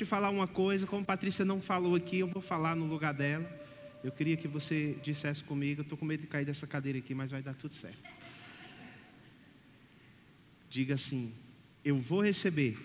De 0.00 0.06
falar 0.06 0.30
uma 0.30 0.46
coisa, 0.46 0.86
como 0.86 1.04
Patrícia 1.04 1.44
não 1.44 1.60
falou 1.60 1.94
aqui, 1.94 2.20
eu 2.20 2.26
vou 2.26 2.40
falar 2.40 2.74
no 2.74 2.86
lugar 2.86 3.12
dela. 3.12 3.46
Eu 4.02 4.10
queria 4.10 4.34
que 4.34 4.48
você 4.48 4.96
dissesse 5.02 5.44
comigo, 5.44 5.80
eu 5.80 5.82
estou 5.82 5.98
com 5.98 6.06
medo 6.06 6.22
de 6.22 6.26
cair 6.26 6.46
dessa 6.46 6.66
cadeira 6.66 6.96
aqui, 6.96 7.14
mas 7.14 7.30
vai 7.30 7.42
dar 7.42 7.52
tudo 7.52 7.74
certo. 7.74 8.08
Diga 10.70 10.94
assim: 10.94 11.34
Eu 11.84 11.98
vou 11.98 12.22
receber, 12.22 12.78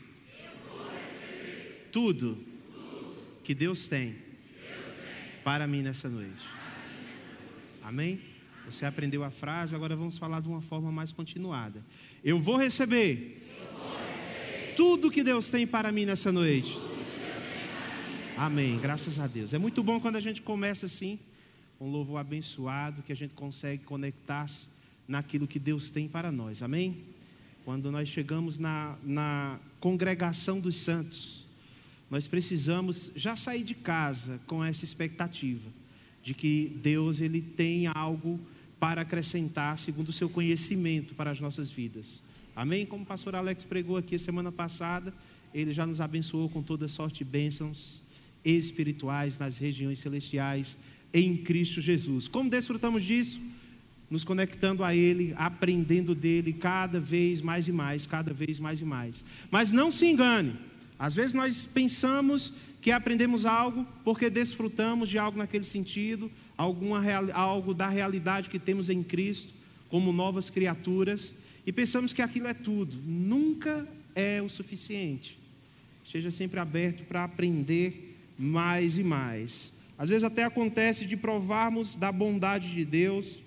eu 0.43 0.67
vou 0.67 0.89
receber 0.89 1.89
tudo, 1.89 2.38
tudo, 2.73 3.16
que 3.45 3.53
Deus 3.55 3.88
tem, 3.88 4.08
Deus 4.09 4.19
tem 4.59 5.41
para 5.41 5.66
mim 5.66 5.83
nessa 5.83 6.09
noite. 6.09 6.45
Amém? 7.81 8.19
Você 8.66 8.86
aprendeu 8.86 9.23
a 9.23 9.31
frase, 9.31 9.73
agora 9.73 9.95
vamos 9.95 10.17
falar 10.17 10.41
de 10.41 10.49
uma 10.49 10.59
forma 10.59 10.91
mais 10.91 11.13
continuada. 11.13 11.81
Eu 12.21 12.41
vou 12.41 12.58
receber, 12.58 13.41
eu 13.58 13.80
vou 13.80 13.97
receber 13.99 14.75
tudo 14.75 15.09
que 15.09 15.23
Deus 15.23 15.49
tem 15.49 15.66
para 15.66 15.93
mim 15.93 16.03
nessa 16.05 16.30
noite. 16.30 16.77
Amém. 18.38 18.78
Graças 18.80 19.17
a 19.17 19.28
Deus. 19.28 19.53
É 19.53 19.58
muito 19.58 19.81
bom 19.81 19.97
quando 19.97 20.17
a 20.17 20.19
gente 20.19 20.41
começa 20.41 20.88
assim, 20.88 21.17
um 21.80 21.89
louvor 21.89 22.19
abençoado, 22.19 23.02
que 23.02 23.14
a 23.14 23.16
gente 23.16 23.33
consegue 23.33 23.83
conectar-se 23.83 24.67
naquilo 25.08 25.47
que 25.47 25.58
Deus 25.58 25.89
tem 25.89 26.05
para 26.09 26.33
nós. 26.33 26.61
Amém? 26.61 26.97
Quando 27.64 27.89
nós 27.89 28.09
chegamos 28.09 28.58
na, 28.58 28.97
na 29.03 29.58
congregação 29.80 30.59
dos 30.59 30.75
santos, 30.75 31.45
nós 32.11 32.27
precisamos 32.27 33.09
já 33.16 33.38
sair 33.38 33.64
de 33.64 33.73
casa 33.73 34.38
com 34.45 34.61
essa 34.61 34.83
expectativa 34.83 35.70
de 36.22 36.33
que 36.33 36.77
Deus 36.83 37.22
ele 37.22 37.42
tem 37.42 37.88
algo 37.88 38.38
para 38.77 39.02
acrescentar 39.02 39.80
segundo 39.80 40.09
o 40.09 40.14
seu 40.14 40.30
conhecimento 40.30 41.16
para 41.16 41.31
as 41.31 41.39
nossas 41.39 41.72
vidas. 41.72 42.22
Amém? 42.53 42.86
Como 42.86 43.03
o 43.03 43.08
pastor 43.08 43.33
Alex 43.33 43.64
pregou 43.64 43.95
aqui 43.95 44.20
semana 44.20 44.52
passada, 44.52 45.14
ele 45.53 45.72
já 45.72 45.86
nos 45.86 46.02
abençoou 46.02 46.49
com 46.49 46.61
toda 46.61 46.86
sorte 46.89 47.20
de 47.20 47.23
bênçãos 47.23 48.03
espirituais 48.45 49.39
nas 49.39 49.57
regiões 49.57 49.99
celestiais 49.99 50.77
em 51.13 51.35
Cristo 51.35 51.81
Jesus. 51.81 52.27
Como 52.27 52.49
desfrutamos 52.49 53.03
disso? 53.03 53.42
Nos 54.09 54.23
conectando 54.23 54.83
a 54.83 54.95
Ele, 54.95 55.33
aprendendo 55.36 56.14
dele 56.14 56.53
cada 56.53 56.99
vez 56.99 57.42
mais 57.42 57.67
e 57.67 57.71
mais, 57.71 58.05
cada 58.05 58.31
vez 58.31 58.59
mais 58.59 58.80
e 58.80 58.86
mais. 58.86 59.25
Mas 59.49 59.71
não 59.71 59.92
se 59.92 60.05
engane, 60.05 60.53
às 60.99 61.15
vezes 61.15 61.33
nós 61.33 61.67
pensamos 61.67 62.53
que 62.81 62.92
aprendemos 62.92 63.45
algo 63.45 63.86
porque 64.03 64.30
desfrutamos 64.30 65.09
de 65.09 65.17
algo 65.17 65.39
naquele 65.39 65.64
sentido, 65.64 66.31
alguma, 66.55 67.03
algo 67.33 67.73
da 67.73 67.89
realidade 67.89 68.49
que 68.49 68.59
temos 68.59 68.89
em 68.89 69.02
Cristo, 69.02 69.52
como 69.89 70.14
novas 70.14 70.52
criaturas, 70.52 71.33
e 71.65 71.71
pensamos 71.71 72.14
que 72.14 72.21
aquilo 72.21 72.47
é 72.47 72.53
tudo. 72.53 72.95
Nunca 73.03 73.87
é 74.14 74.39
o 74.41 74.47
suficiente. 74.47 75.37
Esteja 76.03 76.30
sempre 76.30 76.59
aberto 76.59 77.03
para 77.05 77.23
aprender 77.23 78.05
mais 78.37 78.97
e 78.97 79.03
mais. 79.03 79.71
Às 79.97 80.09
vezes 80.09 80.23
até 80.23 80.43
acontece 80.43 81.05
de 81.05 81.15
provarmos 81.15 81.95
da 81.95 82.11
bondade 82.11 82.73
de 82.73 82.83
Deus, 82.83 83.43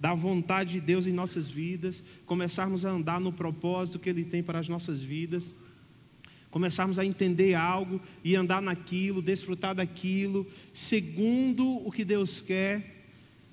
da 0.00 0.14
vontade 0.14 0.72
de 0.72 0.80
Deus 0.80 1.06
em 1.06 1.12
nossas 1.12 1.48
vidas, 1.48 2.02
começarmos 2.26 2.84
a 2.84 2.90
andar 2.90 3.20
no 3.20 3.32
propósito 3.32 4.00
que 4.00 4.10
Ele 4.10 4.24
tem 4.24 4.42
para 4.42 4.58
as 4.58 4.68
nossas 4.68 5.00
vidas, 5.00 5.54
começarmos 6.50 6.98
a 6.98 7.06
entender 7.06 7.54
algo 7.54 8.00
e 8.24 8.34
andar 8.34 8.60
naquilo, 8.60 9.22
desfrutar 9.22 9.74
daquilo, 9.76 10.46
segundo 10.74 11.86
o 11.86 11.90
que 11.92 12.04
Deus 12.04 12.42
quer, 12.42 13.04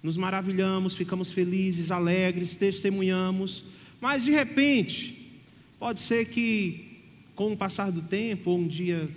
nos 0.01 0.17
maravilhamos, 0.17 0.95
ficamos 0.95 1.31
felizes, 1.31 1.91
alegres, 1.91 2.55
testemunhamos, 2.55 3.63
mas 4.01 4.23
de 4.23 4.31
repente, 4.31 5.31
pode 5.77 5.99
ser 5.99 6.25
que 6.29 7.03
com 7.35 7.53
o 7.53 7.57
passar 7.57 7.91
do 7.91 8.01
tempo, 8.01 8.51
ou 8.51 8.57
um 8.57 8.67
dia 8.67 9.09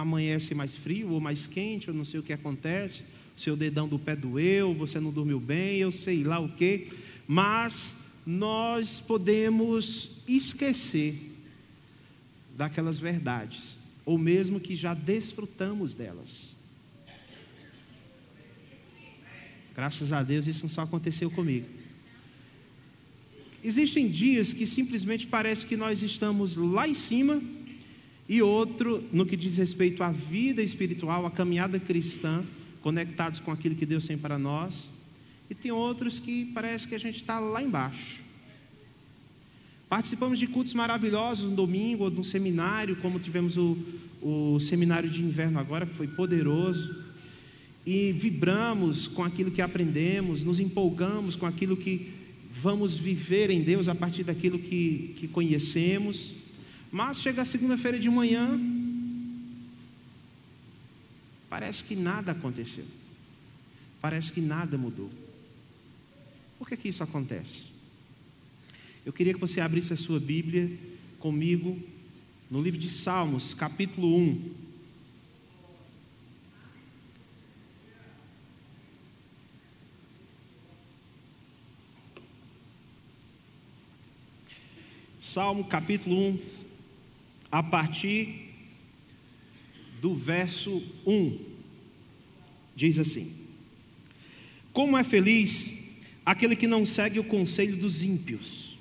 amanhece 0.00 0.54
mais 0.54 0.76
frio 0.76 1.10
ou 1.10 1.20
mais 1.20 1.46
quente, 1.46 1.88
eu 1.88 1.94
não 1.94 2.04
sei 2.04 2.20
o 2.20 2.22
que 2.22 2.32
acontece, 2.32 3.02
seu 3.36 3.56
dedão 3.56 3.88
do 3.88 3.98
pé 3.98 4.14
doeu, 4.14 4.74
você 4.74 5.00
não 5.00 5.10
dormiu 5.10 5.40
bem, 5.40 5.78
eu 5.78 5.90
sei 5.90 6.22
lá 6.22 6.38
o 6.38 6.48
que, 6.48 6.88
mas 7.26 7.94
nós 8.24 9.00
podemos 9.00 10.10
esquecer 10.26 11.32
daquelas 12.56 12.98
verdades, 12.98 13.78
ou 14.04 14.18
mesmo 14.18 14.60
que 14.60 14.74
já 14.74 14.94
desfrutamos 14.94 15.94
delas. 15.94 16.54
Graças 19.74 20.12
a 20.12 20.22
Deus 20.22 20.46
isso 20.46 20.62
não 20.62 20.70
só 20.70 20.82
aconteceu 20.82 21.30
comigo. 21.30 21.66
Existem 23.62 24.08
dias 24.08 24.52
que 24.54 24.66
simplesmente 24.66 25.26
parece 25.26 25.66
que 25.66 25.76
nós 25.76 26.02
estamos 26.02 26.56
lá 26.56 26.88
em 26.88 26.94
cima 26.94 27.42
e 28.28 28.42
outro 28.42 29.04
no 29.12 29.24
que 29.24 29.36
diz 29.36 29.56
respeito 29.56 30.02
à 30.02 30.10
vida 30.10 30.62
espiritual, 30.62 31.26
à 31.26 31.30
caminhada 31.30 31.78
cristã, 31.78 32.44
conectados 32.82 33.40
com 33.40 33.50
aquilo 33.50 33.74
que 33.74 33.86
Deus 33.86 34.06
tem 34.06 34.18
para 34.18 34.38
nós. 34.38 34.88
E 35.48 35.54
tem 35.54 35.70
outros 35.70 36.18
que 36.18 36.46
parece 36.46 36.88
que 36.88 36.94
a 36.94 36.98
gente 36.98 37.16
está 37.16 37.38
lá 37.38 37.62
embaixo. 37.62 38.20
Participamos 39.88 40.40
de 40.40 40.48
cultos 40.48 40.74
maravilhosos 40.74 41.48
no 41.48 41.54
domingo, 41.54 42.04
ou 42.04 42.10
de 42.10 42.18
um 42.18 42.24
seminário, 42.24 42.96
como 42.96 43.20
tivemos 43.20 43.56
o, 43.56 43.78
o 44.20 44.58
seminário 44.58 45.08
de 45.08 45.22
inverno 45.22 45.60
agora, 45.60 45.86
que 45.86 45.94
foi 45.94 46.08
poderoso. 46.08 47.04
E 47.86 48.10
vibramos 48.10 49.06
com 49.06 49.22
aquilo 49.22 49.52
que 49.52 49.62
aprendemos, 49.62 50.42
nos 50.42 50.58
empolgamos 50.58 51.36
com 51.36 51.46
aquilo 51.46 51.76
que 51.76 52.10
vamos 52.60 52.98
viver 52.98 53.48
em 53.48 53.62
Deus 53.62 53.86
a 53.86 53.94
partir 53.94 54.24
daquilo 54.24 54.58
que, 54.58 55.14
que 55.16 55.28
conhecemos. 55.28 56.34
Mas 56.96 57.20
chega 57.20 57.44
segunda-feira 57.44 57.98
de 57.98 58.08
manhã, 58.08 58.58
parece 61.46 61.84
que 61.84 61.94
nada 61.94 62.32
aconteceu. 62.32 62.86
Parece 64.00 64.32
que 64.32 64.40
nada 64.40 64.78
mudou. 64.78 65.10
Por 66.58 66.66
que, 66.66 66.74
que 66.74 66.88
isso 66.88 67.02
acontece? 67.02 67.64
Eu 69.04 69.12
queria 69.12 69.34
que 69.34 69.38
você 69.38 69.60
abrisse 69.60 69.92
a 69.92 69.96
sua 69.96 70.18
Bíblia 70.18 70.74
comigo 71.18 71.78
no 72.50 72.62
livro 72.62 72.80
de 72.80 72.88
Salmos, 72.88 73.52
capítulo 73.52 74.16
1. 74.16 74.54
Salmo 85.20 85.64
capítulo 85.64 86.16
1, 86.16 86.65
a 87.56 87.62
partir 87.62 88.50
do 89.98 90.14
verso 90.14 90.82
1. 91.06 91.38
Diz 92.76 92.98
assim: 92.98 93.32
Como 94.74 94.94
é 94.94 95.02
feliz 95.02 95.72
aquele 96.24 96.54
que 96.54 96.66
não 96.66 96.84
segue 96.84 97.18
o 97.18 97.24
conselho 97.24 97.78
dos 97.78 98.02
ímpios, 98.02 98.76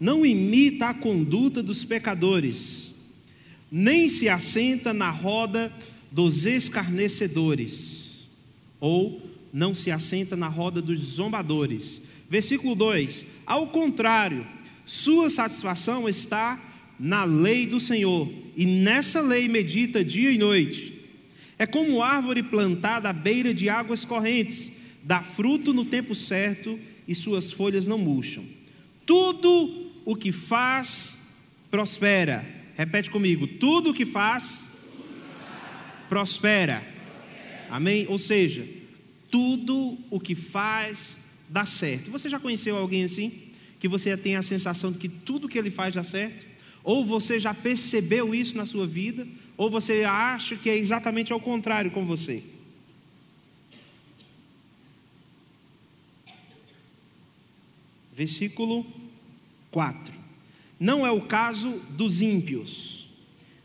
não 0.00 0.26
imita 0.26 0.88
a 0.88 0.94
conduta 0.94 1.62
dos 1.62 1.84
pecadores, 1.84 2.92
nem 3.70 4.08
se 4.08 4.28
assenta 4.28 4.92
na 4.92 5.10
roda 5.10 5.72
dos 6.10 6.46
escarnecedores, 6.46 8.26
ou 8.80 9.30
não 9.52 9.76
se 9.76 9.92
assenta 9.92 10.34
na 10.34 10.48
roda 10.48 10.82
dos 10.82 10.98
zombadores. 10.98 12.02
Versículo 12.28 12.74
2: 12.74 13.24
Ao 13.46 13.68
contrário, 13.68 14.44
sua 14.84 15.30
satisfação 15.30 16.08
está 16.08 16.69
na 17.00 17.24
lei 17.24 17.66
do 17.66 17.80
Senhor, 17.80 18.30
e 18.54 18.66
nessa 18.66 19.22
lei 19.22 19.48
medita 19.48 20.04
dia 20.04 20.30
e 20.30 20.36
noite. 20.36 21.00
É 21.58 21.64
como 21.64 22.02
árvore 22.02 22.42
plantada 22.42 23.08
à 23.08 23.12
beira 23.12 23.54
de 23.54 23.70
águas 23.70 24.04
correntes, 24.04 24.70
dá 25.02 25.22
fruto 25.22 25.72
no 25.72 25.86
tempo 25.86 26.14
certo 26.14 26.78
e 27.08 27.14
suas 27.14 27.50
folhas 27.50 27.86
não 27.86 27.96
murcham. 27.96 28.44
Tudo 29.06 29.90
o 30.04 30.14
que 30.14 30.30
faz 30.30 31.18
prospera. 31.70 32.46
Repete 32.76 33.10
comigo: 33.10 33.46
tudo 33.46 33.90
o 33.90 33.94
que 33.94 34.04
faz 34.04 34.68
prospera. 36.06 36.86
Amém? 37.70 38.04
Ou 38.08 38.18
seja, 38.18 38.68
tudo 39.30 39.96
o 40.10 40.20
que 40.20 40.34
faz 40.34 41.16
dá 41.48 41.64
certo. 41.64 42.10
Você 42.10 42.28
já 42.28 42.38
conheceu 42.38 42.76
alguém 42.76 43.04
assim? 43.04 43.32
Que 43.78 43.88
você 43.88 44.14
tem 44.18 44.36
a 44.36 44.42
sensação 44.42 44.92
de 44.92 44.98
que 44.98 45.08
tudo 45.08 45.48
que 45.48 45.58
ele 45.58 45.70
faz 45.70 45.94
dá 45.94 46.02
certo? 46.02 46.49
Ou 46.90 47.04
você 47.04 47.38
já 47.38 47.54
percebeu 47.54 48.34
isso 48.34 48.56
na 48.56 48.66
sua 48.66 48.84
vida, 48.84 49.24
ou 49.56 49.70
você 49.70 50.02
acha 50.02 50.56
que 50.56 50.68
é 50.68 50.76
exatamente 50.76 51.32
ao 51.32 51.38
contrário 51.38 51.92
com 51.92 52.04
você. 52.04 52.42
Versículo 58.12 58.84
4. 59.70 60.12
Não 60.80 61.06
é 61.06 61.12
o 61.12 61.20
caso 61.20 61.80
dos 61.90 62.20
ímpios, 62.20 63.08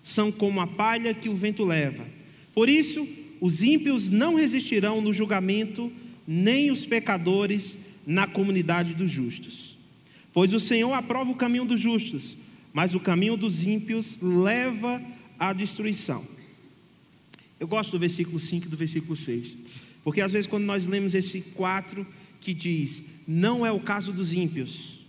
são 0.04 0.32
como 0.32 0.62
a 0.62 0.68
palha 0.68 1.12
que 1.12 1.28
o 1.28 1.36
vento 1.36 1.66
leva. 1.66 2.06
Por 2.54 2.70
isso, 2.70 3.08
os 3.42 3.64
ímpios 3.64 4.12
não 4.12 4.36
resistirão 4.36 5.02
no 5.02 5.12
julgamento, 5.12 5.92
nem 6.28 6.70
os 6.70 6.86
pecadores 6.86 7.76
na 8.06 8.28
comunidade 8.28 8.94
dos 8.94 9.10
justos. 9.10 9.76
Pois 10.32 10.54
o 10.54 10.60
Senhor 10.60 10.94
aprova 10.94 11.32
o 11.32 11.36
caminho 11.36 11.66
dos 11.66 11.82
justos 11.82 12.38
mas 12.76 12.94
o 12.94 13.00
caminho 13.00 13.38
dos 13.38 13.64
ímpios 13.64 14.20
leva 14.22 15.02
à 15.40 15.54
destruição. 15.54 16.28
Eu 17.58 17.70
gosto 17.70 17.92
do 17.92 18.00
versículo 18.00 18.38
5 18.38 18.66
e 18.66 18.70
do 18.70 18.76
versículo 18.76 19.16
6, 19.16 19.56
porque 20.04 20.20
às 20.20 20.34
vezes 20.34 20.46
quando 20.46 20.66
nós 20.66 20.86
lemos 20.86 21.14
esse 21.14 21.40
4 21.40 22.06
que 22.42 22.54
diz: 22.54 23.02
Não 23.26 23.66
é 23.66 23.72
o 23.72 23.80
caso 23.80 24.12
dos 24.12 24.34
ímpios. 24.34 25.00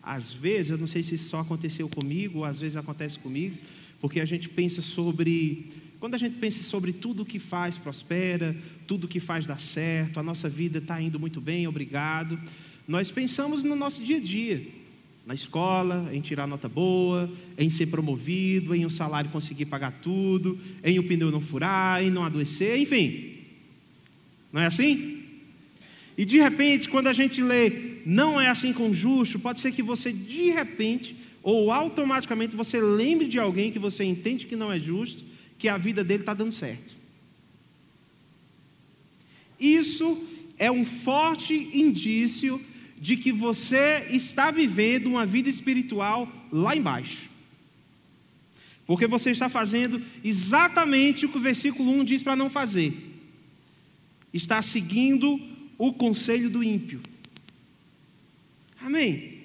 Às 0.00 0.32
vezes, 0.32 0.70
eu 0.70 0.78
não 0.78 0.86
sei 0.86 1.02
se 1.02 1.16
isso 1.16 1.28
só 1.28 1.40
aconteceu 1.40 1.88
comigo, 1.88 2.38
ou 2.38 2.44
às 2.44 2.60
vezes 2.60 2.76
acontece 2.76 3.18
comigo, 3.18 3.58
porque 4.00 4.20
a 4.20 4.24
gente 4.24 4.48
pensa 4.48 4.80
sobre. 4.80 5.72
Quando 5.98 6.14
a 6.14 6.18
gente 6.18 6.36
pensa 6.36 6.62
sobre 6.62 6.92
tudo 6.92 7.26
que 7.26 7.40
faz 7.40 7.76
prospera, 7.76 8.56
tudo 8.86 9.08
que 9.08 9.18
faz 9.18 9.44
dá 9.44 9.58
certo, 9.58 10.20
a 10.20 10.22
nossa 10.22 10.48
vida 10.48 10.78
está 10.78 11.02
indo 11.02 11.18
muito 11.18 11.40
bem, 11.40 11.66
obrigado. 11.66 12.38
Nós 12.86 13.10
pensamos 13.10 13.64
no 13.64 13.74
nosso 13.74 14.02
dia 14.04 14.18
a 14.18 14.20
dia, 14.20 14.79
na 15.26 15.34
escola, 15.34 16.08
em 16.12 16.20
tirar 16.20 16.46
nota 16.46 16.68
boa, 16.68 17.30
em 17.56 17.70
ser 17.70 17.86
promovido, 17.86 18.74
em 18.74 18.84
um 18.84 18.90
salário 18.90 19.30
conseguir 19.30 19.66
pagar 19.66 19.92
tudo, 20.02 20.58
em 20.82 20.98
o 20.98 21.04
pneu 21.04 21.30
não 21.30 21.40
furar, 21.40 22.02
em 22.02 22.10
não 22.10 22.24
adoecer, 22.24 22.78
enfim. 22.78 23.34
Não 24.52 24.60
é 24.60 24.66
assim? 24.66 25.22
E 26.16 26.24
de 26.24 26.38
repente, 26.38 26.88
quando 26.88 27.06
a 27.06 27.12
gente 27.12 27.40
lê, 27.40 28.00
não 28.04 28.40
é 28.40 28.48
assim 28.48 28.72
com 28.72 28.90
o 28.90 28.94
justo, 28.94 29.38
pode 29.38 29.60
ser 29.60 29.72
que 29.72 29.82
você 29.82 30.12
de 30.12 30.50
repente 30.50 31.16
ou 31.42 31.72
automaticamente 31.72 32.56
você 32.56 32.80
lembre 32.80 33.26
de 33.26 33.38
alguém 33.38 33.72
que 33.72 33.78
você 33.78 34.04
entende 34.04 34.46
que 34.46 34.56
não 34.56 34.70
é 34.70 34.78
justo, 34.78 35.24
que 35.58 35.68
a 35.68 35.78
vida 35.78 36.04
dele 36.04 36.22
está 36.22 36.34
dando 36.34 36.52
certo. 36.52 36.94
Isso 39.58 40.22
é 40.58 40.70
um 40.70 40.84
forte 40.84 41.54
indício 41.54 42.60
de 43.00 43.16
que 43.16 43.32
você 43.32 44.06
está 44.10 44.50
vivendo 44.50 45.06
uma 45.06 45.24
vida 45.24 45.48
espiritual 45.48 46.30
lá 46.52 46.76
embaixo. 46.76 47.30
Porque 48.86 49.06
você 49.06 49.30
está 49.30 49.48
fazendo 49.48 50.02
exatamente 50.22 51.24
o 51.24 51.30
que 51.30 51.38
o 51.38 51.40
versículo 51.40 51.90
1 51.92 52.04
diz 52.04 52.22
para 52.22 52.36
não 52.36 52.50
fazer. 52.50 52.92
Está 54.34 54.60
seguindo 54.60 55.40
o 55.78 55.92
conselho 55.94 56.50
do 56.50 56.62
ímpio. 56.62 57.00
Amém. 58.82 59.38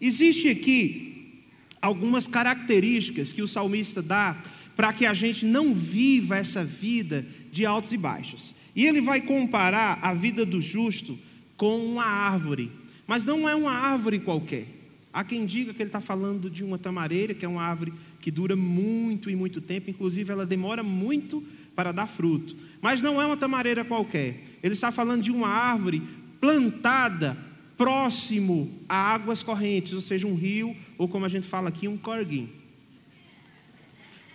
Existe 0.00 0.48
aqui 0.48 1.42
algumas 1.82 2.26
características 2.26 3.32
que 3.32 3.42
o 3.42 3.48
salmista 3.48 4.00
dá 4.00 4.42
para 4.74 4.92
que 4.92 5.04
a 5.04 5.12
gente 5.12 5.44
não 5.44 5.74
viva 5.74 6.38
essa 6.38 6.64
vida 6.64 7.26
de 7.50 7.66
altos 7.66 7.92
e 7.92 7.96
baixos. 7.96 8.54
E 8.74 8.86
ele 8.86 9.00
vai 9.00 9.20
comparar 9.20 9.98
a 10.00 10.14
vida 10.14 10.46
do 10.46 10.60
justo 10.60 11.18
com 11.58 11.76
uma 11.84 12.04
árvore, 12.04 12.72
mas 13.06 13.24
não 13.24 13.46
é 13.46 13.54
uma 13.54 13.72
árvore 13.72 14.20
qualquer. 14.20 14.66
Há 15.12 15.24
quem 15.24 15.44
diga 15.44 15.74
que 15.74 15.82
ele 15.82 15.88
está 15.88 16.00
falando 16.00 16.48
de 16.48 16.62
uma 16.62 16.78
tamareira, 16.78 17.34
que 17.34 17.44
é 17.44 17.48
uma 17.48 17.62
árvore 17.62 17.92
que 18.20 18.30
dura 18.30 18.54
muito 18.54 19.28
e 19.28 19.34
muito 19.34 19.60
tempo, 19.60 19.90
inclusive 19.90 20.30
ela 20.30 20.46
demora 20.46 20.82
muito 20.82 21.42
para 21.74 21.92
dar 21.92 22.06
fruto. 22.06 22.56
Mas 22.80 23.02
não 23.02 23.20
é 23.20 23.26
uma 23.26 23.36
tamareira 23.36 23.84
qualquer. 23.84 24.44
Ele 24.62 24.74
está 24.74 24.92
falando 24.92 25.22
de 25.22 25.32
uma 25.32 25.48
árvore 25.48 26.02
plantada 26.40 27.36
próximo 27.76 28.70
a 28.88 28.96
águas 28.96 29.42
correntes, 29.42 29.92
ou 29.92 30.00
seja, 30.00 30.26
um 30.26 30.34
rio, 30.34 30.76
ou 30.96 31.08
como 31.08 31.24
a 31.24 31.28
gente 31.28 31.48
fala 31.48 31.68
aqui, 31.68 31.88
um 31.88 31.96
corguinho. 31.96 32.50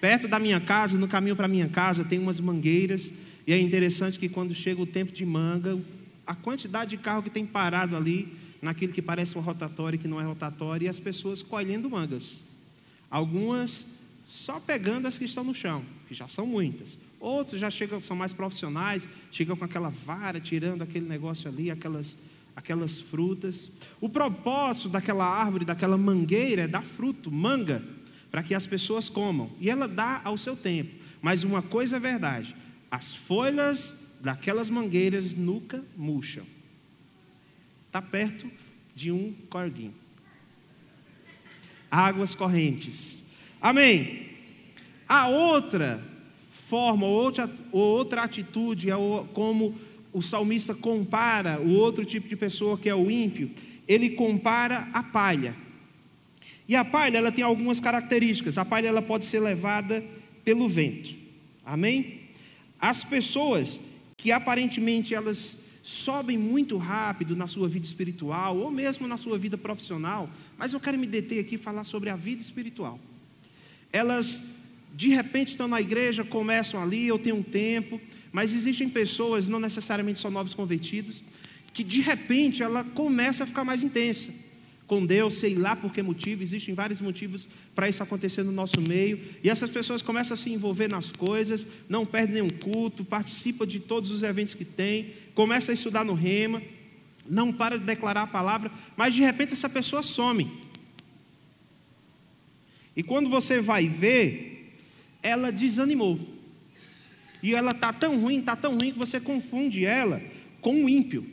Perto 0.01 0.27
da 0.27 0.39
minha 0.39 0.59
casa, 0.59 0.97
no 0.97 1.07
caminho 1.07 1.35
para 1.35 1.47
minha 1.47 1.69
casa, 1.69 2.03
tem 2.03 2.19
umas 2.19 2.39
mangueiras, 2.39 3.13
e 3.47 3.53
é 3.53 3.59
interessante 3.59 4.19
que 4.19 4.27
quando 4.27 4.53
chega 4.53 4.81
o 4.81 4.85
tempo 4.85 5.13
de 5.13 5.25
manga, 5.25 5.79
a 6.25 6.35
quantidade 6.35 6.91
de 6.91 6.97
carro 6.97 7.23
que 7.23 7.29
tem 7.29 7.45
parado 7.45 7.95
ali, 7.95 8.33
naquilo 8.61 8.93
que 8.93 9.01
parece 9.01 9.37
um 9.37 9.41
rotatório 9.41 9.99
que 9.99 10.07
não 10.07 10.19
é 10.19 10.23
rotatório, 10.23 10.85
e 10.85 10.89
as 10.89 10.99
pessoas 10.99 11.41
colhendo 11.41 11.89
mangas. 11.89 12.43
Algumas 13.09 13.85
só 14.25 14.59
pegando 14.59 15.07
as 15.07 15.17
que 15.17 15.25
estão 15.25 15.43
no 15.43 15.53
chão, 15.53 15.83
que 16.07 16.13
já 16.13 16.27
são 16.27 16.45
muitas. 16.45 16.97
Outros 17.19 17.59
já 17.59 17.69
chegam, 17.69 18.01
são 18.01 18.15
mais 18.15 18.33
profissionais, 18.33 19.07
chegam 19.31 19.55
com 19.55 19.65
aquela 19.65 19.89
vara, 19.89 20.39
tirando 20.39 20.81
aquele 20.81 21.07
negócio 21.07 21.47
ali, 21.47 21.69
aquelas, 21.69 22.17
aquelas 22.55 22.99
frutas. 22.99 23.69
O 24.01 24.09
propósito 24.09 24.89
daquela 24.89 25.25
árvore, 25.25 25.65
daquela 25.65 25.97
mangueira, 25.97 26.63
é 26.63 26.67
dar 26.67 26.83
fruto, 26.83 27.31
manga, 27.31 27.83
para 28.31 28.43
que 28.43 28.55
as 28.55 28.65
pessoas 28.65 29.09
comam. 29.09 29.51
E 29.59 29.69
ela 29.69 29.87
dá 29.87 30.21
ao 30.23 30.37
seu 30.37 30.55
tempo. 30.55 30.95
Mas 31.21 31.43
uma 31.43 31.61
coisa 31.61 31.97
é 31.97 31.99
verdade: 31.99 32.55
as 32.89 33.15
folhas 33.15 33.95
daquelas 34.23 34.69
mangueiras 34.69 35.35
nunca 35.35 35.83
murcham. 35.97 36.45
Está 37.87 38.01
perto 38.01 38.49
de 38.95 39.11
um 39.11 39.33
corguinho. 39.49 39.93
Águas 41.91 42.33
correntes. 42.33 43.21
Amém. 43.61 44.29
A 45.09 45.27
outra 45.27 46.01
forma, 46.69 47.05
ou 47.05 47.11
outra, 47.11 47.51
ou 47.69 47.81
outra 47.81 48.23
atitude, 48.23 48.89
é 48.89 48.95
como 49.33 49.75
o 50.13 50.21
salmista 50.21 50.73
compara 50.73 51.59
o 51.59 51.73
outro 51.73 52.05
tipo 52.05 52.29
de 52.29 52.37
pessoa 52.37 52.77
que 52.77 52.87
é 52.87 52.95
o 52.95 53.11
ímpio, 53.11 53.51
ele 53.85 54.11
compara 54.11 54.87
a 54.93 55.03
palha. 55.03 55.53
E 56.65 56.77
a 56.77 56.85
palha, 56.85 57.17
ela 57.17 57.31
tem 57.31 57.43
algumas 57.43 57.81
características. 57.81 58.57
A 58.57 58.63
palha 58.63 58.87
ela 58.87 59.01
pode 59.01 59.25
ser 59.25 59.41
levada 59.41 60.01
pelo 60.45 60.69
vento. 60.69 61.13
Amém? 61.65 62.21
As 62.79 63.03
pessoas 63.03 63.81
que 64.23 64.31
aparentemente 64.31 65.13
elas 65.13 65.57
sobem 65.83 66.37
muito 66.37 66.77
rápido 66.77 67.35
na 67.35 67.45
sua 67.45 67.67
vida 67.67 67.85
espiritual 67.85 68.55
ou 68.55 68.71
mesmo 68.71 69.05
na 69.05 69.17
sua 69.17 69.37
vida 69.37 69.57
profissional, 69.57 70.29
mas 70.57 70.71
eu 70.71 70.79
quero 70.79 70.97
me 70.97 71.05
deter 71.05 71.41
aqui 71.41 71.55
e 71.55 71.57
falar 71.57 71.83
sobre 71.83 72.09
a 72.09 72.15
vida 72.15 72.41
espiritual. 72.41 72.97
Elas 73.91 74.41
de 74.93 75.09
repente 75.09 75.49
estão 75.49 75.67
na 75.67 75.81
igreja, 75.81 76.23
começam 76.23 76.81
ali, 76.81 77.05
eu 77.05 77.19
tenho 77.19 77.35
um 77.35 77.43
tempo, 77.43 77.99
mas 78.31 78.53
existem 78.53 78.87
pessoas, 78.87 79.45
não 79.45 79.59
necessariamente 79.59 80.21
são 80.21 80.31
novos 80.31 80.53
convertidos, 80.53 81.21
que 81.73 81.83
de 81.83 81.99
repente 81.99 82.63
ela 82.63 82.81
começa 82.81 83.43
a 83.43 83.47
ficar 83.47 83.65
mais 83.65 83.83
intensa 83.83 84.31
com 84.93 85.03
Deus, 85.03 85.33
sei 85.39 85.55
lá 85.55 85.75
por 85.75 85.91
que 85.91 86.03
motivo, 86.03 86.43
existem 86.43 86.75
vários 86.75 87.01
motivos 87.01 87.47
para 87.73 87.89
isso 87.89 88.03
acontecer 88.03 88.43
no 88.43 88.51
nosso 88.51 88.79
meio, 88.79 89.19
e 89.43 89.49
essas 89.49 89.71
pessoas 89.71 90.03
começam 90.03 90.35
a 90.35 90.37
se 90.37 90.51
envolver 90.51 90.87
nas 90.87 91.11
coisas, 91.11 91.65
não 91.89 92.05
perdem 92.05 92.35
nenhum 92.35 92.49
culto, 92.49 93.03
participam 93.03 93.65
de 93.65 93.79
todos 93.79 94.11
os 94.11 94.21
eventos 94.21 94.53
que 94.53 94.63
tem, 94.63 95.07
começa 95.33 95.71
a 95.71 95.73
estudar 95.73 96.05
no 96.05 96.13
rema, 96.13 96.61
não 97.27 97.51
para 97.51 97.79
de 97.79 97.85
declarar 97.85 98.21
a 98.21 98.27
palavra, 98.27 98.71
mas 98.95 99.15
de 99.15 99.21
repente 99.21 99.53
essa 99.53 99.67
pessoa 99.67 100.03
some. 100.03 100.61
E 102.95 103.01
quando 103.01 103.31
você 103.31 103.59
vai 103.59 103.87
ver, 103.87 104.77
ela 105.23 105.51
desanimou. 105.51 106.19
E 107.41 107.55
ela 107.55 107.71
está 107.71 107.91
tão 107.91 108.19
ruim, 108.19 108.37
está 108.37 108.55
tão 108.55 108.77
ruim 108.77 108.91
que 108.91 108.99
você 108.99 109.19
confunde 109.19 109.85
ela 109.85 110.21
com 110.61 110.85
o 110.85 110.87
ímpio. 110.87 111.32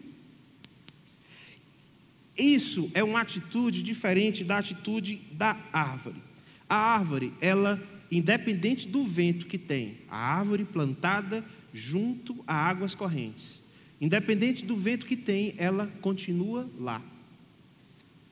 Isso 2.41 2.91
é 2.95 3.05
uma 3.05 3.21
atitude 3.21 3.83
diferente 3.83 4.43
da 4.43 4.57
atitude 4.57 5.21
da 5.33 5.59
árvore. 5.71 6.23
A 6.67 6.75
árvore, 6.75 7.35
ela, 7.39 7.83
independente 8.11 8.89
do 8.89 9.05
vento 9.05 9.47
que 9.47 9.59
tem, 9.59 9.99
a 10.09 10.17
árvore 10.17 10.65
plantada 10.65 11.45
junto 11.73 12.43
a 12.47 12.55
águas 12.55 12.95
correntes, 12.95 13.61
independente 14.01 14.65
do 14.65 14.75
vento 14.75 15.05
que 15.05 15.17
tem, 15.17 15.55
ela 15.59 15.87
continua 16.01 16.67
lá. 16.79 17.03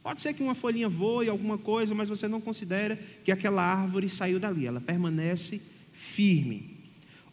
Pode 0.03 0.23
ser 0.23 0.33
que 0.33 0.43
uma 0.43 0.55
folhinha 0.55 0.89
voe, 0.89 1.29
alguma 1.29 1.59
coisa, 1.59 1.95
mas 1.95 2.09
você 2.09 2.27
não 2.27 2.41
considera 2.41 2.99
que 3.23 3.31
aquela 3.31 3.63
árvore 3.63 4.09
saiu 4.09 4.41
dali, 4.41 4.65
ela 4.65 4.81
permanece 4.81 5.61
firme. 5.93 6.79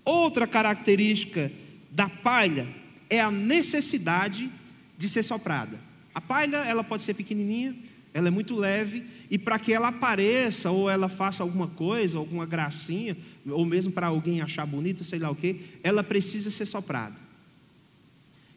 Outra 0.03 0.45
característica 0.45 1.49
da 1.89 2.09
palha 2.09 2.67
é 3.09 3.21
a 3.21 3.31
necessidade 3.31 4.51
de 4.97 5.07
ser 5.07 5.23
soprada. 5.23 5.84
A 6.15 6.21
palha, 6.21 6.57
ela 6.57 6.81
pode 6.81 7.03
ser 7.03 7.13
pequenininha, 7.13 7.75
ela 8.13 8.29
é 8.29 8.31
muito 8.31 8.55
leve, 8.55 9.03
e 9.29 9.37
para 9.37 9.59
que 9.59 9.73
ela 9.73 9.89
apareça 9.89 10.71
ou 10.71 10.89
ela 10.89 11.09
faça 11.09 11.43
alguma 11.43 11.67
coisa, 11.67 12.17
alguma 12.17 12.45
gracinha, 12.45 13.17
ou 13.45 13.65
mesmo 13.65 13.91
para 13.91 14.07
alguém 14.07 14.39
achar 14.39 14.65
bonita, 14.65 15.03
sei 15.03 15.19
lá 15.19 15.29
o 15.29 15.35
que, 15.35 15.59
ela 15.83 16.01
precisa 16.01 16.49
ser 16.49 16.65
soprada. 16.65 17.17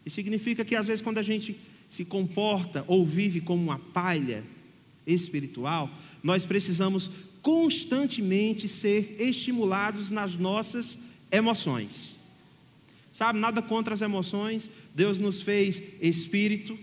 Isso 0.07 0.15
significa 0.15 0.65
que 0.65 0.77
às 0.77 0.87
vezes 0.87 1.03
quando 1.03 1.19
a 1.19 1.23
gente 1.23 1.59
se 1.89 2.05
comporta 2.05 2.85
ou 2.87 3.05
vive 3.05 3.41
como 3.41 3.61
uma 3.61 3.81
palha 3.81 4.45
espiritual, 5.05 5.91
nós 6.23 6.47
precisamos 6.47 7.11
constantemente 7.43 8.69
ser 8.69 9.17
estimulados 9.19 10.11
nas 10.11 10.37
nossas 10.37 10.97
emoções. 11.33 12.17
Sabe, 13.13 13.41
nada 13.41 13.61
contra 13.61 13.93
as 13.93 14.03
emoções, 14.03 14.71
Deus 14.95 15.19
nos 15.19 15.43
fez 15.43 15.83
espírito, 16.01 16.79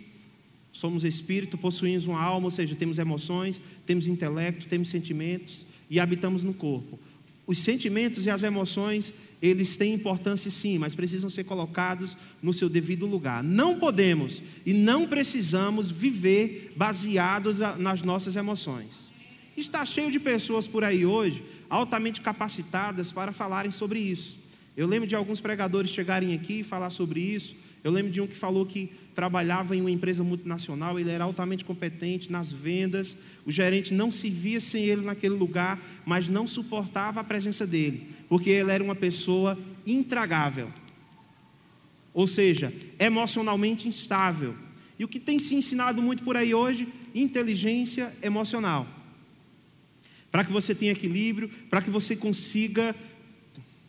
somos 0.76 1.06
espírito, 1.06 1.58
possuímos 1.58 2.06
uma 2.06 2.22
alma, 2.22 2.48
ou 2.48 2.52
seja, 2.52 2.76
temos 2.76 2.98
emoções, 2.98 3.62
temos 3.86 4.08
intelecto, 4.08 4.68
temos 4.68 4.90
sentimentos 4.90 5.66
e 5.90 6.02
habitamos 6.02 6.44
no 6.44 6.54
corpo. 6.54 7.00
Os 7.48 7.60
sentimentos 7.60 8.26
e 8.26 8.30
as 8.30 8.44
emoções 8.44 9.14
eles 9.42 9.78
têm 9.78 9.94
importância 9.94 10.52
sim, 10.52 10.78
mas 10.78 10.94
precisam 10.94 11.30
ser 11.30 11.46
colocados 11.46 12.18
no 12.42 12.52
seu 12.52 12.68
devido 12.68 13.06
lugar. 13.06 13.42
Não 13.42 13.80
podemos 13.80 14.44
e 14.66 14.74
não 14.74 15.08
precisamos 15.08 15.90
viver 15.90 16.74
baseados 16.76 17.58
nas 17.78 18.02
nossas 18.02 18.36
emoções. 18.36 19.14
Está 19.56 19.86
cheio 19.86 20.12
de 20.12 20.20
pessoas 20.20 20.68
por 20.68 20.84
aí 20.84 21.06
hoje, 21.06 21.42
altamente 21.70 22.20
capacitadas 22.20 23.14
para 23.14 23.32
falarem 23.32 23.72
sobre 23.72 24.00
isso. 24.00 24.38
Eu 24.76 24.88
lembro 24.88 25.08
de 25.08 25.16
alguns 25.16 25.40
pregadores 25.40 25.90
chegarem 25.90 26.34
aqui 26.34 26.60
e 26.60 26.64
falar 26.64 26.90
sobre 26.90 27.20
isso. 27.20 27.56
Eu 27.84 27.92
lembro 27.92 28.12
de 28.12 28.20
um 28.20 28.28
que 28.28 28.36
falou 28.36 28.66
que 28.66 28.92
trabalhava 29.14 29.76
em 29.76 29.80
uma 29.80 29.92
empresa 29.92 30.24
multinacional, 30.24 31.00
ele 31.00 31.12
era 31.12 31.24
altamente 31.24 31.64
competente 31.64 32.32
nas 32.32 32.52
vendas, 32.52 33.16
o 33.46 33.52
gerente 33.52 33.94
não 33.94 34.12
se 34.12 34.30
via 34.30 34.60
sem 34.60 34.84
ele 34.84 35.02
naquele 35.02 35.36
lugar, 35.36 35.80
mas 36.06 36.28
não 36.28 36.48
suportava 36.48 37.20
a 37.20 37.24
presença 37.24 37.66
dele, 37.66 38.10
porque 38.28 38.50
ele 38.50 38.72
era 38.72 38.84
uma 38.84 38.96
pessoa 38.96 39.58
intragável. 39.86 40.70
Ou 42.14 42.26
seja, 42.26 42.74
emocionalmente 42.98 43.88
instável. 43.88 44.56
E 44.98 45.04
o 45.04 45.08
que 45.08 45.20
tem 45.20 45.38
se 45.38 45.54
ensinado 45.54 46.02
muito 46.02 46.24
por 46.24 46.36
aí 46.36 46.54
hoje? 46.54 46.88
Inteligência 47.14 48.16
emocional. 48.22 48.88
Para 50.32 50.44
que 50.44 50.52
você 50.52 50.74
tenha 50.74 50.92
equilíbrio, 50.92 51.50
para 51.70 51.82
que 51.82 51.90
você 51.90 52.16
consiga, 52.16 52.96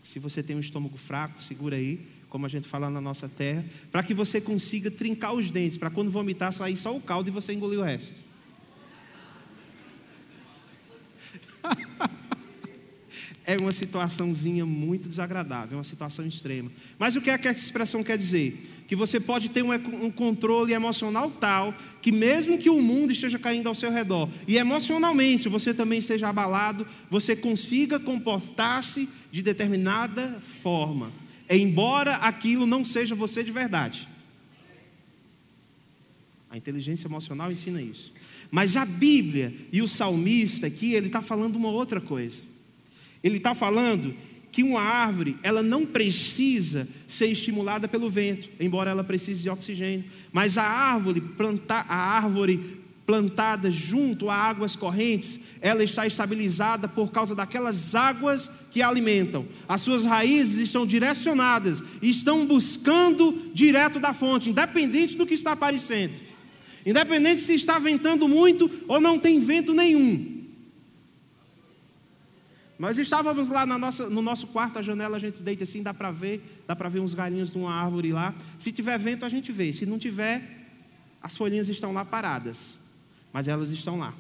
se 0.07 0.19
você 0.19 0.43
tem 0.43 0.55
um 0.57 0.61
estômago 0.61 0.97
fraco, 0.97 1.43
segura 1.43 1.77
aí, 1.77 2.07
como 2.29 2.47
a 2.47 2.49
gente 2.49 2.69
fala 2.69 2.89
na 2.89 3.01
nossa 3.01 3.29
terra, 3.29 3.65
para 3.91 4.03
que 4.03 4.15
você 4.15 4.41
consiga 4.41 4.91
trincar 4.91 5.33
os 5.35 5.51
dentes, 5.51 5.77
para 5.77 5.91
quando 5.91 6.11
vomitar 6.11 6.53
sair 6.53 6.77
só 6.77 6.97
o 6.97 7.01
caldo 7.01 7.29
e 7.29 7.33
você 7.33 7.53
engolir 7.53 7.81
o 7.81 7.83
resto. 7.83 8.21
é 13.47 13.57
uma 13.57 13.71
situaçãozinha 13.71 14.67
muito 14.67 15.09
desagradável, 15.09 15.75
é 15.75 15.79
uma 15.79 15.85
situação 15.85 16.27
extrema. 16.27 16.71
Mas 16.99 17.15
o 17.15 17.21
que 17.21 17.31
é 17.31 17.39
que 17.39 17.47
essa 17.47 17.61
expressão 17.61 18.03
quer 18.03 18.19
dizer? 18.19 18.85
Que 18.89 18.97
você 18.97 19.21
pode 19.21 19.49
ter 19.51 19.63
um, 19.63 19.73
um, 19.73 20.11
controle 20.11 20.73
emocional 20.73 21.31
tal 21.31 21.73
que, 22.03 22.11
mesmo 22.11 22.59
que 22.59 22.69
o 22.69 22.83
mundo 22.83 23.13
esteja 23.13 23.39
caindo 23.39 23.69
ao 23.69 23.75
seu 23.75 23.91
redor 23.93 24.29
e 24.49 24.57
emocionalmente 24.57 25.49
você 25.49 25.73
também 25.73 26.01
esteja 26.01 26.29
abalado, 26.29 26.85
você 27.09 27.37
consiga 27.37 28.01
comportar-se 28.01 29.09
de 29.31 29.43
determinada 29.43 30.41
forma, 30.61 31.13
embora 31.49 32.17
aquilo 32.17 32.67
não 32.67 32.85
seja 32.85 33.15
você 33.15 33.45
de 33.45 33.53
verdade. 33.53 34.09
A 36.51 36.57
inteligência 36.57 37.07
emocional 37.07 37.53
ensina 37.53 37.81
isso. 37.81 38.13
Mas 38.51 38.77
a 38.77 38.85
Bíblia 38.85 39.55
e 39.73 39.83
o 39.83 39.89
salmista 39.89 40.67
aqui, 40.67 40.95
ele 40.95 41.09
está 41.09 41.23
falando 41.23 41.55
uma 41.55 41.69
outra 41.69 42.01
coisa. 42.01 42.56
Ele 43.27 43.39
está 43.39 43.57
falando 43.57 44.15
que 44.53 44.63
uma 44.63 44.81
árvore, 44.81 45.37
ela 45.43 45.65
não 45.65 45.85
precisa 45.85 46.87
ser 47.09 47.27
estimulada 47.27 47.89
pelo 47.89 48.09
vento, 48.09 48.49
embora 48.61 48.89
ela 48.89 49.03
precise 49.03 49.43
de 49.43 49.51
oxigênio. 49.51 50.05
Mas 50.33 50.57
a 50.57 50.63
árvore, 50.63 51.21
planta, 51.21 51.75
a 51.89 51.97
árvore 51.97 52.79
plantada 53.05 53.69
junto 53.69 54.31
a 54.31 54.35
águas 54.37 54.77
correntes, 54.77 55.41
ela 55.61 55.83
está 55.83 56.07
estabilizada 56.07 56.87
por 56.87 57.11
causa 57.11 57.35
daquelas 57.35 57.97
águas 57.97 58.49
que 58.71 58.81
a 58.81 58.89
alimentam. 58.89 59.45
As 59.69 59.81
suas 59.81 60.05
raízes 60.05 60.59
estão 60.59 60.87
direcionadas 60.87 61.83
estão 62.01 62.47
buscando 62.47 63.51
direto 63.53 63.99
da 63.99 64.15
fonte, 64.15 64.51
independente 64.51 65.17
do 65.17 65.27
que 65.27 65.35
está 65.35 65.51
aparecendo. 65.53 66.15
Independente 66.87 67.43
se 67.43 67.55
está 67.55 67.81
ventando 67.81 68.29
muito 68.29 68.71
ou 68.87 69.01
não 69.01 69.19
tem 69.19 69.41
vento 69.41 69.75
nenhum. 69.75 70.36
Nós 72.79 72.99
estávamos 72.99 73.49
lá 73.49 73.65
nossa, 73.65 74.11
no 74.11 74.21
nosso 74.21 74.47
quarto, 74.47 74.79
a 74.79 74.83
janela 74.83 75.17
a 75.17 75.21
gente 75.21 75.43
deita 75.43 75.65
assim, 75.65 75.83
dá 75.83 75.95
para 75.95 76.11
ver, 76.11 76.63
dá 76.67 76.77
para 76.77 76.89
ver 76.89 77.01
uns 77.01 77.15
galinhos 77.15 77.51
de 77.51 77.57
uma 77.57 77.73
árvore 77.73 78.13
lá. 78.13 78.35
Se 78.59 78.71
tiver 78.71 78.99
vento, 78.99 79.25
a 79.25 79.29
gente 79.29 79.51
vê. 79.51 79.73
Se 79.73 79.87
não 79.87 79.99
tiver, 79.99 80.69
as 81.23 81.37
folhinhas 81.37 81.69
estão 81.69 81.93
lá 81.93 82.05
paradas, 82.05 82.79
mas 83.33 83.49
elas 83.49 83.71
estão 83.71 83.99
lá. 83.99 84.15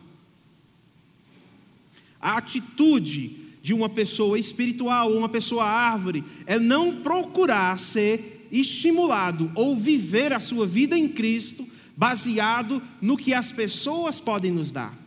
A 2.18 2.38
atitude 2.38 3.46
de 3.62 3.74
uma 3.74 3.88
pessoa 3.88 4.38
espiritual 4.38 5.12
uma 5.12 5.28
pessoa 5.28 5.64
árvore 5.64 6.24
é 6.46 6.58
não 6.58 7.02
procurar 7.02 7.78
ser 7.78 8.46
estimulado 8.50 9.50
ou 9.54 9.76
viver 9.76 10.32
a 10.32 10.40
sua 10.40 10.66
vida 10.66 10.96
em 10.96 11.08
Cristo 11.08 11.66
baseado 11.96 12.82
no 13.02 13.16
que 13.16 13.34
as 13.34 13.50
pessoas 13.50 14.20
podem 14.20 14.52
nos 14.52 14.70
dar. 14.70 15.05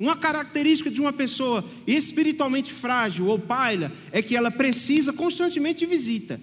Uma 0.00 0.16
característica 0.16 0.90
de 0.90 0.98
uma 0.98 1.12
pessoa 1.12 1.62
espiritualmente 1.86 2.72
frágil 2.72 3.26
ou 3.26 3.38
palha 3.38 3.92
é 4.10 4.22
que 4.22 4.34
ela 4.34 4.50
precisa 4.50 5.12
constantemente 5.12 5.80
de 5.80 5.86
visita, 5.86 6.40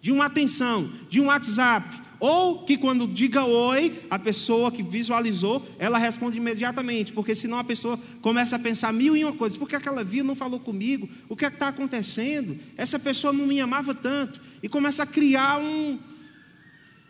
de 0.00 0.10
uma 0.10 0.26
atenção, 0.26 0.92
de 1.08 1.20
um 1.20 1.26
WhatsApp, 1.26 2.02
ou 2.18 2.64
que 2.64 2.76
quando 2.76 3.06
diga 3.06 3.44
oi, 3.44 4.00
a 4.10 4.18
pessoa 4.18 4.72
que 4.72 4.82
visualizou, 4.82 5.64
ela 5.78 5.96
responde 5.96 6.38
imediatamente, 6.38 7.12
porque 7.12 7.36
senão 7.36 7.56
a 7.58 7.64
pessoa 7.64 7.96
começa 8.20 8.56
a 8.56 8.58
pensar 8.58 8.92
mil 8.92 9.16
e 9.16 9.22
uma 9.22 9.34
coisas. 9.34 9.56
Por 9.56 9.68
que 9.68 9.76
aquela 9.76 10.02
viu 10.02 10.24
não 10.24 10.34
falou 10.34 10.58
comigo? 10.58 11.08
O 11.28 11.36
que 11.36 11.44
é 11.44 11.48
está 11.48 11.68
acontecendo? 11.68 12.58
Essa 12.76 12.98
pessoa 12.98 13.32
não 13.32 13.46
me 13.46 13.60
amava 13.60 13.94
tanto. 13.94 14.40
E 14.60 14.68
começa 14.68 15.04
a 15.04 15.06
criar 15.06 15.60
um, 15.60 16.00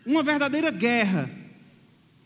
uma 0.05 0.21
verdadeira 0.21 0.69
guerra 0.69 1.42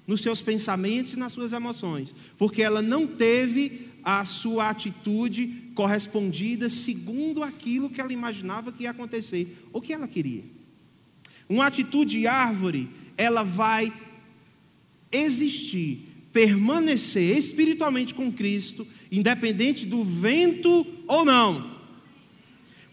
nos 0.07 0.21
seus 0.21 0.41
pensamentos 0.41 1.13
e 1.13 1.19
nas 1.19 1.33
suas 1.33 1.51
emoções, 1.51 2.15
porque 2.37 2.61
ela 2.61 2.81
não 2.81 3.05
teve 3.05 3.89
a 4.01 4.23
sua 4.23 4.69
atitude 4.69 5.71
correspondida 5.75 6.69
segundo 6.69 7.43
aquilo 7.43 7.89
que 7.89 7.99
ela 7.99 8.13
imaginava 8.13 8.71
que 8.71 8.83
ia 8.83 8.91
acontecer, 8.91 9.67
ou 9.73 9.81
que 9.81 9.91
ela 9.91 10.07
queria. 10.07 10.45
Uma 11.49 11.67
atitude 11.67 12.25
árvore, 12.25 12.89
ela 13.17 13.43
vai 13.43 13.91
existir, 15.11 16.07
permanecer 16.31 17.37
espiritualmente 17.37 18.13
com 18.13 18.31
Cristo, 18.31 18.87
independente 19.11 19.85
do 19.85 20.05
vento 20.05 20.87
ou 21.05 21.25
não, 21.25 21.77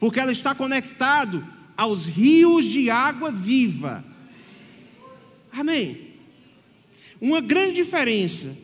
porque 0.00 0.18
ela 0.18 0.32
está 0.32 0.52
conectado 0.52 1.46
aos 1.76 2.06
rios 2.06 2.64
de 2.64 2.90
água 2.90 3.30
viva. 3.30 4.04
Amém. 5.52 6.13
Uma 7.20 7.40
grande 7.40 7.76
diferença 7.76 8.56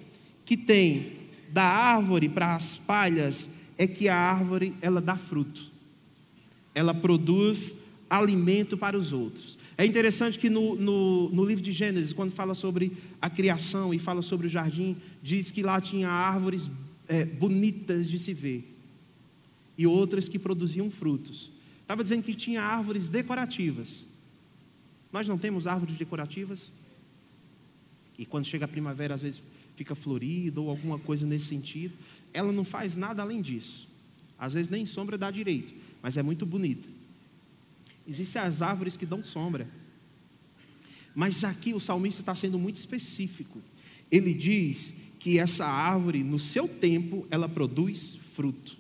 que 0.45 0.57
tem 0.57 1.13
da 1.51 1.65
árvore 1.65 2.29
para 2.29 2.55
as 2.55 2.77
palhas 2.79 3.49
é 3.77 3.87
que 3.87 4.09
a 4.09 4.17
árvore 4.17 4.75
ela 4.81 5.01
dá 5.01 5.17
fruto. 5.17 5.71
Ela 6.75 6.95
produz 6.95 7.75
alimento 8.09 8.77
para 8.77 8.97
os 8.97 9.13
outros. 9.13 9.59
É 9.79 9.87
interessante 9.87 10.39
que 10.39 10.51
no, 10.51 10.75
no, 10.77 11.31
no, 11.31 11.45
livro 11.45 11.65
de 11.65 11.73
Gênesis, 11.73 12.13
quando 12.13 12.33
fala 12.33 12.55
sobre 12.55 12.93
a 13.23 13.31
criação 13.31 13.95
e 13.95 13.99
fala 13.99 14.21
sobre 14.21 14.47
o 14.47 14.51
jardim, 14.51 14.97
diz 15.23 15.51
que 15.51 15.63
lá 15.63 15.81
tinha 15.81 16.09
árvores 16.09 16.71
é, 17.09 17.25
bonitas 17.25 18.09
de 18.09 18.19
se 18.19 18.35
ver 18.35 18.77
e 19.79 19.87
outras 19.87 20.29
que 20.29 20.39
produziam 20.39 20.91
frutos. 20.91 21.51
Estava 21.81 22.03
dizendo 22.03 22.23
que 22.23 22.35
tinha 22.35 22.63
árvores 22.63 23.09
decorativas. 23.09 24.05
Nós 25.11 25.27
não 25.27 25.39
temos 25.39 25.67
árvores 25.67 25.97
decorativas? 25.97 26.71
E 28.21 28.27
quando 28.27 28.45
chega 28.45 28.67
a 28.67 28.69
primavera, 28.69 29.15
às 29.15 29.23
vezes 29.23 29.43
fica 29.75 29.95
florida 29.95 30.61
ou 30.61 30.69
alguma 30.69 30.99
coisa 30.99 31.27
nesse 31.27 31.47
sentido. 31.47 31.95
Ela 32.35 32.53
não 32.53 32.65
faz 32.65 32.95
nada 32.95 33.23
além 33.23 33.41
disso. 33.41 33.89
Às 34.39 34.53
vezes 34.53 34.71
nem 34.71 34.85
sombra 34.85 35.17
dá 35.17 35.31
direito, 35.31 35.73
mas 36.03 36.19
é 36.19 36.23
muito 36.23 36.45
bonita. 36.45 36.87
Existem 38.07 38.43
as 38.43 38.61
árvores 38.61 38.95
que 38.95 39.07
dão 39.07 39.25
sombra. 39.25 39.67
Mas 41.15 41.43
aqui 41.45 41.73
o 41.73 41.81
salmista 41.81 42.21
está 42.21 42.35
sendo 42.35 42.59
muito 42.59 42.77
específico. 42.77 43.59
Ele 44.13 44.35
diz 44.35 44.93
que 45.19 45.39
essa 45.39 45.65
árvore, 45.65 46.23
no 46.23 46.39
seu 46.39 46.69
tempo, 46.69 47.27
ela 47.31 47.49
produz 47.49 48.19
fruto. 48.37 48.77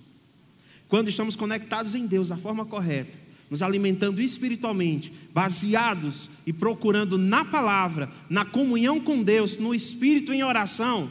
Quando 0.86 1.08
estamos 1.08 1.34
conectados 1.34 1.94
em 1.94 2.06
Deus 2.06 2.28
da 2.28 2.36
forma 2.36 2.66
correta, 2.66 3.16
nos 3.50 3.62
alimentando 3.62 4.22
espiritualmente, 4.22 5.12
baseados 5.34 6.30
e 6.46 6.52
procurando 6.52 7.18
na 7.18 7.44
palavra, 7.44 8.08
na 8.28 8.44
comunhão 8.44 9.00
com 9.00 9.24
Deus, 9.24 9.56
no 9.56 9.74
espírito 9.74 10.32
em 10.32 10.44
oração, 10.44 11.10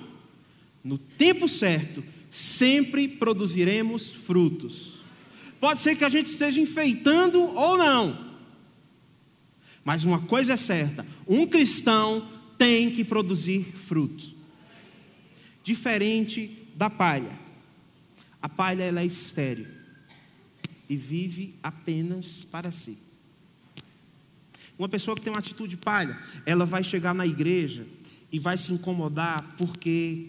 no 0.82 0.98
tempo 0.98 1.50
certo, 1.50 2.02
sempre 2.32 3.10
produziremos 3.10 4.14
frutos. 4.14 4.94
Pode 5.60 5.82
ser 5.82 5.98
que 5.98 6.06
a 6.06 6.10
gente 6.10 6.28
esteja 6.28 6.62
enfeitando 6.62 7.42
ou 7.42 7.78
não, 7.78 8.30
mas 9.84 10.06
uma 10.06 10.22
coisa 10.22 10.54
é 10.54 10.58
certa: 10.58 11.06
um 11.28 11.46
cristão 11.46 12.26
tem 12.58 12.90
que 12.90 13.04
produzir 13.04 13.74
fruto, 13.86 14.34
diferente 15.62 16.58
da 16.74 16.90
palha. 16.90 17.38
A 18.42 18.48
palha 18.48 18.84
ela 18.84 19.02
é 19.02 19.06
estéril 19.06 19.79
e 20.90 20.96
vive 20.96 21.54
apenas 21.62 22.44
para 22.52 22.72
si. 22.72 22.98
Uma 24.78 24.90
pessoa 24.90 25.16
que 25.16 25.22
tem 25.22 25.32
uma 25.32 25.40
atitude 25.40 25.78
palha, 25.78 26.18
ela 26.46 26.66
vai 26.66 26.84
chegar 26.84 27.14
na 27.14 27.28
igreja 27.28 27.86
e 28.32 28.40
vai 28.40 28.58
se 28.58 28.72
incomodar 28.74 29.56
porque 29.58 30.28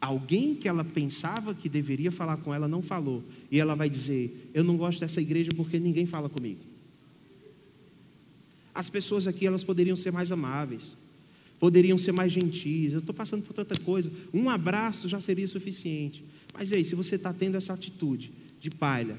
alguém 0.00 0.54
que 0.54 0.68
ela 0.68 0.84
pensava 0.84 1.54
que 1.54 1.68
deveria 1.68 2.12
falar 2.12 2.36
com 2.36 2.54
ela 2.54 2.68
não 2.68 2.82
falou. 2.82 3.24
E 3.50 3.58
ela 3.58 3.74
vai 3.74 3.90
dizer: 3.90 4.50
Eu 4.54 4.62
não 4.62 4.76
gosto 4.76 5.00
dessa 5.00 5.20
igreja 5.20 5.50
porque 5.56 5.78
ninguém 5.78 6.06
fala 6.06 6.28
comigo. 6.28 6.60
As 8.74 8.88
pessoas 8.88 9.26
aqui 9.26 9.46
elas 9.46 9.64
poderiam 9.64 9.96
ser 9.96 10.12
mais 10.12 10.30
amáveis, 10.30 10.96
poderiam 11.58 11.98
ser 11.98 12.12
mais 12.12 12.30
gentis. 12.30 12.92
Eu 12.92 13.00
estou 13.00 13.14
passando 13.14 13.42
por 13.42 13.52
tanta 13.52 13.78
coisa. 13.80 14.12
Um 14.32 14.48
abraço 14.48 15.08
já 15.08 15.20
seria 15.20 15.48
suficiente. 15.48 16.22
Mas 16.54 16.72
aí, 16.72 16.84
se 16.84 16.94
você 16.94 17.16
está 17.16 17.32
tendo 17.32 17.56
essa 17.56 17.72
atitude 17.72 18.32
de 18.60 18.70
palha, 18.70 19.16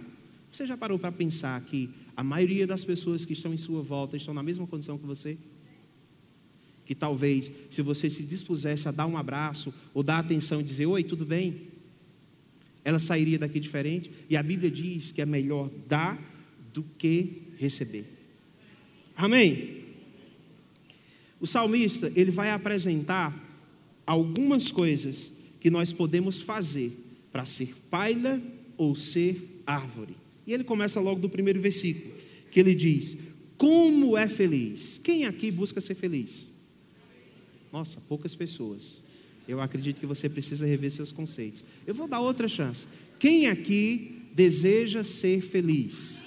você 0.51 0.65
já 0.65 0.75
parou 0.75 0.99
para 0.99 1.11
pensar 1.11 1.59
que 1.61 1.89
a 2.15 2.23
maioria 2.23 2.67
das 2.67 2.83
pessoas 2.83 3.25
que 3.25 3.33
estão 3.33 3.53
em 3.53 3.57
sua 3.57 3.81
volta 3.81 4.17
estão 4.17 4.33
na 4.33 4.43
mesma 4.43 4.67
condição 4.67 4.97
que 4.97 5.05
você? 5.05 5.37
Que 6.85 6.93
talvez, 6.93 7.51
se 7.69 7.81
você 7.81 8.09
se 8.09 8.23
dispusesse 8.23 8.87
a 8.87 8.91
dar 8.91 9.05
um 9.05 9.17
abraço, 9.17 9.73
ou 9.93 10.03
dar 10.03 10.19
atenção 10.19 10.59
e 10.59 10.63
dizer: 10.63 10.87
Oi, 10.87 11.03
tudo 11.03 11.25
bem? 11.25 11.69
Ela 12.83 12.99
sairia 12.99 13.39
daqui 13.39 13.59
diferente. 13.59 14.11
E 14.29 14.35
a 14.35 14.43
Bíblia 14.43 14.69
diz 14.69 15.11
que 15.11 15.21
é 15.21 15.25
melhor 15.25 15.69
dar 15.87 16.19
do 16.73 16.83
que 16.97 17.43
receber. 17.57 18.05
Amém? 19.15 19.85
O 21.39 21.47
salmista, 21.47 22.11
ele 22.15 22.31
vai 22.31 22.51
apresentar 22.51 23.35
algumas 24.05 24.71
coisas 24.71 25.31
que 25.59 25.69
nós 25.69 25.93
podemos 25.93 26.41
fazer 26.41 26.91
para 27.31 27.45
ser 27.45 27.75
palha 27.89 28.41
ou 28.77 28.95
ser 28.95 29.61
árvore. 29.65 30.15
E 30.45 30.53
ele 30.53 30.63
começa 30.63 30.99
logo 30.99 31.19
do 31.19 31.29
primeiro 31.29 31.59
versículo, 31.59 32.13
que 32.49 32.59
ele 32.59 32.75
diz: 32.75 33.17
Como 33.57 34.17
é 34.17 34.27
feliz? 34.27 34.99
Quem 35.03 35.25
aqui 35.25 35.51
busca 35.51 35.79
ser 35.79 35.95
feliz? 35.95 36.47
Nossa, 37.71 38.01
poucas 38.01 38.35
pessoas. 38.35 39.01
Eu 39.47 39.59
acredito 39.61 39.99
que 39.99 40.05
você 40.05 40.29
precisa 40.29 40.65
rever 40.65 40.91
seus 40.91 41.11
conceitos. 41.11 41.63
Eu 41.85 41.93
vou 41.93 42.07
dar 42.07 42.19
outra 42.19 42.47
chance. 42.47 42.85
Quem 43.17 43.47
aqui 43.47 44.21
deseja 44.33 45.03
ser 45.03 45.41
feliz? 45.41 46.19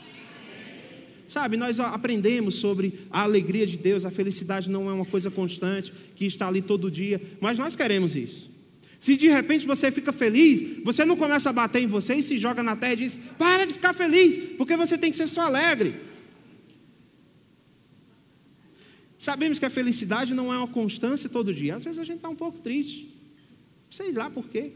Sabe, 1.26 1.56
nós 1.56 1.80
aprendemos 1.80 2.56
sobre 2.56 3.00
a 3.10 3.22
alegria 3.22 3.66
de 3.66 3.76
Deus, 3.76 4.04
a 4.04 4.10
felicidade 4.10 4.70
não 4.70 4.88
é 4.88 4.92
uma 4.92 5.06
coisa 5.06 5.30
constante, 5.30 5.92
que 6.14 6.26
está 6.26 6.46
ali 6.46 6.62
todo 6.62 6.90
dia, 6.90 7.20
mas 7.40 7.58
nós 7.58 7.74
queremos 7.74 8.14
isso. 8.14 8.53
Se 9.04 9.18
de 9.18 9.28
repente 9.28 9.66
você 9.66 9.92
fica 9.92 10.14
feliz, 10.14 10.82
você 10.82 11.04
não 11.04 11.14
começa 11.14 11.50
a 11.50 11.52
bater 11.52 11.82
em 11.82 11.86
você 11.86 12.14
e 12.14 12.22
se 12.22 12.38
joga 12.38 12.62
na 12.62 12.74
terra 12.74 12.94
e 12.94 12.96
diz: 12.96 13.18
para 13.36 13.66
de 13.66 13.74
ficar 13.74 13.92
feliz, 13.92 14.56
porque 14.56 14.78
você 14.78 14.96
tem 14.96 15.10
que 15.10 15.16
ser 15.18 15.26
só 15.26 15.42
alegre. 15.42 15.94
Sabemos 19.18 19.58
que 19.58 19.66
a 19.66 19.68
felicidade 19.68 20.32
não 20.32 20.50
é 20.50 20.56
uma 20.56 20.68
constância 20.68 21.28
todo 21.28 21.52
dia. 21.52 21.76
Às 21.76 21.84
vezes 21.84 21.98
a 21.98 22.04
gente 22.04 22.16
está 22.16 22.30
um 22.30 22.34
pouco 22.34 22.62
triste. 22.62 23.14
Sei 23.90 24.10
lá 24.10 24.30
por 24.30 24.48
quê. 24.48 24.72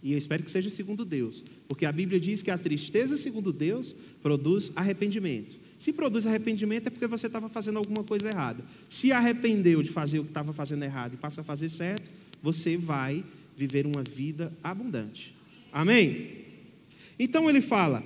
E 0.00 0.12
eu 0.12 0.18
espero 0.18 0.44
que 0.44 0.50
seja 0.52 0.70
segundo 0.70 1.04
Deus. 1.04 1.42
Porque 1.66 1.86
a 1.86 1.90
Bíblia 1.90 2.20
diz 2.20 2.40
que 2.40 2.52
a 2.52 2.56
tristeza, 2.56 3.16
segundo 3.16 3.52
Deus, 3.52 3.96
produz 4.22 4.70
arrependimento. 4.76 5.56
Se 5.76 5.92
produz 5.92 6.24
arrependimento 6.24 6.86
é 6.86 6.90
porque 6.90 7.08
você 7.08 7.26
estava 7.26 7.48
fazendo 7.48 7.78
alguma 7.78 8.04
coisa 8.04 8.28
errada. 8.28 8.64
Se 8.88 9.10
arrependeu 9.10 9.82
de 9.82 9.90
fazer 9.90 10.20
o 10.20 10.22
que 10.22 10.30
estava 10.30 10.52
fazendo 10.52 10.84
errado 10.84 11.14
e 11.14 11.16
passa 11.16 11.40
a 11.40 11.44
fazer 11.44 11.68
certo, 11.68 12.08
você 12.42 12.76
vai 12.76 13.24
viver 13.56 13.86
uma 13.86 14.02
vida 14.02 14.52
abundante. 14.62 15.34
Amém? 15.72 16.44
Então 17.18 17.48
ele 17.48 17.60
fala: 17.60 18.02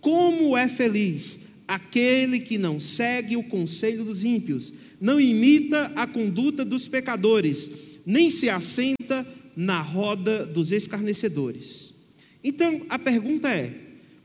como 0.00 0.56
é 0.56 0.68
feliz 0.68 1.38
aquele 1.66 2.40
que 2.40 2.58
não 2.58 2.78
segue 2.80 3.36
o 3.36 3.44
conselho 3.44 4.04
dos 4.04 4.24
ímpios, 4.24 4.72
não 5.00 5.20
imita 5.20 5.92
a 5.96 6.06
conduta 6.06 6.64
dos 6.64 6.88
pecadores, 6.88 7.70
nem 8.04 8.30
se 8.30 8.50
assenta 8.50 9.26
na 9.56 9.80
roda 9.80 10.44
dos 10.44 10.72
escarnecedores. 10.72 11.94
Então, 12.42 12.82
a 12.88 12.98
pergunta 12.98 13.48
é: 13.48 13.74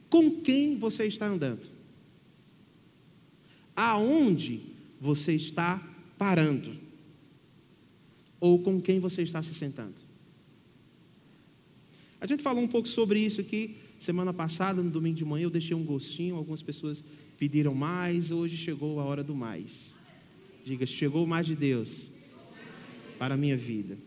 com 0.09 0.31
quem 0.31 0.77
você 0.77 1.05
está 1.05 1.27
andando? 1.27 1.67
Aonde 3.75 4.61
você 4.99 5.33
está 5.33 5.85
parando? 6.17 6.86
Ou 8.39 8.59
com 8.59 8.79
quem 8.79 8.99
você 8.99 9.23
está 9.23 9.41
se 9.41 9.53
sentando? 9.53 9.95
A 12.19 12.25
gente 12.25 12.41
falou 12.43 12.63
um 12.63 12.67
pouco 12.67 12.87
sobre 12.87 13.19
isso 13.19 13.41
aqui 13.41 13.75
semana 13.99 14.33
passada, 14.33 14.81
no 14.81 14.89
domingo 14.89 15.15
de 15.15 15.25
manhã, 15.25 15.45
eu 15.45 15.49
deixei 15.49 15.75
um 15.75 15.83
gostinho, 15.83 16.35
algumas 16.35 16.61
pessoas 16.61 17.03
pediram 17.37 17.73
mais, 17.73 18.31
hoje 18.31 18.57
chegou 18.57 18.99
a 18.99 19.03
hora 19.03 19.23
do 19.23 19.35
mais. 19.35 19.95
Diga, 20.65 20.85
chegou 20.85 21.25
mais 21.25 21.45
de 21.45 21.55
Deus 21.55 22.09
para 23.17 23.35
a 23.35 23.37
minha 23.37 23.57
vida. 23.57 23.97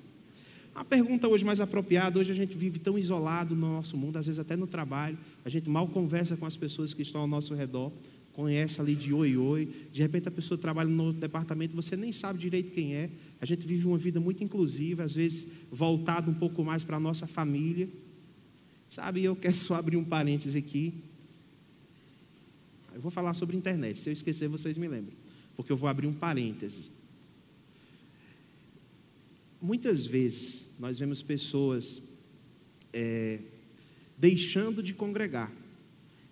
A 0.75 0.85
pergunta 0.85 1.29
hoje 1.29 1.45
mais 1.45 1.61
apropriada, 1.61 2.19
hoje 2.19 2.31
a 2.31 2.35
gente 2.35 2.57
vive 2.57 2.79
tão 2.79 2.99
isolado 2.99 3.55
no 3.55 3.73
nosso 3.73 3.97
mundo, 3.97 4.16
às 4.16 4.27
vezes 4.27 4.38
até 4.38 4.57
no 4.57 4.66
trabalho, 4.66 5.19
a 5.45 5.49
gente 5.49 5.69
mal 5.69 5.88
conversa 5.88 6.37
com 6.37 6.47
as 6.47 6.57
pessoas 6.57 6.95
que 6.95 7.03
estão 7.03 7.21
ao 7.21 7.27
nosso 7.27 7.55
redor, 7.55 7.93
conhece 8.33 8.81
ali 8.81 8.95
de 8.95 9.12
oi 9.12 9.37
oi, 9.37 9.69
de 9.93 10.01
repente 10.01 10.29
a 10.29 10.31
pessoa 10.31 10.57
trabalha 10.57 10.88
no 10.88 11.05
outro 11.05 11.21
departamento, 11.21 11.75
você 11.75 11.97
nem 11.97 12.12
sabe 12.12 12.38
direito 12.38 12.71
quem 12.71 12.95
é. 12.95 13.11
A 13.40 13.47
gente 13.47 13.66
vive 13.66 13.87
uma 13.87 13.99
vida 13.99 14.21
muito 14.21 14.43
inclusiva, 14.45 15.03
às 15.03 15.12
vezes 15.12 15.47
voltado 15.71 16.31
um 16.31 16.35
pouco 16.35 16.64
mais 16.64 16.85
para 16.85 16.97
a 16.97 17.01
nossa 17.01 17.27
família. 17.27 17.88
Sabe, 18.90 19.23
eu 19.23 19.35
quero 19.37 19.55
só 19.57 19.75
abrir 19.75 19.97
um 19.97 20.05
parênteses 20.05 20.55
aqui. 20.55 20.95
Eu 22.95 23.01
vou 23.01 23.11
falar 23.11 23.35
sobre 23.35 23.57
internet, 23.57 24.01
se 24.01 24.09
eu 24.09 24.12
esquecer 24.12 24.49
vocês 24.49 24.77
me 24.77 24.88
lembram, 24.88 25.14
porque 25.57 25.71
eu 25.71 25.77
vou 25.77 25.88
abrir 25.88 26.07
um 26.07 26.14
parênteses. 26.14 26.90
Muitas 29.61 30.07
vezes 30.07 30.66
nós 30.79 30.99
vemos 30.99 31.23
pessoas 31.23 32.01
é, 32.93 33.38
deixando 34.16 34.83
de 34.83 34.95
congregar, 34.95 35.53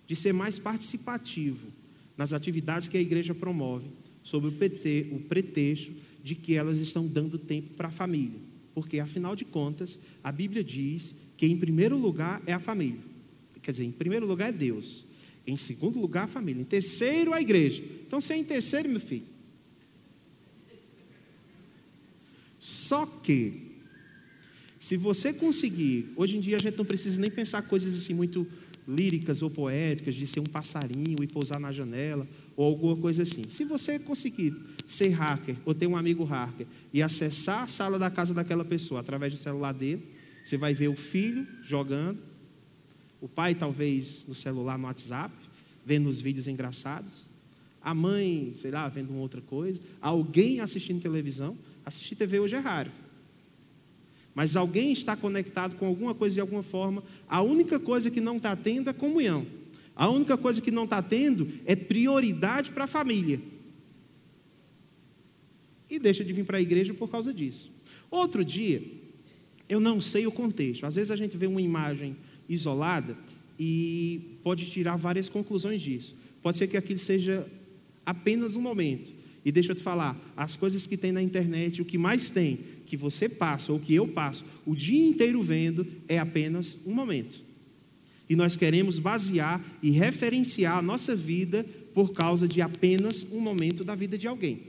de 0.07 0.15
ser 0.15 0.33
mais 0.33 0.57
participativo 0.57 1.78
nas 2.19 2.33
atividades 2.33 2.89
que 2.89 2.97
a 2.97 3.01
igreja 3.01 3.33
promove, 3.33 3.87
sob 4.21 4.49
o, 4.49 4.51
PT, 4.51 5.07
o 5.13 5.21
pretexto 5.21 5.93
de 6.21 6.35
que 6.35 6.53
elas 6.53 6.77
estão 6.79 7.07
dando 7.07 7.39
tempo 7.39 7.69
para 7.75 7.87
a 7.87 7.91
família. 7.91 8.37
Porque, 8.75 8.99
afinal 8.99 9.37
de 9.37 9.45
contas, 9.45 9.97
a 10.21 10.29
Bíblia 10.29 10.61
diz 10.61 11.15
que 11.37 11.45
em 11.45 11.57
primeiro 11.57 11.97
lugar 11.97 12.43
é 12.45 12.51
a 12.51 12.59
família. 12.59 12.99
Quer 13.61 13.71
dizer, 13.71 13.85
em 13.85 13.91
primeiro 13.91 14.27
lugar 14.27 14.49
é 14.49 14.51
Deus. 14.51 15.05
Em 15.47 15.55
segundo 15.55 15.97
lugar, 15.97 16.25
a 16.25 16.27
família. 16.27 16.59
Em 16.59 16.65
terceiro, 16.65 17.33
a 17.33 17.41
igreja. 17.41 17.81
Então, 18.05 18.19
se 18.19 18.33
é 18.33 18.37
em 18.37 18.43
terceiro, 18.43 18.89
meu 18.89 18.99
filho, 18.99 19.23
Só 22.59 23.05
que, 23.05 23.77
se 24.77 24.97
você 24.97 25.31
conseguir, 25.31 26.11
hoje 26.17 26.35
em 26.35 26.41
dia 26.41 26.57
a 26.57 26.59
gente 26.59 26.77
não 26.77 26.83
precisa 26.83 27.21
nem 27.21 27.31
pensar 27.31 27.61
coisas 27.61 27.95
assim 27.95 28.13
muito 28.13 28.45
líricas 28.89 29.41
ou 29.41 29.49
poéticas, 29.49 30.15
de 30.15 30.25
ser 30.25 30.39
um 30.39 30.45
passarinho 30.45 31.23
e 31.23 31.27
pousar 31.27 31.59
na 31.59 31.71
janela, 31.71 32.27
ou 32.55 32.65
alguma 32.65 32.95
coisa 32.95 33.23
assim. 33.23 33.43
Se 33.47 33.63
você 33.63 33.99
conseguir 33.99 34.55
ser 34.87 35.09
hacker, 35.09 35.55
ou 35.63 35.75
ter 35.75 35.85
um 35.85 35.95
amigo 35.95 36.23
hacker, 36.23 36.65
e 36.91 37.01
acessar 37.01 37.63
a 37.63 37.67
sala 37.67 37.99
da 37.99 38.09
casa 38.09 38.33
daquela 38.33 38.65
pessoa 38.65 38.99
através 38.99 39.31
do 39.31 39.39
celular 39.39 39.73
dele, 39.73 40.03
você 40.43 40.57
vai 40.57 40.73
ver 40.73 40.87
o 40.87 40.95
filho 40.95 41.45
jogando, 41.63 42.23
o 43.21 43.27
pai 43.27 43.53
talvez 43.53 44.25
no 44.27 44.33
celular, 44.33 44.77
no 44.77 44.85
WhatsApp, 44.85 45.33
vendo 45.85 46.09
os 46.09 46.19
vídeos 46.19 46.47
engraçados, 46.47 47.27
a 47.81 47.93
mãe, 47.93 48.53
sei 48.55 48.71
lá, 48.71 48.87
vendo 48.89 49.11
uma 49.11 49.21
outra 49.21 49.41
coisa, 49.41 49.79
alguém 50.01 50.59
assistindo 50.59 51.01
televisão. 51.01 51.57
Assistir 51.85 52.15
TV 52.15 52.39
hoje 52.39 52.55
é 52.55 52.59
raro. 52.59 52.91
Mas 54.33 54.55
alguém 54.55 54.91
está 54.91 55.15
conectado 55.15 55.75
com 55.75 55.85
alguma 55.85 56.13
coisa 56.13 56.35
de 56.35 56.41
alguma 56.41 56.63
forma. 56.63 57.03
A 57.27 57.41
única 57.41 57.79
coisa 57.79 58.09
que 58.09 58.21
não 58.21 58.37
está 58.37 58.55
tendo 58.55 58.89
é 58.89 58.93
comunhão. 58.93 59.45
A 59.95 60.09
única 60.09 60.37
coisa 60.37 60.61
que 60.61 60.71
não 60.71 60.85
está 60.85 61.01
tendo 61.01 61.47
é 61.65 61.75
prioridade 61.75 62.71
para 62.71 62.85
a 62.85 62.87
família. 62.87 63.41
E 65.89 65.99
deixa 65.99 66.23
de 66.23 66.31
vir 66.31 66.45
para 66.45 66.57
a 66.57 66.61
igreja 66.61 66.93
por 66.93 67.09
causa 67.09 67.33
disso. 67.33 67.71
Outro 68.09 68.45
dia, 68.45 68.81
eu 69.67 69.79
não 69.79 69.99
sei 69.99 70.25
o 70.25 70.31
contexto. 70.31 70.85
Às 70.85 70.95
vezes 70.95 71.11
a 71.11 71.15
gente 71.15 71.35
vê 71.35 71.47
uma 71.47 71.61
imagem 71.61 72.15
isolada 72.47 73.17
e 73.59 74.37
pode 74.41 74.69
tirar 74.71 74.95
várias 74.95 75.27
conclusões 75.27 75.81
disso. 75.81 76.15
Pode 76.41 76.57
ser 76.57 76.67
que 76.67 76.77
aquilo 76.77 76.99
seja 76.99 77.45
apenas 78.05 78.55
um 78.55 78.61
momento. 78.61 79.13
E 79.43 79.51
deixa 79.51 79.71
eu 79.71 79.75
te 79.75 79.83
falar, 79.83 80.17
as 80.35 80.55
coisas 80.55 80.87
que 80.87 80.97
tem 80.97 81.11
na 81.11 81.21
internet, 81.21 81.81
o 81.81 81.85
que 81.85 81.97
mais 81.97 82.29
tem, 82.29 82.59
que 82.89 82.97
você 82.97 83.29
passa 83.29 83.71
ou 83.71 83.79
que 83.79 83.93
eu 83.93 84.07
passo 84.07 84.43
o 84.65 84.75
dia 84.75 85.07
inteiro 85.07 85.41
vendo, 85.43 85.87
é 86.07 86.17
apenas 86.17 86.77
um 86.85 86.93
momento. 86.93 87.41
E 88.27 88.35
nós 88.35 88.57
queremos 88.57 88.99
basear 88.99 89.63
e 89.81 89.91
referenciar 89.91 90.77
a 90.77 90.81
nossa 90.81 91.15
vida 91.15 91.63
por 91.93 92.11
causa 92.11 92.47
de 92.47 92.61
apenas 92.61 93.23
um 93.31 93.39
momento 93.39 93.83
da 93.83 93.93
vida 93.93 94.17
de 94.17 94.27
alguém. 94.27 94.63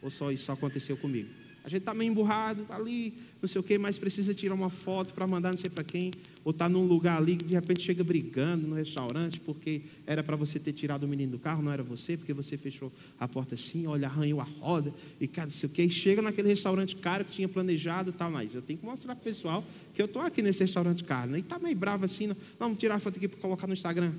Ou 0.00 0.08
só 0.08 0.30
isso 0.30 0.50
aconteceu 0.52 0.96
comigo? 0.96 1.45
A 1.66 1.68
gente 1.68 1.80
está 1.80 1.92
meio 1.92 2.12
emburrado 2.12 2.64
ali, 2.70 3.12
não 3.42 3.48
sei 3.48 3.60
o 3.60 3.64
quê, 3.64 3.76
mas 3.76 3.98
precisa 3.98 4.32
tirar 4.32 4.54
uma 4.54 4.70
foto 4.70 5.12
para 5.12 5.26
mandar 5.26 5.50
não 5.50 5.58
sei 5.58 5.68
para 5.68 5.82
quem, 5.82 6.12
ou 6.44 6.52
está 6.52 6.68
num 6.68 6.86
lugar 6.86 7.18
ali 7.18 7.36
que 7.36 7.44
de 7.44 7.54
repente 7.54 7.82
chega 7.82 8.04
brigando 8.04 8.68
no 8.68 8.76
restaurante, 8.76 9.40
porque 9.40 9.82
era 10.06 10.22
para 10.22 10.36
você 10.36 10.60
ter 10.60 10.72
tirado 10.72 11.02
o 11.02 11.08
menino 11.08 11.32
do 11.32 11.40
carro, 11.40 11.64
não 11.64 11.72
era 11.72 11.82
você, 11.82 12.16
porque 12.16 12.32
você 12.32 12.56
fechou 12.56 12.92
a 13.18 13.26
porta 13.26 13.56
assim, 13.56 13.84
olha, 13.84 14.06
arranhou 14.06 14.40
a 14.40 14.44
roda, 14.44 14.94
e 15.20 15.26
cara, 15.26 15.46
não 15.46 15.50
sei 15.50 15.68
o 15.68 15.72
quê, 15.72 15.82
e 15.82 15.90
chega 15.90 16.22
naquele 16.22 16.46
restaurante 16.46 16.94
caro 16.94 17.24
que 17.24 17.32
tinha 17.32 17.48
planejado 17.48 18.10
e 18.10 18.12
tal, 18.12 18.30
mas 18.30 18.54
eu 18.54 18.62
tenho 18.62 18.78
que 18.78 18.86
mostrar 18.86 19.16
para 19.16 19.22
o 19.22 19.24
pessoal 19.24 19.64
que 19.92 20.00
eu 20.00 20.06
estou 20.06 20.22
aqui 20.22 20.42
nesse 20.42 20.60
restaurante 20.60 21.02
caro, 21.02 21.32
né? 21.32 21.38
e 21.38 21.40
está 21.40 21.58
meio 21.58 21.74
bravo 21.74 22.04
assim, 22.04 22.28
não, 22.28 22.36
vamos 22.60 22.78
tirar 22.78 22.94
a 22.94 22.98
foto 23.00 23.16
aqui 23.16 23.26
para 23.26 23.40
colocar 23.40 23.66
no 23.66 23.72
Instagram. 23.72 24.12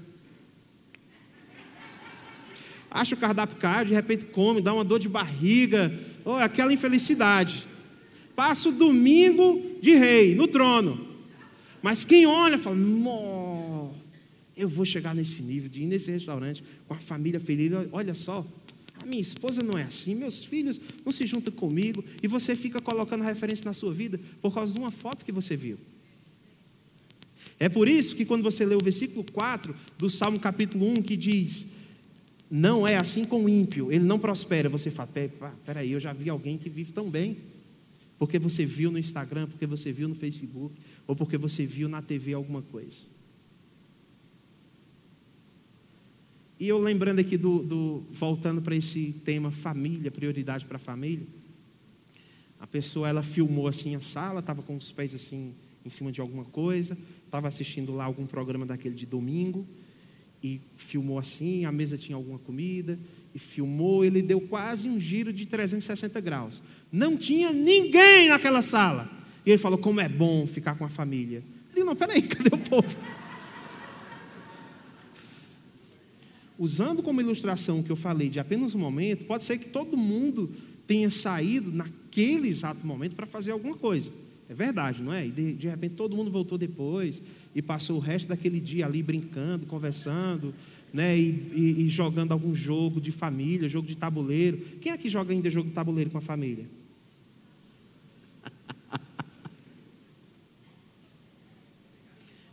Acha 2.89 3.15
o 3.15 3.17
cardápio 3.17 3.57
caro, 3.57 3.89
de 3.89 3.93
repente 3.93 4.25
come, 4.25 4.61
dá 4.61 4.73
uma 4.73 4.83
dor 4.83 4.99
de 4.99 5.09
barriga, 5.09 5.93
oh, 6.23 6.33
aquela 6.33 6.73
infelicidade. 6.73 7.65
Passa 8.35 8.69
o 8.69 8.71
domingo 8.71 9.77
de 9.81 9.95
rei, 9.95 10.35
no 10.35 10.47
trono. 10.47 11.07
Mas 11.81 12.05
quem 12.05 12.25
olha 12.25 12.57
fala: 12.57 12.75
Nó, 12.75 13.89
eu 14.55 14.67
vou 14.67 14.85
chegar 14.85 15.15
nesse 15.15 15.41
nível 15.41 15.69
de 15.69 15.81
ir 15.81 15.87
nesse 15.87 16.11
restaurante 16.11 16.63
com 16.87 16.93
a 16.93 16.97
família 16.97 17.39
feliz. 17.39 17.71
Olha 17.91 18.13
só, 18.13 18.45
a 19.01 19.05
minha 19.05 19.21
esposa 19.21 19.61
não 19.61 19.77
é 19.77 19.83
assim, 19.83 20.15
meus 20.15 20.43
filhos 20.43 20.79
não 21.05 21.11
se 21.11 21.25
juntam 21.25 21.53
comigo. 21.53 22.03
E 22.21 22.27
você 22.27 22.55
fica 22.55 22.79
colocando 22.79 23.23
referência 23.23 23.65
na 23.65 23.73
sua 23.73 23.93
vida 23.93 24.19
por 24.41 24.53
causa 24.53 24.73
de 24.73 24.79
uma 24.79 24.91
foto 24.91 25.23
que 25.23 25.31
você 25.31 25.55
viu. 25.55 25.77
É 27.59 27.67
por 27.67 27.87
isso 27.87 28.15
que 28.15 28.25
quando 28.25 28.43
você 28.43 28.65
lê 28.65 28.75
o 28.75 28.83
versículo 28.83 29.25
4 29.31 29.75
do 29.97 30.09
Salmo 30.09 30.39
capítulo 30.39 30.87
1, 30.91 31.01
que 31.01 31.17
diz: 31.17 31.65
Não 32.49 32.87
é 32.87 32.95
assim 32.95 33.25
com 33.25 33.43
o 33.43 33.49
ímpio, 33.49 33.91
ele 33.91 34.05
não 34.05 34.17
prospera. 34.17 34.69
Você 34.69 34.89
fala: 34.89 35.09
Peraí, 35.65 35.91
eu 35.91 35.99
já 35.99 36.13
vi 36.13 36.29
alguém 36.29 36.57
que 36.57 36.69
vive 36.69 36.91
tão 36.91 37.09
bem. 37.09 37.37
Porque 38.17 38.39
você 38.39 38.65
viu 38.65 38.89
no 38.89 38.97
Instagram, 38.97 39.47
porque 39.47 39.67
você 39.67 39.91
viu 39.91 40.07
no 40.07 40.15
Facebook, 40.15 40.75
ou 41.05 41.15
porque 41.15 41.37
você 41.37 41.65
viu 41.65 41.87
na 41.87 42.01
TV 42.01 42.33
alguma 42.33 42.63
coisa. 42.63 42.97
E 46.59 46.67
eu 46.67 46.79
lembrando 46.79 47.19
aqui 47.19 47.37
do, 47.37 47.61
do 47.61 48.03
voltando 48.11 48.61
para 48.61 48.75
esse 48.75 49.13
tema 49.23 49.51
família, 49.51 50.09
prioridade 50.09 50.65
para 50.65 50.77
a 50.77 50.79
família. 50.79 51.27
A 52.59 52.65
pessoa 52.65 53.07
ela 53.07 53.21
filmou 53.21 53.67
assim 53.67 53.93
a 53.93 53.99
sala, 53.99 54.39
estava 54.39 54.63
com 54.63 54.75
os 54.75 54.91
pés 54.91 55.13
assim 55.13 55.53
em 55.85 55.89
cima 55.91 56.11
de 56.11 56.19
alguma 56.19 56.43
coisa, 56.45 56.97
estava 57.23 57.47
assistindo 57.47 57.93
lá 57.93 58.05
algum 58.05 58.25
programa 58.25 58.65
daquele 58.65 58.95
de 58.95 59.05
domingo 59.05 59.67
e 60.43 60.61
filmou 60.75 61.17
assim, 61.17 61.65
a 61.65 61.71
mesa 61.71 61.97
tinha 61.97 62.15
alguma 62.15 62.39
comida 62.39 62.99
e 63.33 63.39
filmou, 63.39 64.05
ele 64.05 64.21
deu 64.21 64.39
quase 64.41 64.87
um 64.87 64.99
giro 64.99 65.33
de 65.33 65.45
360 65.45 66.19
graus. 66.21 66.61
Não 66.91 67.17
tinha 67.17 67.51
ninguém 67.51 68.29
naquela 68.29 68.61
sala. 68.61 69.09
E 69.45 69.49
ele 69.49 69.57
falou: 69.57 69.77
"Como 69.77 69.99
é 69.99 70.09
bom 70.09 70.45
ficar 70.47 70.75
com 70.75 70.85
a 70.85 70.89
família". 70.89 71.43
Disse, 71.73 71.85
não, 71.85 71.95
peraí, 71.95 72.21
cadê 72.27 72.53
o 72.53 72.57
povo? 72.57 72.97
usando 76.57 77.03
como 77.03 77.21
ilustração 77.21 77.79
o 77.79 77.83
que 77.83 77.91
eu 77.91 77.95
falei 77.95 78.29
de 78.29 78.39
apenas 78.39 78.73
um 78.73 78.79
momento, 78.79 79.25
pode 79.25 79.43
ser 79.43 79.57
que 79.57 79.67
todo 79.67 79.95
mundo 79.95 80.51
tenha 80.87 81.11
saído 81.11 81.71
naquele 81.71 82.47
exato 82.47 82.85
momento 82.85 83.15
para 83.15 83.25
fazer 83.25 83.51
alguma 83.51 83.75
coisa. 83.75 84.11
É 84.49 84.53
verdade, 84.53 85.01
não 85.03 85.11
é? 85.11 85.27
E 85.27 85.31
de, 85.31 85.53
de, 85.53 85.67
repente 85.67 85.95
todo 85.95 86.15
mundo 86.15 86.31
voltou 86.31 86.57
depois 86.57 87.21
e 87.53 87.61
passou 87.61 87.97
o 87.97 87.99
resto 87.99 88.29
daquele 88.29 88.61
dia 88.61 88.85
ali 88.85 89.03
brincando, 89.03 89.65
conversando, 89.65 90.53
né? 90.93 91.17
E, 91.17 91.51
e, 91.53 91.85
e 91.85 91.89
jogando 91.89 92.31
algum 92.31 92.55
jogo 92.55 93.01
de 93.01 93.11
família, 93.11 93.67
jogo 93.67 93.87
de 93.87 93.95
tabuleiro. 93.95 94.57
Quem 94.79 94.91
aqui 94.91 95.09
joga 95.09 95.33
ainda 95.33 95.49
jogo 95.49 95.67
de 95.67 95.75
tabuleiro 95.75 96.09
com 96.09 96.17
a 96.17 96.21
família? 96.21 96.65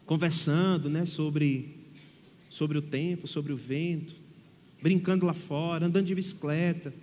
Conversando, 0.05 0.91
né? 0.91 1.07
Sobre 1.07 1.85
sobre 2.55 2.79
o 2.79 2.83
tempo, 2.83 3.27
sobre 3.27 3.53
o 3.53 3.57
vento, 3.57 4.15
brincando 4.81 5.27
lá 5.27 5.35
fora, 5.35 5.87
andando 5.87 6.07
de 6.07 6.15
bicicleta, 6.15 6.95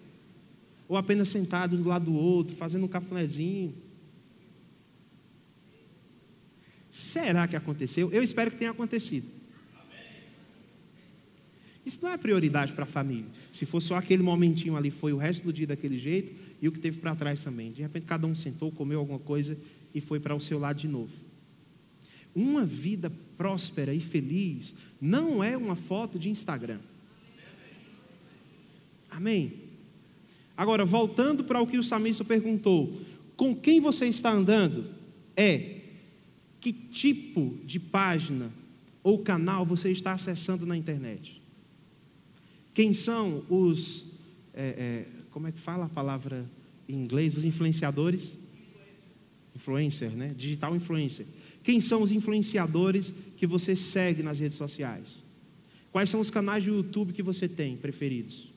ou 0.87 0.95
apenas 0.95 1.27
sentado 1.27 1.75
um 1.75 1.81
do 1.81 1.89
lado 1.89 2.05
do 2.05 2.13
outro, 2.13 2.55
fazendo 2.55 2.85
um 2.85 2.87
cafunézinho. 2.87 3.73
Será 6.91 7.47
que 7.47 7.55
aconteceu? 7.55 8.11
Eu 8.11 8.21
espero 8.21 8.51
que 8.51 8.57
tenha 8.57 8.71
acontecido. 8.71 9.25
Isso 11.85 11.99
não 12.01 12.11
é 12.11 12.17
prioridade 12.17 12.73
para 12.73 12.83
a 12.83 12.87
família. 12.87 13.25
Se 13.51 13.65
for 13.65 13.81
só 13.81 13.95
aquele 13.95 14.21
momentinho 14.21 14.75
ali, 14.75 14.91
foi 14.91 15.13
o 15.13 15.17
resto 15.17 15.43
do 15.43 15.53
dia 15.53 15.65
daquele 15.65 15.97
jeito 15.97 16.33
e 16.61 16.67
o 16.67 16.71
que 16.71 16.79
teve 16.79 16.99
para 16.99 17.15
trás 17.15 17.43
também. 17.43 17.71
De 17.71 17.81
repente, 17.81 18.05
cada 18.05 18.27
um 18.27 18.35
sentou, 18.35 18.71
comeu 18.71 18.99
alguma 18.99 19.17
coisa 19.17 19.57
e 19.95 19.99
foi 19.99 20.19
para 20.19 20.35
o 20.35 20.39
seu 20.39 20.59
lado 20.59 20.77
de 20.77 20.87
novo. 20.87 21.11
Uma 22.35 22.65
vida 22.65 23.11
próspera 23.37 23.93
e 23.93 23.99
feliz 23.99 24.75
não 25.01 25.43
é 25.43 25.57
uma 25.57 25.75
foto 25.75 26.19
de 26.19 26.29
Instagram. 26.29 26.79
Amém? 29.09 29.53
Agora, 30.55 30.85
voltando 30.85 31.43
para 31.43 31.59
o 31.61 31.67
que 31.67 31.77
o 31.77 31.83
samista 31.83 32.23
perguntou: 32.23 33.01
com 33.35 33.55
quem 33.55 33.79
você 33.79 34.05
está 34.05 34.31
andando? 34.31 34.85
É 35.35 35.80
que 36.61 36.71
tipo 36.71 37.57
de 37.65 37.79
página 37.79 38.51
ou 39.03 39.19
canal 39.19 39.65
você 39.65 39.91
está 39.91 40.13
acessando 40.13 40.65
na 40.65 40.77
internet? 40.77 41.41
Quem 42.73 42.93
são 42.93 43.43
os. 43.49 44.05
É, 44.53 44.63
é, 44.63 45.05
como 45.31 45.47
é 45.47 45.51
que 45.51 45.59
fala 45.59 45.85
a 45.85 45.89
palavra 45.89 46.45
em 46.87 46.95
inglês? 46.95 47.35
Os 47.35 47.43
influenciadores? 47.43 48.37
Influencer, 49.55 50.11
né? 50.11 50.33
Digital 50.37 50.75
influencer. 50.75 51.25
Quem 51.63 51.81
são 51.81 52.01
os 52.01 52.11
influenciadores 52.11 53.11
que 53.35 53.47
você 53.47 53.75
segue 53.75 54.21
nas 54.21 54.39
redes 54.39 54.57
sociais? 54.57 55.23
Quais 55.91 56.09
são 56.09 56.19
os 56.19 56.29
canais 56.29 56.63
de 56.63 56.69
YouTube 56.69 57.11
que 57.11 57.23
você 57.23 57.49
tem 57.49 57.75
preferidos? 57.75 58.49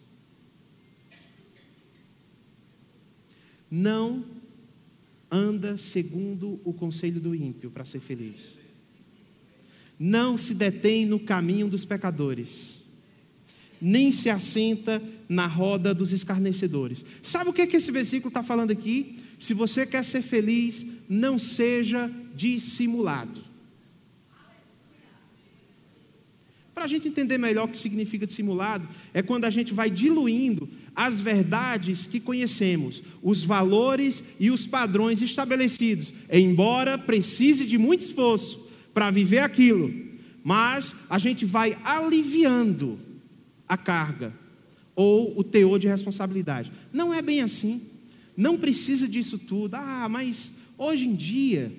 Não 3.70 4.24
anda 5.34 5.76
segundo 5.76 6.60
o 6.64 6.72
conselho 6.72 7.20
do 7.20 7.34
ímpio 7.34 7.70
para 7.70 7.84
ser 7.84 7.98
feliz. 8.00 8.40
Não 9.98 10.38
se 10.38 10.54
detém 10.54 11.04
no 11.04 11.18
caminho 11.18 11.68
dos 11.68 11.84
pecadores. 11.84 12.80
Nem 13.80 14.12
se 14.12 14.30
assenta 14.30 15.02
na 15.28 15.46
roda 15.46 15.92
dos 15.92 16.12
escarnecedores. 16.12 17.04
Sabe 17.22 17.50
o 17.50 17.52
que, 17.52 17.62
é 17.62 17.66
que 17.66 17.76
esse 17.76 17.90
versículo 17.90 18.28
está 18.28 18.42
falando 18.42 18.70
aqui? 18.70 19.18
Se 19.38 19.52
você 19.52 19.84
quer 19.84 20.04
ser 20.04 20.22
feliz, 20.22 20.86
não 21.08 21.38
seja 21.38 22.10
dissimulado. 22.34 23.53
Para 26.74 26.84
a 26.84 26.88
gente 26.88 27.06
entender 27.06 27.38
melhor 27.38 27.66
o 27.66 27.68
que 27.68 27.78
significa 27.78 28.26
dissimulado, 28.26 28.88
é 29.12 29.22
quando 29.22 29.44
a 29.44 29.50
gente 29.50 29.72
vai 29.72 29.88
diluindo 29.88 30.68
as 30.94 31.20
verdades 31.20 32.06
que 32.06 32.18
conhecemos, 32.18 33.02
os 33.22 33.44
valores 33.44 34.24
e 34.40 34.50
os 34.50 34.66
padrões 34.66 35.22
estabelecidos, 35.22 36.12
embora 36.30 36.98
precise 36.98 37.64
de 37.64 37.78
muito 37.78 38.04
esforço 38.04 38.60
para 38.92 39.10
viver 39.10 39.38
aquilo, 39.38 39.94
mas 40.42 40.96
a 41.08 41.18
gente 41.18 41.44
vai 41.44 41.78
aliviando 41.84 42.98
a 43.68 43.76
carga 43.76 44.32
ou 44.96 45.38
o 45.38 45.42
teor 45.44 45.78
de 45.78 45.88
responsabilidade. 45.88 46.70
Não 46.92 47.12
é 47.12 47.22
bem 47.22 47.40
assim. 47.40 47.82
Não 48.36 48.58
precisa 48.58 49.08
disso 49.08 49.38
tudo. 49.38 49.74
Ah, 49.74 50.08
mas 50.08 50.52
hoje 50.76 51.06
em 51.06 51.14
dia, 51.14 51.72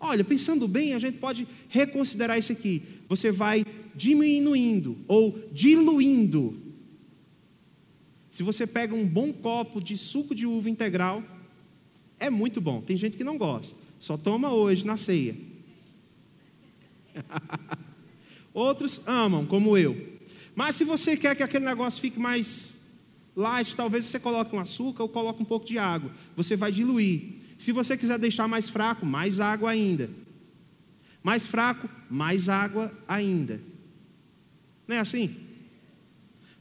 olha, 0.00 0.24
pensando 0.24 0.66
bem, 0.66 0.94
a 0.94 0.98
gente 0.98 1.18
pode 1.18 1.46
reconsiderar 1.68 2.38
isso 2.38 2.52
aqui. 2.52 2.82
Você 3.08 3.32
vai 3.32 3.64
diminuindo 3.94 4.98
ou 5.08 5.38
diluindo. 5.52 6.60
Se 8.30 8.42
você 8.42 8.66
pega 8.66 8.94
um 8.94 9.06
bom 9.06 9.32
copo 9.32 9.80
de 9.80 9.96
suco 9.96 10.34
de 10.34 10.46
uva 10.46 10.70
integral, 10.70 11.22
é 12.20 12.30
muito 12.30 12.60
bom. 12.60 12.80
Tem 12.80 12.96
gente 12.96 13.16
que 13.16 13.24
não 13.24 13.38
gosta, 13.38 13.74
só 13.98 14.16
toma 14.16 14.52
hoje 14.52 14.86
na 14.86 14.96
ceia. 14.96 15.34
Outros 18.54 19.00
amam, 19.06 19.46
como 19.46 19.76
eu. 19.76 20.18
Mas 20.54 20.76
se 20.76 20.84
você 20.84 21.16
quer 21.16 21.34
que 21.36 21.42
aquele 21.42 21.64
negócio 21.64 22.00
fique 22.00 22.18
mais 22.18 22.68
light, 23.34 23.74
talvez 23.76 24.04
você 24.04 24.18
coloque 24.18 24.54
um 24.54 24.60
açúcar 24.60 25.04
ou 25.04 25.08
coloque 25.08 25.42
um 25.42 25.46
pouco 25.46 25.66
de 25.66 25.78
água. 25.78 26.10
Você 26.36 26.56
vai 26.56 26.72
diluir. 26.72 27.38
Se 27.56 27.72
você 27.72 27.96
quiser 27.96 28.18
deixar 28.18 28.48
mais 28.48 28.68
fraco, 28.68 29.06
mais 29.06 29.40
água 29.40 29.70
ainda. 29.70 30.10
Mais 31.22 31.44
fraco, 31.46 31.88
mais 32.10 32.48
água 32.48 32.92
ainda. 33.06 33.60
Não 34.86 34.96
é 34.96 34.98
assim? 34.98 35.36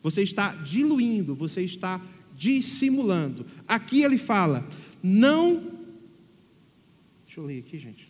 Você 0.03 0.21
está 0.21 0.53
diluindo, 0.53 1.35
você 1.35 1.61
está 1.61 2.01
dissimulando. 2.35 3.45
Aqui 3.67 4.03
ele 4.03 4.17
fala: 4.17 4.67
não. 5.01 5.55
Deixa 7.25 7.39
eu 7.39 7.45
ler 7.45 7.59
aqui, 7.59 7.79
gente. 7.79 8.07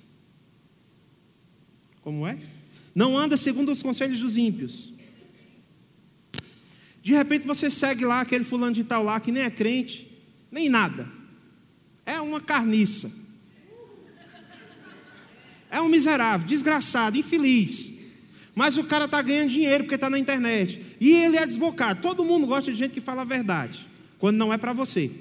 Como 2.02 2.26
é? 2.26 2.38
Não 2.96 3.18
anda 3.18 3.38
segundo 3.38 3.72
os 3.72 3.84
conselhos 3.84 4.20
dos 4.20 4.38
ímpios 4.38 4.98
de 7.08 7.14
repente 7.14 7.48
você 7.48 7.72
segue 7.72 8.04
lá 8.04 8.20
aquele 8.20 8.44
fulano 8.44 8.74
de 8.74 8.84
tal 8.84 9.02
lá 9.02 9.18
que 9.18 9.32
nem 9.32 9.44
é 9.44 9.50
crente, 9.50 10.12
nem 10.52 10.68
nada. 10.68 11.10
É 12.06 12.20
uma 12.20 12.42
carniça. 12.42 13.10
É 15.78 15.82
um 15.82 15.88
miserável, 15.88 16.48
desgraçado, 16.48 17.20
infeliz. 17.20 17.86
Mas 18.56 18.80
o 18.80 18.84
cara 18.84 19.06
está 19.06 19.22
ganhando 19.22 19.52
dinheiro 19.52 19.84
porque 19.84 19.94
está 19.94 20.10
na 20.10 20.18
internet. 20.18 20.84
E 21.00 21.12
ele 21.12 21.38
é 21.38 21.46
desbocado. 21.46 22.02
Todo 22.02 22.26
mundo 22.26 22.48
gosta 22.48 22.72
de 22.72 22.78
gente 22.80 22.94
que 22.94 23.00
fala 23.00 23.22
a 23.22 23.26
verdade, 23.26 23.88
quando 24.18 24.38
não 24.38 24.52
é 24.52 24.58
para 24.58 24.74
você. 24.74 25.12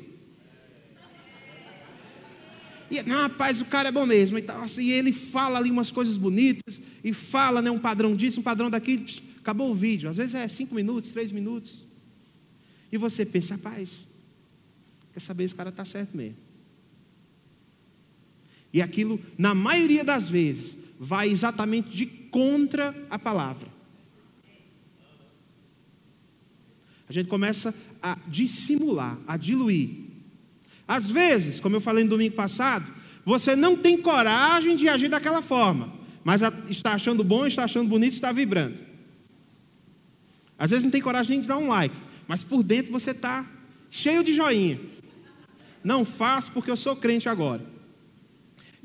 E, 2.91 3.03
não, 3.03 3.21
rapaz, 3.21 3.61
o 3.61 3.67
cara 3.67 3.91
é 3.91 3.93
bom 3.93 4.07
mesmo. 4.07 4.39
E, 4.39 4.43
tal, 4.43 4.63
assim, 4.63 4.89
ele 4.89 5.13
fala 5.13 5.59
ali 5.59 5.71
umas 5.71 5.91
coisas 5.91 6.17
bonitas, 6.17 6.81
e 7.05 7.13
fala 7.13 7.61
né, 7.61 7.71
um 7.71 7.79
padrão 7.79 8.17
disso, 8.17 8.41
um 8.41 8.43
padrão 8.43 8.71
daqui 8.71 9.05
Acabou 9.41 9.71
o 9.71 9.75
vídeo, 9.75 10.09
às 10.09 10.17
vezes 10.17 10.35
é 10.35 10.49
cinco 10.49 10.75
minutos, 10.75 11.11
três 11.11 11.31
minutos. 11.31 11.85
E 12.91 12.97
você 12.97 13.27
pensa, 13.27 13.57
rapaz, 13.57 14.07
quer 15.13 15.21
saber, 15.21 15.45
esse 15.45 15.55
cara 15.55 15.69
está 15.69 15.85
certo 15.85 16.17
mesmo. 16.17 16.46
E 18.73 18.83
aquilo, 18.83 19.21
na 19.39 19.55
maioria 19.55 20.05
das 20.05 20.29
vezes, 20.29 20.77
vai 20.99 21.29
exatamente 21.29 21.91
de 21.91 22.07
contra 22.07 22.95
a 23.09 23.19
palavra. 23.19 23.69
A 27.09 27.13
gente 27.13 27.29
começa 27.29 27.75
a 28.03 28.19
dissimular, 28.27 29.19
a 29.27 29.37
diluir. 29.37 29.91
Às 30.87 31.09
vezes, 31.09 31.61
como 31.61 31.77
eu 31.77 31.81
falei 31.81 32.05
no 32.05 32.11
domingo 32.11 32.35
passado, 32.35 32.93
você 33.25 33.57
não 33.57 33.77
tem 33.77 34.01
coragem 34.01 34.77
de 34.77 34.89
agir 34.89 35.09
daquela 35.09 35.43
forma, 35.43 35.93
mas 36.23 36.43
está 36.69 36.93
achando 36.93 37.25
bom, 37.25 37.47
está 37.47 37.65
achando 37.65 37.89
bonito, 37.89 38.15
está 38.15 38.33
vibrando. 38.33 38.81
Às 40.59 40.71
vezes 40.71 40.85
não 40.85 40.91
tem 40.91 41.03
coragem 41.03 41.41
de 41.41 41.49
dar 41.49 41.59
um 41.59 41.69
like, 41.69 41.95
mas 42.27 42.43
por 42.43 42.63
dentro 42.63 42.93
você 42.93 43.11
está 43.11 43.45
cheio 43.91 44.25
de 44.25 44.33
joinha. 44.33 44.81
Não 45.83 46.05
faço 46.05 46.51
porque 46.53 46.71
eu 46.71 46.77
sou 46.77 46.97
crente 46.97 47.29
agora. 47.29 47.76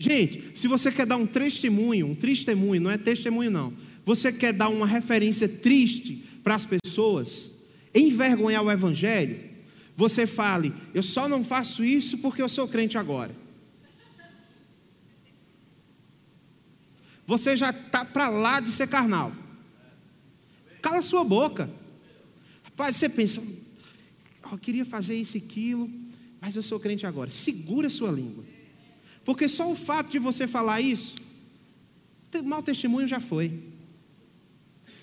Gente, 0.02 0.54
se 0.56 0.68
você 0.68 0.92
quer 0.92 1.06
dar 1.06 1.16
um 1.16 1.28
testemunho, 1.28 2.08
um 2.08 2.16
testemunho, 2.16 2.82
não 2.82 2.90
é 2.90 2.98
testemunho 2.98 3.52
não. 3.52 3.72
Você 4.04 4.34
quer 4.34 4.52
dar 4.52 4.68
uma 4.68 4.88
referência 4.88 5.48
triste 5.48 6.24
para 6.44 6.56
as 6.56 6.66
pessoas, 6.66 7.52
envergonhar 7.94 8.64
o 8.64 8.72
evangelho, 8.72 9.40
você 9.96 10.26
fale: 10.26 10.74
"Eu 10.92 11.04
só 11.04 11.30
não 11.30 11.44
faço 11.44 11.86
isso 11.86 12.18
porque 12.18 12.42
eu 12.42 12.50
sou 12.50 12.68
crente 12.68 12.98
agora". 12.98 13.36
Você 17.28 17.56
já 17.56 17.70
está 17.70 18.04
para 18.04 18.28
lá 18.28 18.60
de 18.60 18.72
ser 18.72 18.88
carnal. 18.88 19.32
Cala 20.82 21.04
sua 21.04 21.24
boca. 21.24 21.70
Rapaz, 22.64 22.96
você 22.96 23.08
pensa, 23.08 23.40
eu 24.52 24.58
queria 24.58 24.84
fazer 24.84 25.14
isso 25.14 25.38
e 25.38 25.42
aquilo, 25.46 25.88
mas 26.42 26.56
eu 26.56 26.64
sou 26.64 26.80
crente 26.80 27.06
agora. 27.06 27.30
Segura 27.30 27.88
sua 27.88 28.12
língua. 28.12 28.44
Porque 29.24 29.48
só 29.48 29.72
o 29.72 29.76
fato 29.76 30.12
de 30.12 30.20
você 30.20 30.48
falar 30.48 30.82
isso, 30.82 31.16
mau 32.44 32.64
testemunho 32.64 33.08
já 33.08 33.20
foi. 33.20 33.72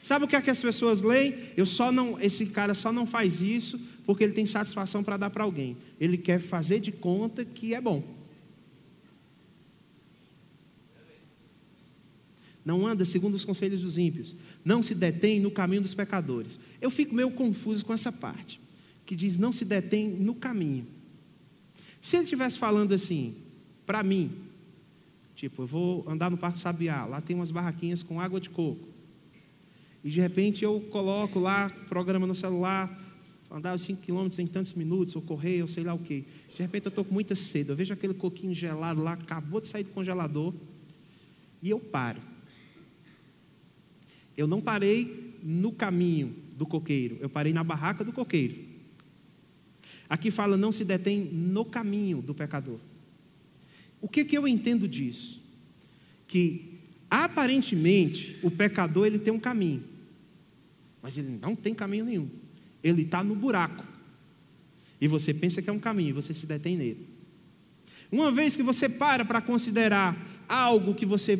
Sabe 0.02 0.24
o 0.24 0.28
que, 0.28 0.37
é 0.37 0.40
que 0.40 0.50
as 0.50 0.61
pessoas 0.61 1.02
leem? 1.02 1.35
Eu 1.57 1.66
só 1.66 1.92
não, 1.92 2.18
esse 2.20 2.46
cara 2.46 2.74
só 2.74 2.92
não 2.92 3.07
faz 3.07 3.40
isso 3.40 3.78
porque 4.07 4.24
ele 4.24 4.33
tem 4.33 4.46
satisfação 4.46 5.04
para 5.04 5.18
dar 5.18 5.28
para 5.28 5.44
alguém. 5.44 5.76
Ele 6.00 6.16
quer 6.16 6.40
fazer 6.40 6.81
de 6.81 6.90
conta 6.90 7.44
que 7.44 7.74
é 7.74 7.81
bom. 7.81 8.02
Não 12.64 12.87
anda 12.87 13.04
segundo 13.04 13.35
os 13.35 13.44
conselhos 13.44 13.83
dos 13.83 13.98
ímpios. 13.98 14.35
Não 14.64 14.83
se 14.83 14.94
detém 14.94 15.40
no 15.40 15.50
caminho 15.50 15.83
dos 15.83 15.94
pecadores. 15.94 16.59
Eu 16.81 16.90
fico 16.90 17.14
meio 17.14 17.31
confuso 17.31 17.85
com 17.85 17.92
essa 17.92 18.11
parte, 18.11 18.61
que 19.04 19.14
diz 19.14 19.38
não 19.38 19.52
se 19.52 19.64
detém 19.64 20.09
no 20.09 20.35
caminho. 20.35 20.87
Se 22.00 22.16
ele 22.16 22.24
estivesse 22.24 22.59
falando 22.59 22.94
assim, 22.94 23.37
para 23.88 24.03
mim, 24.03 24.31
tipo, 25.35 25.62
eu 25.62 25.66
vou 25.66 26.05
andar 26.07 26.31
no 26.31 26.37
Parque 26.37 26.59
Sabiá, 26.59 27.07
lá 27.07 27.22
tem 27.22 27.35
umas 27.35 27.51
barraquinhas 27.51 28.03
com 28.03 28.20
água 28.20 28.38
de 28.38 28.51
coco. 28.51 28.87
E 30.05 30.11
de 30.11 30.20
repente 30.20 30.62
eu 30.62 30.79
coloco 30.90 31.38
lá, 31.38 31.70
programa 31.88 32.27
no 32.27 32.35
celular, 32.35 33.03
andar 33.51 33.79
5 33.79 34.03
quilômetros 34.03 34.38
em 34.38 34.46
tantos 34.46 34.74
minutos, 34.74 35.16
ou 35.16 35.22
correr, 35.22 35.62
ou 35.62 35.68
sei 35.68 35.85
lá 35.85 35.94
o 35.94 35.98
quê. 35.98 36.24
De 36.55 36.61
repente 36.61 36.85
eu 36.85 36.90
estou 36.90 37.03
com 37.03 37.14
muita 37.14 37.35
sede, 37.35 37.70
eu 37.70 37.77
vejo 37.77 37.94
aquele 37.94 38.12
coquinho 38.12 38.55
gelado 38.55 39.03
lá, 39.03 39.14
acabou 39.14 39.59
de 39.59 39.68
sair 39.68 39.85
do 39.85 39.90
congelador, 39.90 40.53
e 41.62 41.70
eu 41.70 41.81
paro. 41.81 42.20
Eu 44.37 44.46
não 44.46 44.61
parei 44.61 45.35
no 45.42 45.72
caminho 45.72 46.37
do 46.59 46.66
coqueiro, 46.66 47.16
eu 47.22 47.31
parei 47.31 47.55
na 47.55 47.64
barraca 47.64 48.05
do 48.05 48.12
coqueiro. 48.12 48.55
Aqui 50.11 50.31
fala, 50.31 50.59
não 50.59 50.72
se 50.72 50.85
detém 50.85 51.24
no 51.24 51.64
caminho 51.64 52.20
do 52.20 52.35
pecador. 52.35 52.79
O 54.00 54.08
que, 54.08 54.24
que 54.24 54.37
eu 54.37 54.46
entendo 54.46 54.87
disso? 54.87 55.40
Que 56.26 56.78
aparentemente 57.11 58.38
o 58.42 58.50
pecador 58.50 59.06
ele 59.06 59.18
tem 59.18 59.32
um 59.32 59.40
caminho, 59.40 59.82
mas 61.02 61.16
ele 61.16 61.38
não 61.40 61.56
tem 61.56 61.74
caminho 61.74 62.04
nenhum. 62.04 62.28
Ele 62.82 63.02
está 63.02 63.24
no 63.24 63.34
buraco. 63.34 63.84
E 65.00 65.08
você 65.08 65.32
pensa 65.32 65.62
que 65.62 65.70
é 65.70 65.72
um 65.72 65.78
caminho, 65.78 66.14
você 66.14 66.34
se 66.34 66.46
detém 66.46 66.76
nele. 66.76 67.08
Uma 68.11 68.30
vez 68.30 68.56
que 68.56 68.62
você 68.62 68.88
para 68.88 69.24
para 69.24 69.40
considerar 69.40 70.16
algo 70.48 70.94
que 70.94 71.04
você 71.04 71.37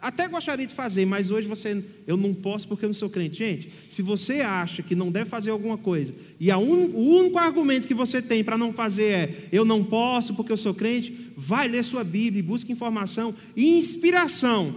até 0.00 0.28
gostaria 0.28 0.66
de 0.66 0.74
fazer, 0.74 1.04
mas 1.04 1.30
hoje 1.30 1.48
você, 1.48 1.84
eu 2.06 2.16
não 2.16 2.32
posso 2.32 2.68
porque 2.68 2.84
eu 2.84 2.88
não 2.88 2.94
sou 2.94 3.10
crente. 3.10 3.38
Gente, 3.38 3.72
se 3.90 4.02
você 4.02 4.40
acha 4.40 4.82
que 4.82 4.94
não 4.94 5.10
deve 5.10 5.28
fazer 5.28 5.50
alguma 5.50 5.76
coisa, 5.76 6.14
e 6.38 6.52
un, 6.52 6.86
o 6.94 7.16
único 7.16 7.38
argumento 7.38 7.86
que 7.86 7.94
você 7.94 8.22
tem 8.22 8.44
para 8.44 8.58
não 8.58 8.72
fazer 8.72 9.04
é 9.04 9.48
eu 9.50 9.64
não 9.64 9.82
posso 9.84 10.34
porque 10.34 10.52
eu 10.52 10.56
sou 10.56 10.74
crente, 10.74 11.32
vai 11.36 11.68
ler 11.68 11.82
sua 11.82 12.04
Bíblia 12.04 12.40
e 12.40 12.42
busque 12.42 12.72
informação 12.72 13.34
e 13.56 13.78
inspiração 13.78 14.76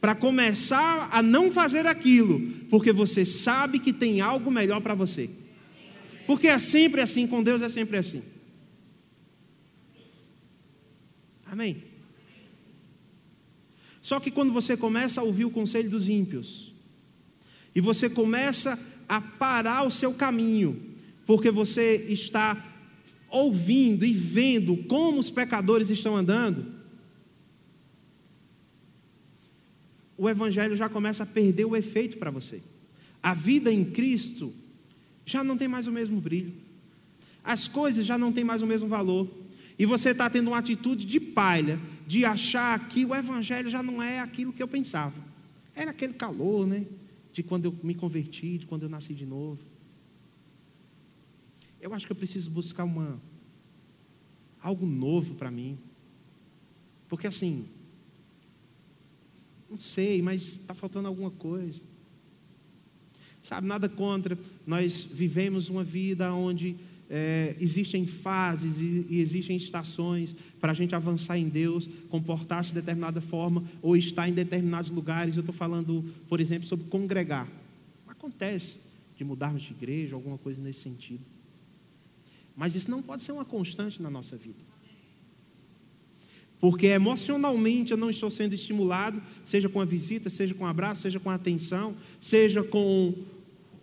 para 0.00 0.14
começar 0.14 1.08
a 1.12 1.22
não 1.22 1.52
fazer 1.52 1.86
aquilo, 1.86 2.40
porque 2.68 2.92
você 2.92 3.24
sabe 3.24 3.78
que 3.78 3.92
tem 3.92 4.20
algo 4.20 4.50
melhor 4.50 4.80
para 4.80 4.94
você. 4.94 5.30
Porque 6.26 6.48
é 6.48 6.58
sempre 6.58 7.00
assim, 7.00 7.26
com 7.26 7.42
Deus 7.42 7.62
é 7.62 7.68
sempre 7.68 7.98
assim. 7.98 8.22
Amém. 11.46 11.91
Só 14.02 14.18
que 14.18 14.30
quando 14.30 14.52
você 14.52 14.76
começa 14.76 15.20
a 15.20 15.24
ouvir 15.24 15.44
o 15.44 15.50
conselho 15.50 15.88
dos 15.88 16.08
ímpios, 16.08 16.72
e 17.74 17.80
você 17.80 18.10
começa 18.10 18.78
a 19.08 19.20
parar 19.20 19.84
o 19.84 19.90
seu 19.90 20.12
caminho, 20.12 20.80
porque 21.24 21.50
você 21.50 22.04
está 22.08 22.68
ouvindo 23.30 24.04
e 24.04 24.12
vendo 24.12 24.76
como 24.84 25.18
os 25.18 25.30
pecadores 25.30 25.88
estão 25.88 26.16
andando, 26.16 26.66
o 30.18 30.28
Evangelho 30.28 30.76
já 30.76 30.88
começa 30.88 31.22
a 31.22 31.26
perder 31.26 31.64
o 31.64 31.74
efeito 31.74 32.18
para 32.18 32.30
você. 32.30 32.60
A 33.22 33.34
vida 33.34 33.72
em 33.72 33.84
Cristo 33.84 34.52
já 35.24 35.42
não 35.42 35.56
tem 35.56 35.68
mais 35.68 35.86
o 35.86 35.92
mesmo 35.92 36.20
brilho, 36.20 36.52
as 37.42 37.66
coisas 37.66 38.04
já 38.04 38.18
não 38.18 38.32
têm 38.32 38.44
mais 38.44 38.62
o 38.62 38.66
mesmo 38.66 38.88
valor. 38.88 39.28
E 39.78 39.86
você 39.86 40.10
está 40.10 40.28
tendo 40.28 40.48
uma 40.48 40.58
atitude 40.58 41.06
de 41.06 41.18
palha, 41.18 41.80
de 42.06 42.24
achar 42.24 42.88
que 42.88 43.04
o 43.04 43.14
Evangelho 43.14 43.70
já 43.70 43.82
não 43.82 44.02
é 44.02 44.20
aquilo 44.20 44.52
que 44.52 44.62
eu 44.62 44.68
pensava. 44.68 45.14
Era 45.74 45.90
aquele 45.90 46.12
calor, 46.12 46.66
né? 46.66 46.86
De 47.32 47.42
quando 47.42 47.66
eu 47.66 47.78
me 47.82 47.94
converti, 47.94 48.58
de 48.58 48.66
quando 48.66 48.82
eu 48.82 48.88
nasci 48.88 49.14
de 49.14 49.24
novo. 49.24 49.58
Eu 51.80 51.92
acho 51.94 52.06
que 52.06 52.12
eu 52.12 52.16
preciso 52.16 52.50
buscar 52.50 52.84
uma 52.84 53.20
algo 54.60 54.86
novo 54.86 55.34
para 55.34 55.50
mim. 55.50 55.78
Porque 57.08 57.26
assim, 57.26 57.66
não 59.68 59.76
sei, 59.76 60.22
mas 60.22 60.42
está 60.42 60.74
faltando 60.74 61.08
alguma 61.08 61.30
coisa. 61.30 61.80
Sabe, 63.42 63.66
nada 63.66 63.88
contra. 63.88 64.38
Nós 64.66 65.02
vivemos 65.02 65.68
uma 65.68 65.82
vida 65.82 66.32
onde 66.32 66.76
é, 67.14 67.54
existem 67.60 68.06
fases 68.06 68.78
e, 68.78 69.06
e 69.10 69.20
existem 69.20 69.54
estações 69.54 70.34
para 70.58 70.72
a 70.72 70.74
gente 70.74 70.94
avançar 70.94 71.36
em 71.36 71.46
Deus, 71.46 71.86
comportar-se 72.08 72.70
de 72.70 72.76
determinada 72.76 73.20
forma 73.20 73.62
ou 73.82 73.94
estar 73.94 74.26
em 74.30 74.32
determinados 74.32 74.88
lugares. 74.88 75.36
Eu 75.36 75.40
estou 75.40 75.54
falando, 75.54 76.02
por 76.26 76.40
exemplo, 76.40 76.66
sobre 76.66 76.86
congregar. 76.86 77.46
Acontece 78.08 78.78
de 79.14 79.24
mudarmos 79.24 79.60
de 79.60 79.72
igreja, 79.72 80.14
alguma 80.14 80.38
coisa 80.38 80.62
nesse 80.62 80.80
sentido. 80.80 81.20
Mas 82.56 82.74
isso 82.74 82.90
não 82.90 83.02
pode 83.02 83.22
ser 83.22 83.32
uma 83.32 83.44
constante 83.44 84.00
na 84.00 84.08
nossa 84.08 84.34
vida. 84.34 84.72
Porque 86.58 86.86
emocionalmente 86.86 87.90
eu 87.90 87.98
não 87.98 88.08
estou 88.08 88.30
sendo 88.30 88.54
estimulado, 88.54 89.20
seja 89.44 89.68
com 89.68 89.82
a 89.82 89.84
visita, 89.84 90.30
seja 90.30 90.54
com 90.54 90.64
o 90.64 90.66
abraço, 90.66 91.02
seja 91.02 91.20
com 91.20 91.28
a 91.28 91.34
atenção, 91.34 91.94
seja 92.18 92.62
com 92.62 93.14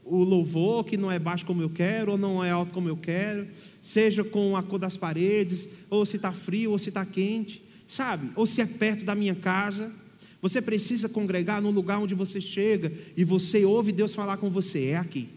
o 0.10 0.24
louvor 0.24 0.84
que 0.84 0.98
não 0.98 1.12
é 1.12 1.20
baixo 1.20 1.46
como 1.46 1.62
eu 1.62 1.70
quero, 1.70 2.14
ou 2.14 2.18
não 2.18 2.44
é 2.44 2.50
alto 2.50 2.74
como 2.74 2.90
eu 2.90 2.98
quero, 2.98 3.48
seja 3.82 4.24
com 4.24 4.58
a 4.58 4.64
cor 4.64 4.80
das 4.80 4.98
paredes, 4.98 5.70
ou 5.90 6.06
se 6.06 6.16
está 6.16 6.34
frio, 6.34 6.72
ou 6.72 6.80
se 6.80 6.90
está 6.90 7.06
quente, 7.06 7.64
sabe? 7.88 8.32
Ou 8.36 8.46
se 8.46 8.62
é 8.62 8.66
perto 8.66 9.06
da 9.06 9.16
minha 9.16 9.36
casa. 9.36 9.92
Você 10.42 10.62
precisa 10.62 11.08
congregar 11.08 11.62
no 11.62 11.70
lugar 11.70 12.00
onde 12.00 12.16
você 12.16 12.42
chega 12.42 12.92
e 13.16 13.24
você 13.24 13.66
ouve 13.66 13.92
Deus 13.92 14.16
falar 14.16 14.38
com 14.38 14.50
você, 14.50 14.88
é 14.88 14.98
aqui. 14.98 15.30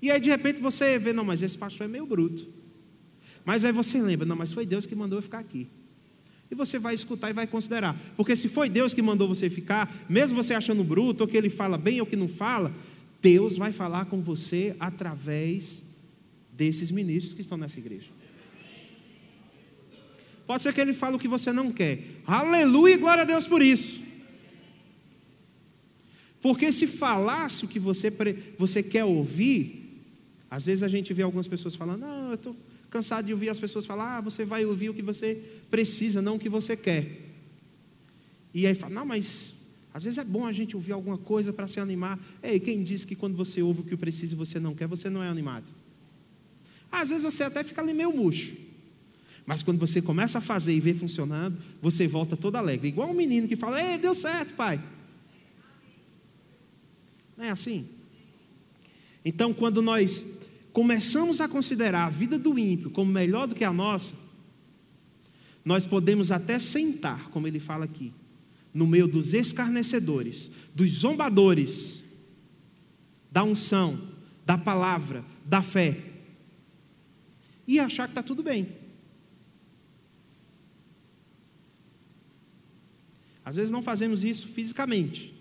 E 0.00 0.10
aí 0.10 0.20
de 0.20 0.30
repente 0.30 0.60
você 0.60 0.98
vê, 0.98 1.12
não, 1.12 1.24
mas 1.24 1.42
esse 1.42 1.56
pastor 1.56 1.86
é 1.86 1.88
meio 1.88 2.06
bruto. 2.06 2.46
Mas 3.44 3.64
aí 3.64 3.72
você 3.72 4.00
lembra, 4.00 4.26
não, 4.26 4.36
mas 4.36 4.52
foi 4.52 4.64
Deus 4.64 4.86
que 4.86 4.94
mandou 4.94 5.18
eu 5.18 5.22
ficar 5.22 5.38
aqui. 5.38 5.68
E 6.50 6.54
você 6.54 6.78
vai 6.78 6.94
escutar 6.94 7.30
e 7.30 7.32
vai 7.32 7.46
considerar. 7.46 7.98
Porque 8.16 8.36
se 8.36 8.48
foi 8.48 8.68
Deus 8.68 8.92
que 8.92 9.02
mandou 9.02 9.26
você 9.26 9.48
ficar, 9.48 10.04
mesmo 10.08 10.36
você 10.36 10.54
achando 10.54 10.84
bruto, 10.84 11.24
ou 11.24 11.28
que 11.28 11.36
ele 11.36 11.50
fala 11.50 11.78
bem 11.78 12.00
ou 12.00 12.06
que 12.06 12.16
não 12.16 12.28
fala, 12.28 12.72
Deus 13.20 13.56
vai 13.56 13.72
falar 13.72 14.04
com 14.06 14.20
você 14.20 14.76
através 14.78 15.82
desses 16.52 16.90
ministros 16.90 17.34
que 17.34 17.40
estão 17.40 17.58
nessa 17.58 17.78
igreja. 17.78 18.10
Pode 20.46 20.62
ser 20.62 20.74
que 20.74 20.80
ele 20.80 20.92
fale 20.92 21.16
o 21.16 21.18
que 21.18 21.26
você 21.26 21.50
não 21.52 21.72
quer. 21.72 22.00
Aleluia 22.26 22.98
glória 22.98 23.22
a 23.22 23.26
Deus 23.26 23.46
por 23.46 23.62
isso. 23.62 24.02
Porque 26.42 26.70
se 26.70 26.86
falasse 26.86 27.64
o 27.64 27.68
que 27.68 27.78
você, 27.78 28.12
você 28.58 28.82
quer 28.82 29.04
ouvir, 29.04 30.04
às 30.50 30.62
vezes 30.62 30.82
a 30.82 30.88
gente 30.88 31.14
vê 31.14 31.22
algumas 31.22 31.48
pessoas 31.48 31.74
falando, 31.74 32.00
não, 32.00 32.28
eu 32.28 32.34
estou 32.34 32.56
cansado 32.94 33.26
de 33.26 33.32
ouvir 33.32 33.48
as 33.48 33.58
pessoas 33.58 33.84
falar, 33.84 34.18
ah, 34.18 34.20
você 34.20 34.44
vai 34.44 34.64
ouvir 34.64 34.88
o 34.88 34.94
que 34.94 35.02
você 35.02 35.42
precisa, 35.68 36.22
não 36.22 36.36
o 36.36 36.38
que 36.38 36.48
você 36.48 36.76
quer. 36.76 37.32
E 38.54 38.68
aí 38.68 38.74
fala, 38.76 38.94
não, 38.94 39.04
mas 39.04 39.52
às 39.92 40.04
vezes 40.04 40.16
é 40.16 40.22
bom 40.22 40.46
a 40.46 40.52
gente 40.52 40.76
ouvir 40.76 40.92
alguma 40.92 41.18
coisa 41.18 41.52
para 41.52 41.66
se 41.66 41.80
animar. 41.80 42.20
Ei, 42.40 42.60
quem 42.60 42.84
disse 42.84 43.04
que 43.04 43.16
quando 43.16 43.36
você 43.36 43.60
ouve 43.60 43.80
o 43.80 43.82
que 43.82 43.96
precisa 43.96 44.34
e 44.34 44.36
você 44.36 44.60
não 44.60 44.76
quer, 44.76 44.86
você 44.86 45.10
não 45.10 45.24
é 45.24 45.28
animado? 45.28 45.64
Às 46.90 47.08
vezes 47.08 47.24
você 47.24 47.42
até 47.42 47.64
fica 47.64 47.82
ali 47.82 47.92
meio 47.92 48.14
murcho. 48.14 48.54
Mas 49.44 49.60
quando 49.60 49.80
você 49.80 50.00
começa 50.00 50.38
a 50.38 50.40
fazer 50.40 50.72
e 50.72 50.78
vê 50.78 50.94
funcionando, 50.94 51.58
você 51.82 52.06
volta 52.06 52.36
todo 52.36 52.54
alegre. 52.54 52.86
Igual 52.86 53.10
um 53.10 53.14
menino 53.14 53.48
que 53.48 53.56
fala, 53.56 53.82
ei, 53.82 53.98
deu 53.98 54.14
certo, 54.14 54.54
pai. 54.54 54.80
Não 57.36 57.44
é 57.44 57.50
assim? 57.50 57.88
Então, 59.24 59.52
quando 59.52 59.82
nós 59.82 60.24
começamos 60.74 61.40
a 61.40 61.48
considerar 61.48 62.06
a 62.06 62.10
vida 62.10 62.36
do 62.36 62.58
ímpio 62.58 62.90
como 62.90 63.10
melhor 63.10 63.46
do 63.46 63.54
que 63.54 63.62
a 63.62 63.72
nossa, 63.72 64.12
nós 65.64 65.86
podemos 65.86 66.32
até 66.32 66.58
sentar, 66.58 67.30
como 67.30 67.46
ele 67.46 67.60
fala 67.60 67.84
aqui, 67.84 68.12
no 68.74 68.84
meio 68.84 69.06
dos 69.06 69.32
escarnecedores, 69.32 70.50
dos 70.74 70.90
zombadores, 70.90 72.02
da 73.30 73.44
unção, 73.44 74.00
da 74.44 74.58
palavra, 74.58 75.24
da 75.46 75.62
fé, 75.62 75.96
e 77.68 77.78
achar 77.78 78.08
que 78.08 78.10
está 78.10 78.22
tudo 78.22 78.42
bem. 78.42 78.68
Às 83.44 83.54
vezes 83.54 83.70
não 83.70 83.80
fazemos 83.80 84.24
isso 84.24 84.48
fisicamente, 84.48 85.32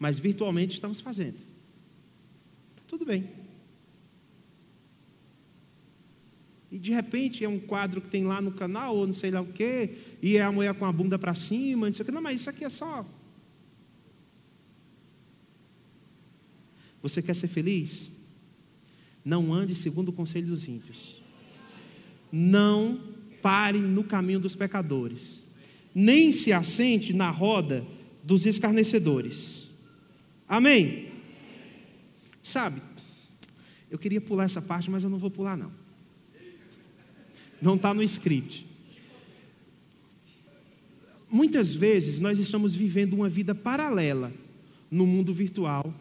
mas 0.00 0.18
virtualmente 0.18 0.74
estamos 0.74 1.00
fazendo. 1.00 1.36
Está 1.36 2.82
tudo 2.88 3.06
bem. 3.06 3.43
E 6.74 6.78
de 6.80 6.90
repente 6.90 7.44
é 7.44 7.48
um 7.48 7.60
quadro 7.60 8.00
que 8.00 8.08
tem 8.08 8.24
lá 8.24 8.40
no 8.40 8.50
canal, 8.50 8.96
ou 8.96 9.06
não 9.06 9.14
sei 9.14 9.30
lá 9.30 9.40
o 9.40 9.46
quê, 9.46 9.90
e 10.20 10.36
é 10.36 10.42
a 10.42 10.50
mulher 10.50 10.74
com 10.74 10.84
a 10.84 10.90
bunda 10.90 11.16
para 11.16 11.32
cima, 11.32 11.86
não 11.86 11.94
sei 11.94 12.02
o 12.02 12.06
quê. 12.06 12.10
Não, 12.10 12.20
mas 12.20 12.40
isso 12.40 12.50
aqui 12.50 12.64
é 12.64 12.68
só. 12.68 13.06
Você 17.00 17.22
quer 17.22 17.36
ser 17.36 17.46
feliz? 17.46 18.10
Não 19.24 19.54
ande 19.54 19.72
segundo 19.72 20.08
o 20.08 20.12
conselho 20.12 20.48
dos 20.48 20.66
ímpios. 20.66 21.22
Não 22.32 22.98
pare 23.40 23.78
no 23.78 24.02
caminho 24.02 24.40
dos 24.40 24.56
pecadores. 24.56 25.44
Nem 25.94 26.32
se 26.32 26.52
assente 26.52 27.12
na 27.12 27.30
roda 27.30 27.86
dos 28.20 28.46
escarnecedores. 28.46 29.70
Amém? 30.48 31.12
Sabe, 32.42 32.82
eu 33.88 33.96
queria 33.96 34.20
pular 34.20 34.42
essa 34.42 34.60
parte, 34.60 34.90
mas 34.90 35.04
eu 35.04 35.08
não 35.08 35.18
vou 35.18 35.30
pular, 35.30 35.56
não. 35.56 35.83
Não 37.64 37.76
está 37.76 37.94
no 37.94 38.02
script. 38.02 38.66
Muitas 41.30 41.74
vezes 41.74 42.20
nós 42.20 42.38
estamos 42.38 42.76
vivendo 42.76 43.14
uma 43.14 43.28
vida 43.28 43.54
paralela 43.54 44.30
no 44.90 45.06
mundo 45.06 45.32
virtual, 45.32 45.92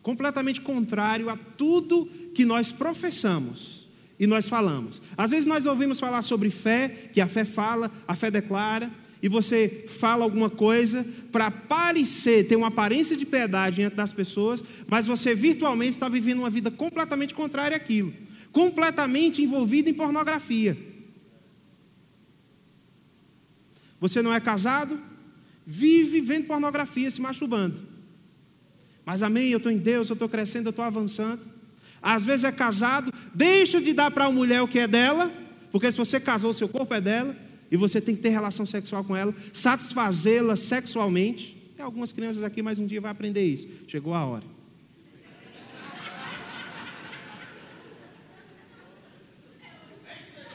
completamente 0.00 0.60
contrário 0.60 1.28
a 1.28 1.36
tudo 1.36 2.06
que 2.32 2.44
nós 2.44 2.70
professamos 2.70 3.84
e 4.16 4.28
nós 4.28 4.48
falamos. 4.48 5.02
Às 5.16 5.32
vezes 5.32 5.44
nós 5.44 5.66
ouvimos 5.66 5.98
falar 5.98 6.22
sobre 6.22 6.50
fé, 6.50 7.10
que 7.12 7.20
a 7.20 7.26
fé 7.26 7.44
fala, 7.44 7.90
a 8.06 8.14
fé 8.14 8.30
declara, 8.30 8.88
e 9.20 9.28
você 9.28 9.86
fala 9.98 10.22
alguma 10.22 10.48
coisa 10.48 11.04
para 11.32 11.50
parecer, 11.50 12.46
ter 12.46 12.54
uma 12.54 12.68
aparência 12.68 13.16
de 13.16 13.26
piedade 13.26 13.76
diante 13.76 13.96
das 13.96 14.12
pessoas, 14.12 14.62
mas 14.86 15.04
você 15.04 15.34
virtualmente 15.34 15.94
está 15.94 16.08
vivendo 16.08 16.38
uma 16.38 16.50
vida 16.50 16.70
completamente 16.70 17.34
contrária 17.34 17.76
àquilo 17.76 18.25
completamente 18.56 19.42
envolvido 19.42 19.90
em 19.90 19.92
pornografia. 19.92 20.74
Você 24.00 24.22
não 24.22 24.32
é 24.32 24.40
casado, 24.40 24.98
vive 25.66 26.22
vendo 26.22 26.46
pornografia, 26.46 27.10
se 27.10 27.20
masturbando. 27.20 27.86
Mas 29.04 29.22
amém, 29.22 29.50
eu 29.50 29.58
estou 29.58 29.70
em 29.70 29.76
Deus, 29.76 30.08
eu 30.08 30.14
estou 30.14 30.26
crescendo, 30.26 30.68
eu 30.68 30.70
estou 30.70 30.86
avançando. 30.86 31.42
Às 32.00 32.24
vezes 32.24 32.46
é 32.46 32.52
casado, 32.52 33.12
deixa 33.34 33.78
de 33.78 33.92
dar 33.92 34.10
para 34.10 34.24
a 34.24 34.32
mulher 34.32 34.62
o 34.62 34.68
que 34.68 34.78
é 34.78 34.88
dela, 34.88 35.30
porque 35.70 35.92
se 35.92 35.98
você 35.98 36.18
casou, 36.18 36.54
seu 36.54 36.66
corpo 36.66 36.94
é 36.94 37.00
dela, 37.00 37.36
e 37.70 37.76
você 37.76 38.00
tem 38.00 38.16
que 38.16 38.22
ter 38.22 38.30
relação 38.30 38.64
sexual 38.64 39.04
com 39.04 39.14
ela, 39.14 39.34
satisfazê-la 39.52 40.56
sexualmente. 40.56 41.54
Tem 41.76 41.84
algumas 41.84 42.10
crianças 42.10 42.42
aqui, 42.42 42.62
mas 42.62 42.78
um 42.78 42.86
dia 42.86 43.02
vai 43.02 43.10
aprender 43.10 43.44
isso. 43.44 43.68
Chegou 43.86 44.14
a 44.14 44.24
hora. 44.24 44.55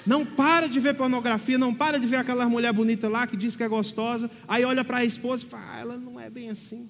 Não 0.06 0.26
para 0.26 0.68
de 0.68 0.80
ver 0.80 0.96
pornografia, 0.96 1.58
não 1.58 1.74
para 1.74 2.00
de 2.00 2.08
ver 2.08 2.18
aquela 2.18 2.48
mulher 2.48 2.74
bonita 2.74 3.08
lá 3.08 3.28
que 3.28 3.38
diz 3.38 3.56
que 3.56 3.64
é 3.64 3.68
gostosa, 3.68 4.30
aí 4.48 4.64
olha 4.66 4.84
para 4.84 4.98
a 4.98 5.06
esposa 5.06 5.44
e 5.44 5.48
fala: 5.48 5.64
ah, 5.72 5.80
ela 5.80 5.98
não 5.98 6.20
é 6.20 6.30
bem 6.30 6.50
assim. 6.50 6.90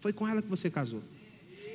Foi 0.00 0.12
com 0.12 0.26
ela 0.26 0.40
que 0.40 0.48
você 0.48 0.70
casou. 0.70 1.02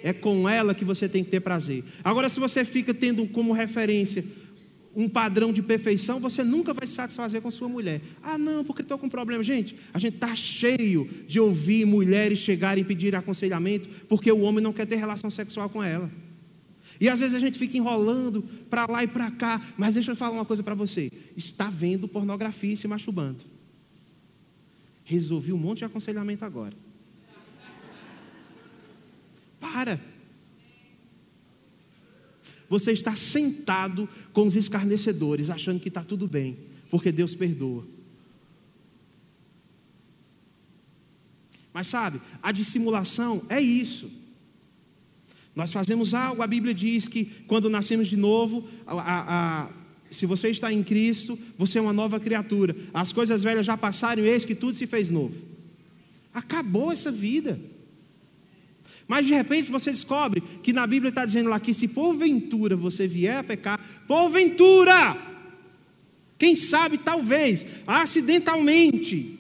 É 0.01 0.12
com 0.12 0.47
ela 0.47 0.73
que 0.73 0.83
você 0.83 1.07
tem 1.07 1.23
que 1.23 1.31
ter 1.31 1.39
prazer. 1.39 1.83
Agora, 2.03 2.29
se 2.29 2.39
você 2.39 2.65
fica 2.65 2.93
tendo 2.93 3.25
como 3.27 3.53
referência 3.53 4.23
um 4.95 5.09
padrão 5.09 5.51
de 5.51 5.62
perfeição, 5.62 6.19
você 6.19 6.43
nunca 6.43 6.73
vai 6.73 6.86
se 6.86 6.93
satisfazer 6.93 7.41
com 7.41 7.49
sua 7.49 7.67
mulher. 7.67 8.01
Ah, 8.21 8.38
não, 8.38 8.63
porque 8.63 8.81
estou 8.81 8.97
com 8.97 9.09
problema. 9.09 9.43
Gente, 9.43 9.75
a 9.93 9.99
gente 9.99 10.15
está 10.15 10.36
cheio 10.36 11.09
de 11.27 11.39
ouvir 11.39 11.86
mulheres 11.86 12.39
chegarem 12.39 12.83
e 12.83 12.86
pedir 12.86 13.15
aconselhamento 13.15 13.89
porque 14.07 14.31
o 14.31 14.41
homem 14.41 14.63
não 14.63 14.73
quer 14.73 14.86
ter 14.86 14.97
relação 14.97 15.31
sexual 15.31 15.69
com 15.69 15.83
ela. 15.83 16.12
E 17.03 17.09
às 17.09 17.19
vezes 17.19 17.35
a 17.35 17.39
gente 17.39 17.59
fica 17.59 17.75
enrolando 17.77 18.41
para 18.69 18.89
lá 18.89 19.03
e 19.03 19.07
para 19.07 19.29
cá, 19.29 19.61
mas 19.77 19.95
deixa 19.95 20.13
eu 20.13 20.15
falar 20.15 20.31
uma 20.31 20.45
coisa 20.45 20.63
para 20.63 20.73
você: 20.73 21.11
está 21.35 21.69
vendo 21.69 22.07
pornografia 22.07 22.71
e 22.71 22.77
se 22.77 22.87
masturbando. 22.87 23.43
Resolvi 25.03 25.51
um 25.51 25.57
monte 25.57 25.79
de 25.79 25.83
aconselhamento 25.83 26.45
agora. 26.45 26.73
Para. 29.59 29.99
Você 32.69 32.93
está 32.93 33.13
sentado 33.17 34.07
com 34.32 34.47
os 34.47 34.55
escarnecedores, 34.55 35.49
achando 35.49 35.82
que 35.82 35.89
está 35.89 36.05
tudo 36.05 36.25
bem, 36.25 36.57
porque 36.89 37.11
Deus 37.11 37.36
perdoa. 37.36 37.86
Mas 41.73 41.88
sabe, 41.88 42.21
a 42.41 42.53
dissimulação 42.53 43.43
é 43.49 43.59
isso. 43.59 44.22
Nós 45.56 45.72
fazemos 45.72 46.14
algo, 46.14 46.41
a 46.41 46.47
Bíblia 46.47 46.74
diz 46.74 47.08
que 47.08 47.26
quando 47.47 47.70
nascemos 47.70 48.08
de 48.08 48.18
novo, 48.18 48.68
a, 48.88 48.95
a, 49.66 49.70
se 50.10 50.26
você 50.26 50.49
está 50.49 50.74
em 50.74 50.84
Cristo, 50.84 51.38
você 51.58 51.78
é 51.78 51.82
uma 51.82 51.93
nova 51.93 52.20
criatura. 52.20 52.76
As 52.93 53.14
coisas 53.14 53.43
velhas 53.43 53.66
já 53.66 53.78
passaram 53.78 54.24
eis 54.24 54.45
que 54.45 54.56
tudo 54.56 54.76
se 54.76 54.88
fez 54.88 55.10
novo. 55.10 55.36
Acabou 56.34 56.91
essa 56.91 57.12
vida. 57.12 57.60
Mas 59.08 59.28
de 59.28 59.34
repente 59.34 59.70
você 59.70 59.91
descobre 59.91 60.41
que 60.64 60.74
na 60.74 60.88
Bíblia 60.88 61.10
está 61.10 61.26
dizendo 61.26 61.49
lá 61.49 61.60
que 61.60 61.74
se 61.74 61.88
porventura 61.88 62.76
você 62.76 63.08
vier 63.08 63.38
a 63.38 63.43
pecar, 63.43 63.80
porventura, 64.08 65.18
quem 66.39 66.56
sabe, 66.56 66.97
talvez, 66.97 67.68
acidentalmente, 67.86 69.39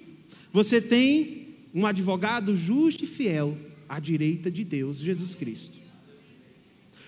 você 0.51 0.79
tem 0.79 1.47
um 1.73 1.85
advogado 1.85 2.55
justo 2.55 3.03
e 3.03 3.07
fiel 3.07 3.57
à 3.89 3.99
direita 3.99 4.51
de 4.51 4.63
Deus, 4.63 4.97
Jesus 4.97 5.33
Cristo. 5.33 5.82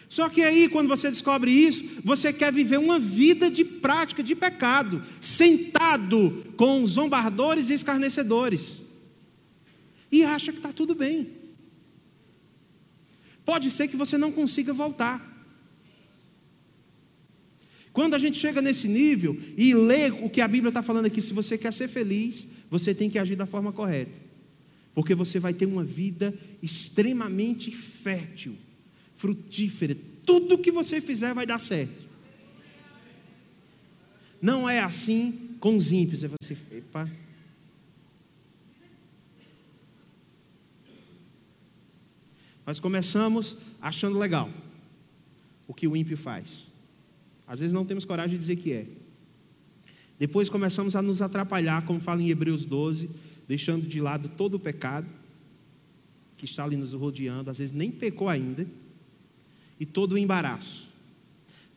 Só 0.10 0.30
que 0.30 0.42
aí, 0.42 0.70
quando 0.70 0.88
você 0.88 1.10
descobre 1.10 1.52
isso, 1.52 1.84
você 2.04 2.32
quer 2.32 2.52
viver 2.52 2.78
uma 2.78 3.00
vida 3.00 3.50
de 3.50 3.64
prática 3.64 4.22
de 4.22 4.36
pecado, 4.36 5.04
sentado 5.20 6.54
com 6.56 6.86
zombardores 6.86 7.70
e 7.70 7.74
escarnecedores, 7.74 8.82
e 10.12 10.24
acha 10.24 10.52
que 10.52 10.60
está 10.60 10.72
tudo 10.72 10.94
bem. 10.94 11.30
Pode 13.44 13.70
ser 13.72 13.88
que 13.88 13.98
você 13.98 14.18
não 14.18 14.32
consiga 14.32 14.74
voltar. 14.74 15.34
Quando 17.92 18.14
a 18.14 18.20
gente 18.20 18.38
chega 18.38 18.62
nesse 18.62 18.88
nível 18.88 19.40
e 19.58 19.74
lê 19.74 20.10
o 20.10 20.30
que 20.30 20.42
a 20.42 20.48
Bíblia 20.48 20.70
está 20.70 20.82
falando 20.82 21.06
aqui, 21.06 21.22
se 21.22 21.34
você 21.34 21.58
quer 21.58 21.72
ser 21.72 21.88
feliz, 21.88 22.48
você 22.70 22.94
tem 22.94 23.10
que 23.10 23.18
agir 23.18 23.36
da 23.36 23.46
forma 23.46 23.72
correta, 23.72 24.12
porque 24.94 25.16
você 25.16 25.40
vai 25.40 25.54
ter 25.54 25.66
uma 25.66 25.84
vida 25.84 26.34
extremamente 26.62 27.72
fértil 27.72 28.58
frutífera. 29.26 29.98
Tudo 30.24 30.60
que 30.60 30.72
você 30.72 31.02
fizer 31.02 31.34
vai 31.34 31.48
dar 31.48 31.58
certo. 31.58 32.06
Não 34.40 34.70
é 34.70 34.80
assim 34.80 35.56
com 35.60 35.76
os 35.76 35.92
ímpios. 35.92 36.24
É 36.24 36.28
você, 36.28 36.56
epa. 36.72 37.10
Nós 42.68 42.80
começamos 42.80 43.58
achando 43.82 44.20
legal 44.20 44.48
o 45.68 45.74
que 45.74 45.88
o 45.88 45.96
ímpio 45.96 46.18
faz. 46.18 46.68
Às 47.48 47.60
vezes 47.60 47.74
não 47.74 47.86
temos 47.86 48.06
coragem 48.06 48.38
de 48.38 48.40
dizer 48.40 48.58
que 48.58 48.74
é. 48.74 48.86
Depois 50.20 50.50
começamos 50.50 50.96
a 50.96 51.02
nos 51.02 51.20
atrapalhar, 51.20 51.84
como 51.86 52.00
fala 52.00 52.22
em 52.22 52.30
Hebreus 52.30 52.64
12, 52.64 53.10
deixando 53.48 53.88
de 53.88 54.00
lado 54.00 54.30
todo 54.30 54.56
o 54.56 54.60
pecado. 54.60 55.08
que 56.38 56.46
está 56.46 56.64
ali 56.64 56.76
nos 56.76 56.94
rodeando, 56.94 57.50
às 57.50 57.58
vezes 57.58 57.74
nem 57.74 57.90
pecou 57.90 58.28
ainda, 58.28 58.68
e 59.80 59.86
todo 59.86 60.14
o 60.14 60.18
embaraço. 60.18 60.88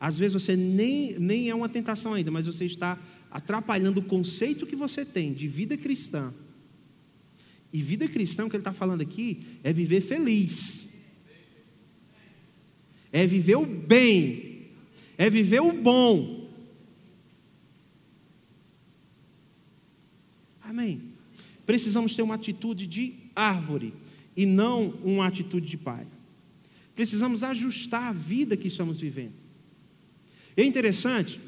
Às 0.01 0.17
vezes 0.19 0.35
você 0.35 0.57
nem, 0.57 1.19
nem 1.19 1.51
é 1.51 1.55
uma 1.55 1.69
tentação 1.69 2.15
ainda, 2.15 2.31
mas 2.31 2.47
você 2.47 2.65
está 2.65 2.99
atrapalhando 3.31 4.01
o 4.01 4.05
conceito 4.05 4.67
que 4.67 4.77
você 4.77 5.05
tem 5.05 5.33
de 5.33 5.49
vida 5.49 5.77
cristã. 5.77 6.33
E 7.73 7.83
vida 7.83 8.09
cristã, 8.09 8.47
o 8.47 8.51
que 8.51 8.57
ele 8.57 8.61
está 8.63 8.73
falando 8.73 9.03
aqui, 9.03 9.41
é 9.63 9.73
viver 9.73 10.01
feliz, 10.01 10.89
é 13.13 13.27
viver 13.27 13.57
o 13.57 13.67
bem, 13.67 14.69
é 15.19 15.29
viver 15.29 15.61
o 15.61 15.73
bom. 15.73 16.49
Amém. 20.63 21.03
Precisamos 21.67 22.15
ter 22.15 22.23
uma 22.23 22.37
atitude 22.37 22.87
de 22.87 23.15
árvore 23.35 23.93
e 24.37 24.47
não 24.47 24.91
uma 25.03 25.27
atitude 25.27 25.67
de 25.67 25.77
pai. 25.77 26.07
Precisamos 26.99 27.45
ajustar 27.45 28.09
a 28.09 28.13
vida 28.13 28.57
que 28.57 28.67
estamos 28.67 29.01
vivendo. 29.01 29.35
É 30.57 30.65
interessante, 30.65 31.41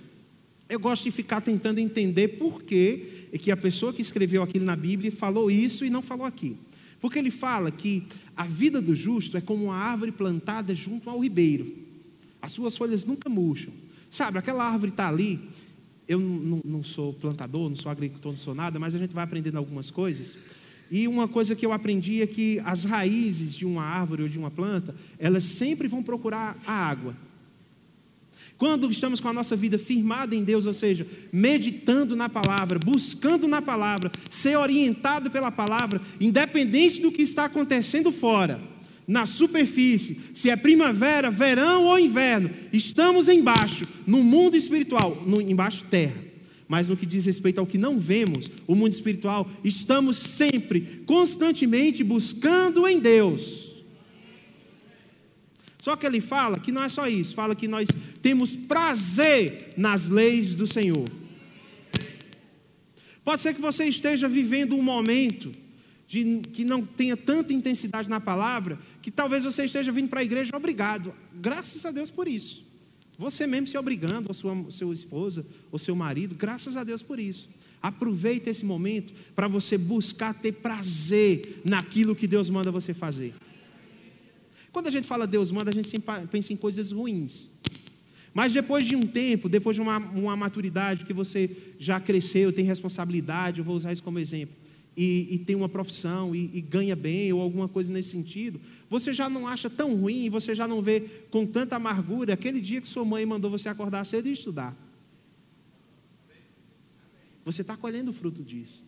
eu 0.69 0.79
gosto 0.79 1.03
de 1.03 1.11
ficar 1.11 1.41
tentando 1.41 1.81
entender 1.81 2.39
por 2.39 2.63
que, 2.63 3.27
que 3.37 3.51
a 3.51 3.57
pessoa 3.57 3.93
que 3.93 4.01
escreveu 4.01 4.45
aquilo 4.45 4.65
na 4.65 4.77
Bíblia 4.77 5.11
falou 5.11 5.51
isso 5.51 5.85
e 5.85 5.91
não 5.91 6.03
falou 6.03 6.25
aquilo. 6.25 6.57
Porque 7.01 7.19
ele 7.19 7.33
fala 7.33 7.73
que 7.73 8.07
a 8.37 8.45
vida 8.45 8.81
do 8.81 8.95
justo 8.95 9.37
é 9.37 9.41
como 9.41 9.65
uma 9.65 9.75
árvore 9.75 10.13
plantada 10.13 10.73
junto 10.73 11.11
ao 11.11 11.19
ribeiro. 11.19 11.77
As 12.41 12.53
suas 12.53 12.77
folhas 12.77 13.05
nunca 13.05 13.29
murcham. 13.29 13.73
Sabe, 14.09 14.39
aquela 14.39 14.65
árvore 14.65 14.93
está 14.93 15.09
ali. 15.09 15.41
Eu 16.07 16.21
não 16.21 16.85
sou 16.85 17.13
plantador, 17.13 17.69
não 17.69 17.75
sou 17.75 17.91
agricultor, 17.91 18.31
não 18.31 18.39
sou 18.39 18.55
nada, 18.55 18.79
mas 18.79 18.95
a 18.95 19.01
gente 19.01 19.13
vai 19.13 19.25
aprendendo 19.25 19.59
algumas 19.59 19.91
coisas. 19.91 20.37
E 20.91 21.07
uma 21.07 21.29
coisa 21.29 21.55
que 21.55 21.65
eu 21.65 21.73
aprendi 21.73 22.21
é 22.21 22.27
que 22.27 22.61
as 22.65 22.85
raízes 22.85 23.55
de 23.55 23.65
uma 23.65 23.83
árvore 23.83 24.25
ou 24.25 24.29
de 24.29 24.39
uma 24.39 24.51
planta, 24.51 24.95
elas 25.19 25.45
sempre 25.45 25.87
vão 25.87 26.03
procurar 26.03 26.61
a 26.67 26.73
água. 26.73 27.15
Quando 28.59 28.91
estamos 28.91 29.21
com 29.21 29.29
a 29.29 29.33
nossa 29.33 29.57
vida 29.57 29.79
firmada 29.79 30.35
em 30.35 30.45
Deus, 30.45 30.67
ou 30.67 30.75
seja, 30.75 31.07
meditando 31.33 32.15
na 32.15 32.29
palavra, 32.29 32.79
buscando 32.79 33.49
na 33.49 33.63
palavra, 33.63 34.11
ser 34.29 34.57
orientado 34.57 35.31
pela 35.31 35.51
palavra, 35.51 36.01
independente 36.21 37.01
do 37.01 37.11
que 37.11 37.23
está 37.23 37.47
acontecendo 37.47 38.13
fora, 38.13 38.61
na 39.09 39.27
superfície, 39.27 40.21
se 40.35 40.51
é 40.51 40.57
primavera, 40.57 41.31
verão 41.31 41.87
ou 41.87 41.99
inverno, 41.99 42.51
estamos 42.73 43.29
embaixo, 43.29 43.85
no 44.07 44.23
mundo 44.23 44.57
espiritual, 44.57 45.23
no, 45.27 45.41
embaixo 45.41 45.85
terra. 45.91 46.30
Mas 46.71 46.89
no 46.89 46.97
que 46.97 47.05
diz 47.05 47.27
respeito 47.27 47.59
ao 47.59 47.67
que 47.67 47.77
não 47.77 47.99
vemos, 47.99 48.51
o 48.67 48.75
mundo 48.75 48.95
espiritual, 48.95 49.47
estamos 49.63 50.17
sempre, 50.17 51.03
constantemente 51.05 52.03
buscando 52.03 52.89
em 52.89 52.99
Deus 52.99 53.71
só 55.83 55.97
que 55.97 56.07
ele 56.07 56.21
fala 56.21 56.59
que 56.59 56.71
não 56.71 56.83
é 56.83 56.89
só 56.89 57.09
isso, 57.09 57.35
fala 57.35 57.55
que 57.55 57.67
nós 57.67 57.89
temos 58.23 58.55
prazer 58.55 59.73
nas 59.77 60.07
leis 60.07 60.55
do 60.55 60.67
Senhor. 60.67 61.09
Pode 63.25 63.43
ser 63.43 63.55
que 63.55 63.61
você 63.61 63.87
esteja 63.87 64.29
vivendo 64.29 64.77
um 64.77 64.83
momento 64.83 65.53
de, 66.07 66.41
que 66.53 66.65
não 66.65 66.85
tenha 66.85 67.17
tanta 67.17 67.53
intensidade 67.53 68.09
na 68.09 68.21
palavra, 68.21 68.79
que 69.01 69.11
talvez 69.11 69.45
você 69.45 69.65
esteja 69.65 69.91
vindo 69.91 70.09
para 70.09 70.21
a 70.21 70.25
igreja 70.25 70.57
obrigado. 70.57 71.15
Graças 71.35 71.85
a 71.87 71.91
Deus 71.91 72.11
por 72.11 72.29
isso. 72.29 72.65
Você 73.21 73.47
mesmo 73.47 73.67
se 73.67 73.77
obrigando, 73.77 74.29
ou 74.29 74.35
sua, 74.35 74.57
sua 74.71 74.95
esposa, 74.95 75.45
ou 75.71 75.79
seu 75.79 75.95
marido, 75.95 76.35
graças 76.35 76.75
a 76.75 76.83
Deus 76.83 77.03
por 77.03 77.21
isso. 77.21 77.51
Aproveite 77.83 78.49
esse 78.49 78.65
momento 78.65 79.13
para 79.37 79.47
você 79.47 79.77
buscar 79.77 80.33
ter 80.33 80.53
prazer 80.53 81.61
naquilo 81.63 82.17
que 82.17 82.27
Deus 82.27 82.49
manda 82.49 82.73
você 82.73 82.95
fazer. 82.95 83.35
Quando 84.73 84.87
a 84.87 84.91
gente 84.91 85.07
fala 85.07 85.27
Deus 85.27 85.51
manda, 85.51 85.69
a 85.69 85.75
gente 85.75 85.91
sempre 85.91 86.27
pensa 86.29 86.55
em 86.55 86.57
coisas 86.57 86.93
ruins. 86.93 87.51
Mas 88.33 88.55
depois 88.55 88.87
de 88.87 88.97
um 88.97 89.03
tempo, 89.03 89.51
depois 89.51 89.77
de 89.77 89.83
uma, 89.83 89.99
uma 89.99 90.35
maturidade, 90.35 91.05
que 91.05 91.13
você 91.13 91.55
já 91.79 92.01
cresceu, 92.01 92.51
tem 92.51 92.65
responsabilidade, 92.65 93.59
eu 93.59 93.65
vou 93.67 93.77
usar 93.77 93.93
isso 93.93 94.03
como 94.03 94.19
exemplo, 94.19 94.55
e, 94.97 95.29
e 95.31 95.39
tem 95.39 95.57
uma 95.57 95.69
profissão 95.69 96.35
e, 96.35 96.51
e, 96.55 96.61
ganha 96.61 96.97
bem, 96.97 97.33
ou 97.33 97.41
alguma 97.41 97.69
coisa 97.69 97.93
nesse 97.93 98.11
sentido, 98.11 98.61
você 98.89 99.13
já 99.13 99.29
não 99.29 99.47
acha 99.47 99.71
tão 99.71 99.95
ruim, 99.95 100.29
você 100.29 100.55
já 100.55 100.67
não 100.67 100.83
vê 100.83 101.01
com 101.31 101.47
tanta 101.47 101.77
amargura 101.77 102.35
aquele 102.35 102.61
dia 102.61 102.81
que 102.81 102.89
sua 102.89 103.05
mãe 103.05 103.25
mandou 103.25 103.51
você 103.51 103.69
acordar 103.69 104.05
cedo 104.05 104.29
e 104.29 104.33
estudar. 104.33 104.77
Você 107.45 107.63
está 107.63 107.77
colhendo 107.77 108.11
o 108.11 108.15
fruto 108.15 108.43
disso. 108.43 108.85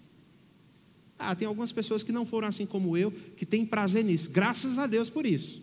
Ah, 1.18 1.34
tem 1.34 1.46
algumas 1.46 1.70
pessoas 1.70 2.02
que 2.02 2.12
não 2.12 2.26
foram 2.26 2.48
assim 2.48 2.66
como 2.66 2.96
eu, 2.96 3.12
que 3.36 3.46
têm 3.46 3.64
prazer 3.64 4.04
nisso. 4.04 4.28
Graças 4.30 4.78
a 4.78 4.86
Deus 4.86 5.08
por 5.08 5.24
isso. 5.24 5.62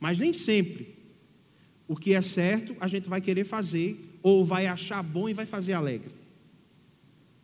Mas 0.00 0.18
nem 0.18 0.32
sempre 0.32 0.96
o 1.88 1.96
que 1.96 2.12
é 2.12 2.20
certo 2.20 2.76
a 2.80 2.88
gente 2.88 3.08
vai 3.08 3.20
querer 3.20 3.44
fazer, 3.44 4.18
ou 4.22 4.44
vai 4.44 4.66
achar 4.66 5.02
bom 5.02 5.28
e 5.28 5.34
vai 5.34 5.46
fazer 5.46 5.72
alegre. 5.72 6.10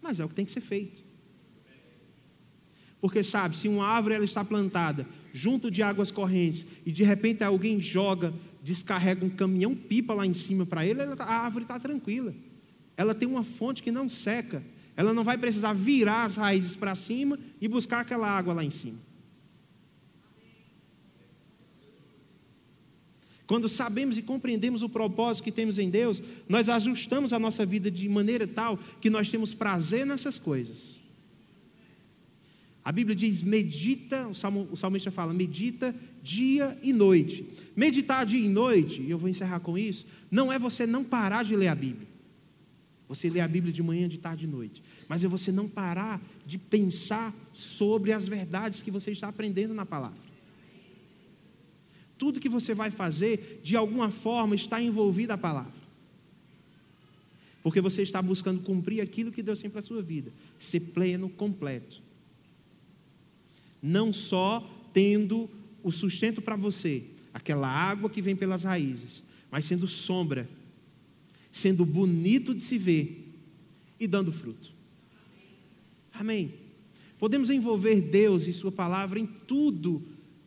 Mas 0.03 0.18
é 0.18 0.25
o 0.25 0.29
que 0.29 0.35
tem 0.35 0.45
que 0.45 0.53
ser 0.53 0.61
feito. 0.61 1.01
Porque 3.03 3.20
sabe, 3.20 3.57
se 3.57 3.66
uma 3.66 3.84
árvore 3.84 4.14
ela 4.14 4.24
está 4.24 4.44
plantada 4.44 5.09
junto 5.32 5.72
de 5.72 5.82
águas 5.82 6.12
correntes 6.12 6.64
e 6.86 6.92
de 6.92 7.03
repente 7.03 7.42
alguém 7.42 7.80
joga, 7.80 8.32
descarrega 8.62 9.26
um 9.26 9.28
caminhão 9.28 9.74
pipa 9.74 10.14
lá 10.14 10.24
em 10.24 10.32
cima 10.32 10.64
para 10.64 10.86
ele, 10.86 11.03
ela, 11.03 11.16
tá, 11.16 11.24
a 11.24 11.40
árvore 11.40 11.64
está 11.64 11.80
tranquila. 11.80 12.32
Ela 12.96 13.12
tem 13.12 13.26
uma 13.26 13.42
fonte 13.42 13.82
que 13.82 13.90
não 13.90 14.09
seca. 14.09 14.62
Ela 14.96 15.12
não 15.12 15.24
vai 15.24 15.36
precisar 15.36 15.72
virar 15.72 16.22
as 16.22 16.36
raízes 16.36 16.76
para 16.76 16.94
cima 16.94 17.36
e 17.61 17.66
buscar 17.66 18.03
aquela 18.03 18.30
água 18.30 18.55
lá 18.55 18.64
em 18.64 18.70
cima. 18.70 19.00
Quando 23.44 23.68
sabemos 23.68 24.16
e 24.16 24.22
compreendemos 24.22 24.80
o 24.80 24.88
propósito 24.88 25.42
que 25.42 25.50
temos 25.50 25.76
em 25.76 25.90
Deus, 25.90 26.22
nós 26.48 26.68
ajustamos 26.68 27.32
a 27.32 27.38
nossa 27.40 27.66
vida 27.66 27.90
de 27.90 28.09
maneira 28.09 28.46
tal 28.46 28.78
que 29.00 29.11
nós 29.11 29.28
temos 29.28 29.53
prazer 29.53 30.07
nessas 30.07 30.38
coisas. 30.38 31.01
A 32.85 32.91
Bíblia 32.91 33.14
diz: 33.14 33.43
medita, 33.43 34.26
o, 34.28 34.35
salmo, 34.35 34.68
o 34.70 34.76
salmista 34.76 35.11
fala, 35.11 35.33
medita 35.33 35.95
dia 36.22 36.78
e 36.83 36.93
noite. 36.93 37.47
Meditar 37.76 38.26
dia 38.26 38.41
e 38.41 38.49
noite, 38.49 39.03
e 39.03 39.11
eu 39.11 39.18
vou 39.18 39.28
encerrar 39.28 39.61
com 39.61 39.76
isso, 39.78 40.07
não 40.30 40.53
é 40.53 40.59
você 40.59 40.87
não 40.87 41.05
parar 41.05 41.45
de 41.45 41.55
ler 41.55 41.68
a 41.68 41.74
Bíblia. 41.74 42.09
Você 43.09 43.28
lê 43.28 43.41
a 43.41 43.49
Bíblia 43.49 43.72
de 43.72 43.83
manhã, 43.83 44.09
de 44.09 44.18
tarde 44.18 44.47
e 44.47 44.49
noite. 44.49 44.83
Mas 45.07 45.22
é 45.22 45.28
você 45.28 45.53
não 45.53 45.68
parar 45.68 46.20
de 46.47 46.57
pensar 46.57 47.35
sobre 47.53 48.11
as 48.12 48.26
verdades 48.26 48.80
que 48.80 48.91
você 48.91 49.11
está 49.11 49.28
aprendendo 49.28 49.74
na 49.74 49.85
palavra 49.85 50.33
tudo 52.22 52.39
que 52.39 52.49
você 52.49 52.72
vai 52.72 52.89
fazer, 52.89 53.61
de 53.64 53.76
alguma 53.76 54.09
forma, 54.09 54.55
está 54.55 54.80
envolvida 54.80 55.35
a 55.35 55.37
palavra. 55.37 55.72
Porque 57.64 57.80
você 57.80 58.03
está 58.03 58.22
buscando 58.22 58.62
cumprir 58.62 59.01
aquilo 59.01 59.33
que 59.33 59.43
Deus 59.43 59.61
tem 59.61 59.68
para 59.68 59.80
a 59.80 59.83
sua 59.83 60.01
vida, 60.01 60.33
ser 60.57 60.78
pleno, 60.78 61.28
completo. 61.28 62.01
Não 63.83 64.12
só 64.12 64.70
tendo 64.93 65.51
o 65.83 65.91
sustento 65.91 66.41
para 66.41 66.55
você, 66.55 67.05
aquela 67.35 67.68
água 67.68 68.09
que 68.09 68.22
vem 68.22 68.37
pelas 68.37 68.62
raízes, 68.62 69.22
mas 69.51 69.64
sendo 69.64 69.89
sombra, 69.89 70.49
sendo 71.51 71.85
bonito 71.85 72.55
de 72.55 72.62
se 72.62 72.78
ver 72.78 73.35
e 73.99 74.07
dando 74.07 74.33
fruto. 74.33 74.72
Amém. 76.12 76.55
Podemos 77.18 77.51
envolver 77.51 78.01
Deus 78.01 78.47
e 78.47 78.53
Sua 78.53 78.70
palavra 78.70 79.18
em 79.18 79.26
tudo 79.26 80.03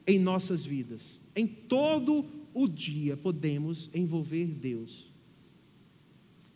em 0.05 0.19
nossas 0.19 0.65
vidas. 0.65 1.21
Em 1.36 1.47
todo 1.47 2.25
o 2.53 2.67
dia 2.67 3.17
podemos 3.17 3.89
envolver 3.93 4.45
Deus. 4.45 5.11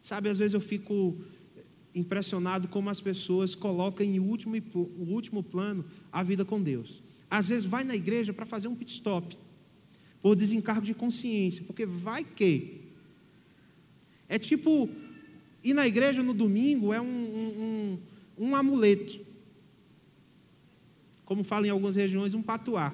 Sabe, 0.01 0.29
às 0.29 0.37
vezes 0.37 0.53
eu 0.53 0.61
fico 0.61 1.17
impressionado 1.93 2.67
como 2.67 2.89
as 2.89 3.01
pessoas 3.01 3.55
colocam 3.55 4.05
em 4.05 4.19
último, 4.19 4.55
o 4.75 5.11
último 5.11 5.43
plano 5.43 5.85
a 6.11 6.23
vida 6.23 6.45
com 6.45 6.61
Deus. 6.61 7.01
Às 7.29 7.49
vezes 7.49 7.65
vai 7.65 7.83
na 7.83 7.95
igreja 7.95 8.33
para 8.33 8.45
fazer 8.45 8.67
um 8.67 8.75
pit 8.75 8.93
stop, 8.93 9.37
por 10.21 10.35
desencargo 10.35 10.85
de 10.85 10.93
consciência, 10.93 11.63
porque 11.65 11.85
vai 11.85 12.23
que. 12.23 12.81
É 14.27 14.37
tipo, 14.37 14.89
ir 15.63 15.73
na 15.73 15.87
igreja 15.87 16.21
no 16.21 16.33
domingo 16.33 16.93
é 16.93 17.01
um, 17.01 17.05
um, 17.05 17.99
um, 18.37 18.47
um 18.47 18.55
amuleto. 18.55 19.19
Como 21.25 21.43
fala 21.43 21.67
em 21.67 21.69
algumas 21.69 21.95
regiões, 21.95 22.33
um 22.33 22.41
patuá. 22.41 22.93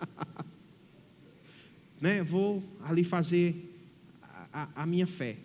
né? 2.00 2.22
Vou 2.22 2.62
ali 2.82 3.04
fazer 3.04 3.54
a, 4.22 4.48
a, 4.52 4.82
a 4.82 4.86
minha 4.86 5.06
fé. 5.06 5.36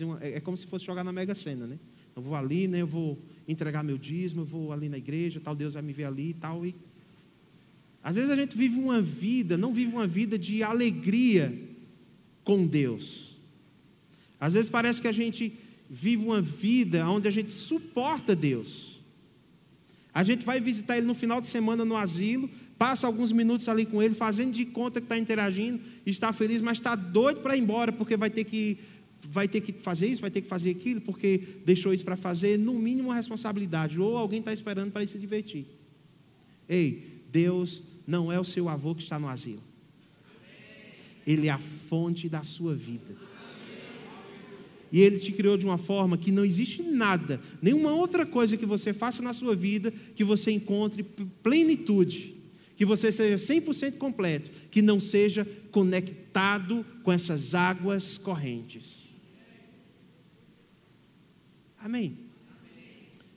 Uma, 0.00 0.22
é, 0.22 0.34
é, 0.34 0.40
como 0.40 0.56
se 0.56 0.66
fosse 0.66 0.84
jogar 0.84 1.02
na 1.02 1.12
Mega 1.12 1.34
Sena, 1.34 1.66
né? 1.66 1.78
Eu 2.18 2.22
vou 2.22 2.34
ali, 2.34 2.68
né? 2.68 2.82
Eu 2.82 2.86
vou 2.86 3.18
entregar 3.46 3.82
meu 3.82 3.98
dízimo, 3.98 4.42
eu 4.42 4.46
vou 4.46 4.72
ali 4.72 4.88
na 4.88 4.98
igreja, 4.98 5.40
tal 5.40 5.54
Deus 5.54 5.74
vai 5.74 5.82
me 5.82 5.92
ver 5.92 6.04
ali 6.04 6.30
e 6.30 6.34
tal 6.34 6.66
e 6.66 6.74
às 8.02 8.16
vezes 8.16 8.30
a 8.30 8.36
gente 8.36 8.56
vive 8.56 8.78
uma 8.78 9.02
vida, 9.02 9.56
não 9.56 9.72
vive 9.72 9.92
uma 9.92 10.06
vida 10.06 10.38
de 10.38 10.62
alegria 10.62 11.52
com 12.44 12.66
Deus. 12.66 13.36
Às 14.40 14.54
vezes 14.54 14.70
parece 14.70 15.02
que 15.02 15.08
a 15.08 15.12
gente 15.12 15.52
vive 15.90 16.24
uma 16.24 16.40
vida 16.40 17.06
onde 17.08 17.26
a 17.26 17.30
gente 17.30 17.52
suporta 17.52 18.34
Deus. 18.34 18.98
A 20.14 20.22
gente 20.22 20.44
vai 20.46 20.60
visitar 20.60 20.96
ele 20.96 21.06
no 21.06 21.14
final 21.14 21.40
de 21.40 21.48
semana 21.48 21.84
no 21.84 21.96
asilo, 21.96 22.48
passa 22.78 23.06
alguns 23.06 23.32
minutos 23.32 23.68
ali 23.68 23.84
com 23.84 24.02
ele, 24.02 24.14
fazendo 24.14 24.52
de 24.52 24.64
conta 24.64 25.00
que 25.00 25.04
está 25.04 25.18
interagindo, 25.18 25.80
está 26.06 26.32
feliz, 26.32 26.60
mas 26.60 26.78
está 26.78 26.94
doido 26.94 27.40
para 27.40 27.56
ir 27.56 27.60
embora, 27.60 27.92
porque 27.92 28.16
vai 28.16 28.30
ter 28.30 28.44
que 28.44 28.78
vai 29.22 29.48
ter 29.48 29.60
que 29.60 29.72
fazer 29.72 30.06
isso, 30.06 30.20
vai 30.20 30.30
ter 30.30 30.42
que 30.42 30.48
fazer 30.48 30.70
aquilo, 30.70 31.00
porque 31.00 31.42
deixou 31.64 31.92
isso 31.92 32.04
para 32.04 32.16
fazer, 32.16 32.58
no 32.58 32.74
mínimo 32.74 33.08
uma 33.08 33.14
responsabilidade, 33.14 34.00
ou 34.00 34.16
alguém 34.16 34.40
está 34.40 34.52
esperando 34.52 34.90
para 34.90 35.02
ir 35.02 35.08
se 35.08 35.18
divertir. 35.18 35.66
Ei, 36.68 37.22
Deus 37.30 37.82
não 38.06 38.30
é 38.32 38.38
o 38.38 38.44
seu 38.44 38.68
avô 38.68 38.94
que 38.94 39.02
está 39.02 39.18
no 39.18 39.28
asilo. 39.28 39.62
Ele 41.26 41.48
é 41.48 41.50
a 41.50 41.58
fonte 41.58 42.28
da 42.28 42.42
sua 42.42 42.74
vida. 42.74 43.16
E 44.90 45.00
Ele 45.00 45.18
te 45.18 45.32
criou 45.32 45.58
de 45.58 45.66
uma 45.66 45.76
forma 45.76 46.16
que 46.16 46.32
não 46.32 46.44
existe 46.44 46.82
nada, 46.82 47.40
nenhuma 47.60 47.92
outra 47.92 48.24
coisa 48.24 48.56
que 48.56 48.64
você 48.64 48.94
faça 48.94 49.22
na 49.22 49.34
sua 49.34 49.54
vida 49.54 49.92
que 50.14 50.24
você 50.24 50.50
encontre 50.50 51.02
plenitude, 51.42 52.34
que 52.74 52.86
você 52.86 53.12
seja 53.12 53.36
100% 53.36 53.98
completo, 53.98 54.50
que 54.70 54.80
não 54.80 54.98
seja 54.98 55.46
conectado 55.70 56.86
com 57.02 57.12
essas 57.12 57.54
águas 57.54 58.16
correntes. 58.16 59.07
Amém. 61.80 62.18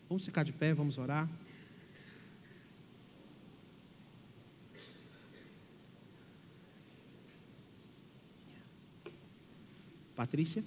Vamos 0.10 0.26
ficar 0.26 0.44
de 0.44 0.52
pé, 0.52 0.74
vamos 0.74 0.98
orar. 0.98 1.30
Patrícia, 10.16 10.64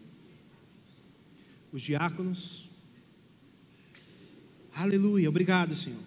os 1.72 1.83
diáconos. 1.83 2.68
Aleluia, 4.75 5.29
obrigado, 5.29 5.77
Senhor. 5.77 6.01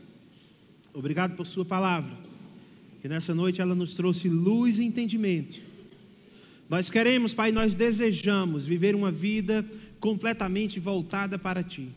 Obrigado 0.94 1.36
por 1.36 1.46
Sua 1.46 1.64
palavra, 1.64 2.18
que 3.02 3.08
nessa 3.08 3.36
noite 3.36 3.62
ela 3.62 3.76
nos 3.76 3.94
trouxe 3.94 4.28
luz 4.28 4.80
e 4.80 4.84
entendimento. 4.84 5.62
Nós 6.70 6.90
queremos, 6.90 7.34
Pai, 7.34 7.52
nós 7.52 7.76
desejamos 7.76 8.66
viver 8.66 8.96
uma 8.96 9.12
vida 9.12 9.66
completamente 10.00 10.80
voltada 10.80 11.38
para 11.38 11.64
Ti, 11.64 11.90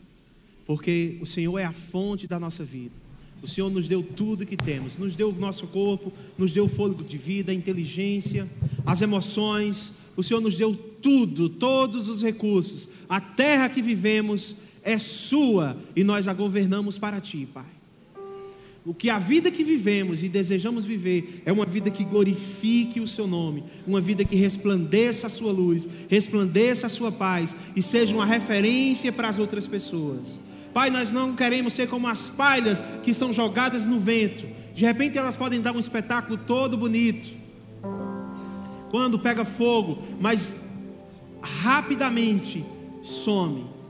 porque 0.65 1.17
o 1.21 1.25
Senhor 1.25 1.57
é 1.59 1.65
a 1.65 1.73
fonte 1.73 2.27
da 2.27 2.39
nossa 2.39 2.63
vida. 2.63 2.93
O 3.41 3.47
Senhor 3.47 3.71
nos 3.71 3.87
deu 3.87 4.03
tudo 4.03 4.45
que 4.45 4.55
temos, 4.55 4.97
nos 4.97 5.15
deu 5.15 5.29
o 5.29 5.39
nosso 5.39 5.65
corpo, 5.67 6.13
nos 6.37 6.51
deu 6.51 6.65
o 6.65 6.69
fôlego 6.69 7.03
de 7.03 7.17
vida, 7.17 7.51
a 7.51 7.55
inteligência, 7.55 8.47
as 8.85 9.01
emoções, 9.01 9.91
o 10.15 10.21
Senhor 10.21 10.39
nos 10.39 10.57
deu 10.57 10.75
tudo, 10.75 11.49
todos 11.49 12.07
os 12.07 12.21
recursos. 12.21 12.87
A 13.09 13.19
terra 13.19 13.67
que 13.67 13.81
vivemos 13.81 14.55
é 14.83 14.97
sua 14.99 15.75
e 15.95 16.03
nós 16.03 16.27
a 16.27 16.33
governamos 16.33 16.99
para 16.99 17.19
ti, 17.19 17.47
Pai. 17.51 17.80
O 18.83 18.95
que 18.95 19.11
a 19.11 19.19
vida 19.19 19.51
que 19.51 19.63
vivemos 19.63 20.23
e 20.23 20.29
desejamos 20.29 20.85
viver 20.85 21.43
é 21.45 21.51
uma 21.51 21.65
vida 21.65 21.91
que 21.91 22.03
glorifique 22.03 22.99
o 22.99 23.07
seu 23.07 23.27
nome, 23.27 23.63
uma 23.85 24.01
vida 24.01 24.25
que 24.25 24.35
resplandeça 24.35 25.27
a 25.27 25.29
sua 25.29 25.51
luz, 25.51 25.87
resplandeça 26.09 26.87
a 26.87 26.89
sua 26.89 27.11
paz 27.11 27.55
e 27.75 27.83
seja 27.83 28.15
uma 28.15 28.25
referência 28.25 29.11
para 29.11 29.27
as 29.27 29.37
outras 29.37 29.67
pessoas. 29.67 30.21
Pai, 30.73 30.89
nós 30.89 31.11
não 31.11 31.35
queremos 31.35 31.73
ser 31.73 31.87
como 31.87 32.07
as 32.07 32.29
palhas 32.29 32.83
que 33.03 33.13
são 33.13 33.31
jogadas 33.31 33.85
no 33.85 33.99
vento. 33.99 34.47
De 34.73 34.83
repente 34.83 35.17
elas 35.17 35.35
podem 35.35 35.61
dar 35.61 35.75
um 35.75 35.79
espetáculo 35.79 36.39
todo 36.47 36.75
bonito. 36.75 37.29
Quando 38.89 39.19
pega 39.19 39.45
fogo, 39.45 40.01
mas 40.19 40.51
rapidamente 41.41 42.65
some. 43.01 43.80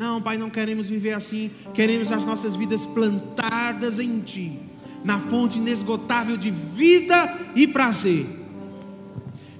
Não, 0.00 0.22
Pai, 0.22 0.38
não 0.38 0.48
queremos 0.48 0.88
viver 0.88 1.12
assim. 1.12 1.50
Queremos 1.74 2.10
as 2.10 2.24
nossas 2.24 2.56
vidas 2.56 2.86
plantadas 2.86 3.98
em 3.98 4.20
Ti, 4.20 4.58
na 5.04 5.18
fonte 5.18 5.58
inesgotável 5.58 6.38
de 6.38 6.50
vida 6.50 7.36
e 7.54 7.66
prazer. 7.66 8.24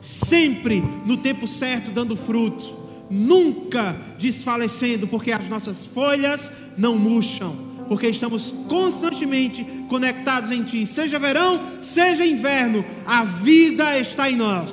Sempre 0.00 0.82
no 1.04 1.18
tempo 1.18 1.46
certo, 1.46 1.90
dando 1.90 2.16
fruto, 2.16 2.74
nunca 3.10 3.94
desfalecendo, 4.18 5.06
porque 5.06 5.30
as 5.30 5.46
nossas 5.46 5.84
folhas 5.84 6.50
não 6.74 6.96
murcham, 6.96 7.54
porque 7.86 8.08
estamos 8.08 8.50
constantemente 8.66 9.62
conectados 9.90 10.50
em 10.50 10.62
Ti. 10.62 10.86
Seja 10.86 11.18
verão, 11.18 11.82
seja 11.82 12.24
inverno, 12.24 12.82
a 13.06 13.24
vida 13.24 13.98
está 13.98 14.30
em 14.30 14.36
nós. 14.36 14.70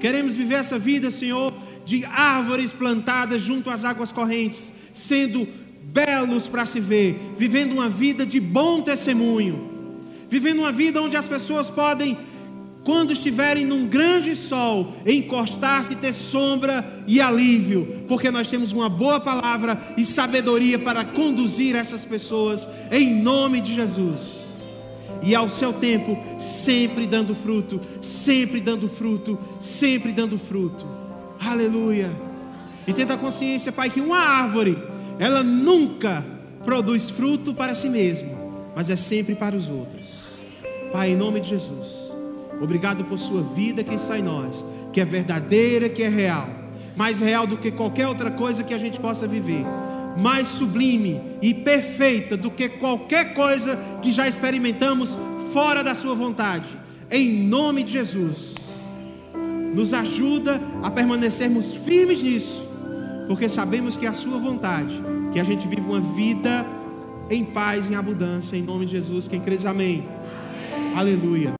Queremos 0.00 0.34
viver 0.34 0.54
essa 0.54 0.78
vida, 0.78 1.10
Senhor 1.10 1.52
de 1.84 2.04
árvores 2.04 2.72
plantadas 2.72 3.42
junto 3.42 3.70
às 3.70 3.84
águas 3.84 4.12
correntes, 4.12 4.72
sendo 4.94 5.46
belos 5.82 6.46
para 6.48 6.66
se 6.66 6.80
ver, 6.80 7.34
vivendo 7.36 7.72
uma 7.72 7.88
vida 7.88 8.24
de 8.24 8.38
bom 8.38 8.80
testemunho, 8.80 9.68
vivendo 10.28 10.60
uma 10.60 10.72
vida 10.72 11.02
onde 11.02 11.16
as 11.16 11.26
pessoas 11.26 11.68
podem, 11.68 12.16
quando 12.84 13.12
estiverem 13.12 13.66
num 13.66 13.86
grande 13.86 14.34
sol, 14.34 14.94
encostar-se 15.06 15.94
ter 15.96 16.12
sombra 16.12 17.04
e 17.06 17.20
alívio, 17.20 18.04
porque 18.08 18.30
nós 18.30 18.48
temos 18.48 18.72
uma 18.72 18.88
boa 18.88 19.20
palavra 19.20 19.80
e 19.96 20.04
sabedoria 20.06 20.78
para 20.78 21.04
conduzir 21.04 21.76
essas 21.76 22.04
pessoas, 22.04 22.66
em 22.90 23.14
nome 23.14 23.60
de 23.60 23.74
Jesus 23.74 24.40
e 25.22 25.34
ao 25.34 25.50
seu 25.50 25.72
tempo, 25.72 26.16
sempre 26.38 27.06
dando 27.06 27.34
fruto, 27.34 27.80
sempre 28.00 28.60
dando 28.60 28.88
fruto, 28.88 29.38
sempre 29.60 30.12
dando 30.12 30.38
fruto. 30.38 30.99
Aleluia. 31.40 32.10
E 32.86 32.92
tenta 32.92 33.14
a 33.14 33.18
consciência, 33.18 33.72
Pai, 33.72 33.88
que 33.88 34.00
uma 34.00 34.18
árvore, 34.18 34.76
ela 35.18 35.42
nunca 35.42 36.22
produz 36.64 37.08
fruto 37.08 37.54
para 37.54 37.74
si 37.74 37.88
mesma, 37.88 38.28
mas 38.76 38.90
é 38.90 38.96
sempre 38.96 39.34
para 39.34 39.56
os 39.56 39.68
outros. 39.68 40.06
Pai, 40.92 41.12
em 41.12 41.16
nome 41.16 41.40
de 41.40 41.48
Jesus, 41.48 41.86
obrigado 42.60 43.04
por 43.04 43.18
sua 43.18 43.42
vida 43.42 43.82
que 43.82 43.94
está 43.94 44.18
em 44.18 44.22
nós, 44.22 44.62
que 44.92 45.00
é 45.00 45.04
verdadeira, 45.04 45.88
que 45.88 46.02
é 46.02 46.08
real, 46.08 46.46
mais 46.94 47.18
real 47.18 47.46
do 47.46 47.56
que 47.56 47.70
qualquer 47.70 48.06
outra 48.06 48.30
coisa 48.30 48.62
que 48.62 48.74
a 48.74 48.78
gente 48.78 49.00
possa 49.00 49.26
viver, 49.26 49.64
mais 50.18 50.46
sublime 50.48 51.20
e 51.40 51.54
perfeita 51.54 52.36
do 52.36 52.50
que 52.50 52.68
qualquer 52.68 53.32
coisa 53.32 53.78
que 54.02 54.12
já 54.12 54.28
experimentamos 54.28 55.16
fora 55.52 55.82
da 55.82 55.94
sua 55.94 56.14
vontade. 56.14 56.66
Em 57.10 57.32
nome 57.32 57.82
de 57.82 57.92
Jesus 57.92 58.59
nos 59.74 59.92
ajuda 59.94 60.60
a 60.82 60.90
permanecermos 60.90 61.72
firmes 61.72 62.22
nisso, 62.22 62.66
porque 63.26 63.48
sabemos 63.48 63.96
que 63.96 64.06
é 64.06 64.08
a 64.08 64.14
Sua 64.14 64.38
vontade, 64.38 65.00
que 65.32 65.38
a 65.38 65.44
gente 65.44 65.66
vive 65.66 65.82
uma 65.82 66.00
vida 66.00 66.66
em 67.30 67.44
paz, 67.44 67.88
em 67.88 67.94
abundância, 67.94 68.56
em 68.56 68.62
nome 68.62 68.86
de 68.86 68.92
Jesus. 68.92 69.28
Quem 69.28 69.40
crê, 69.40 69.56
amém. 69.64 70.04
amém. 70.74 70.96
Aleluia. 70.96 71.59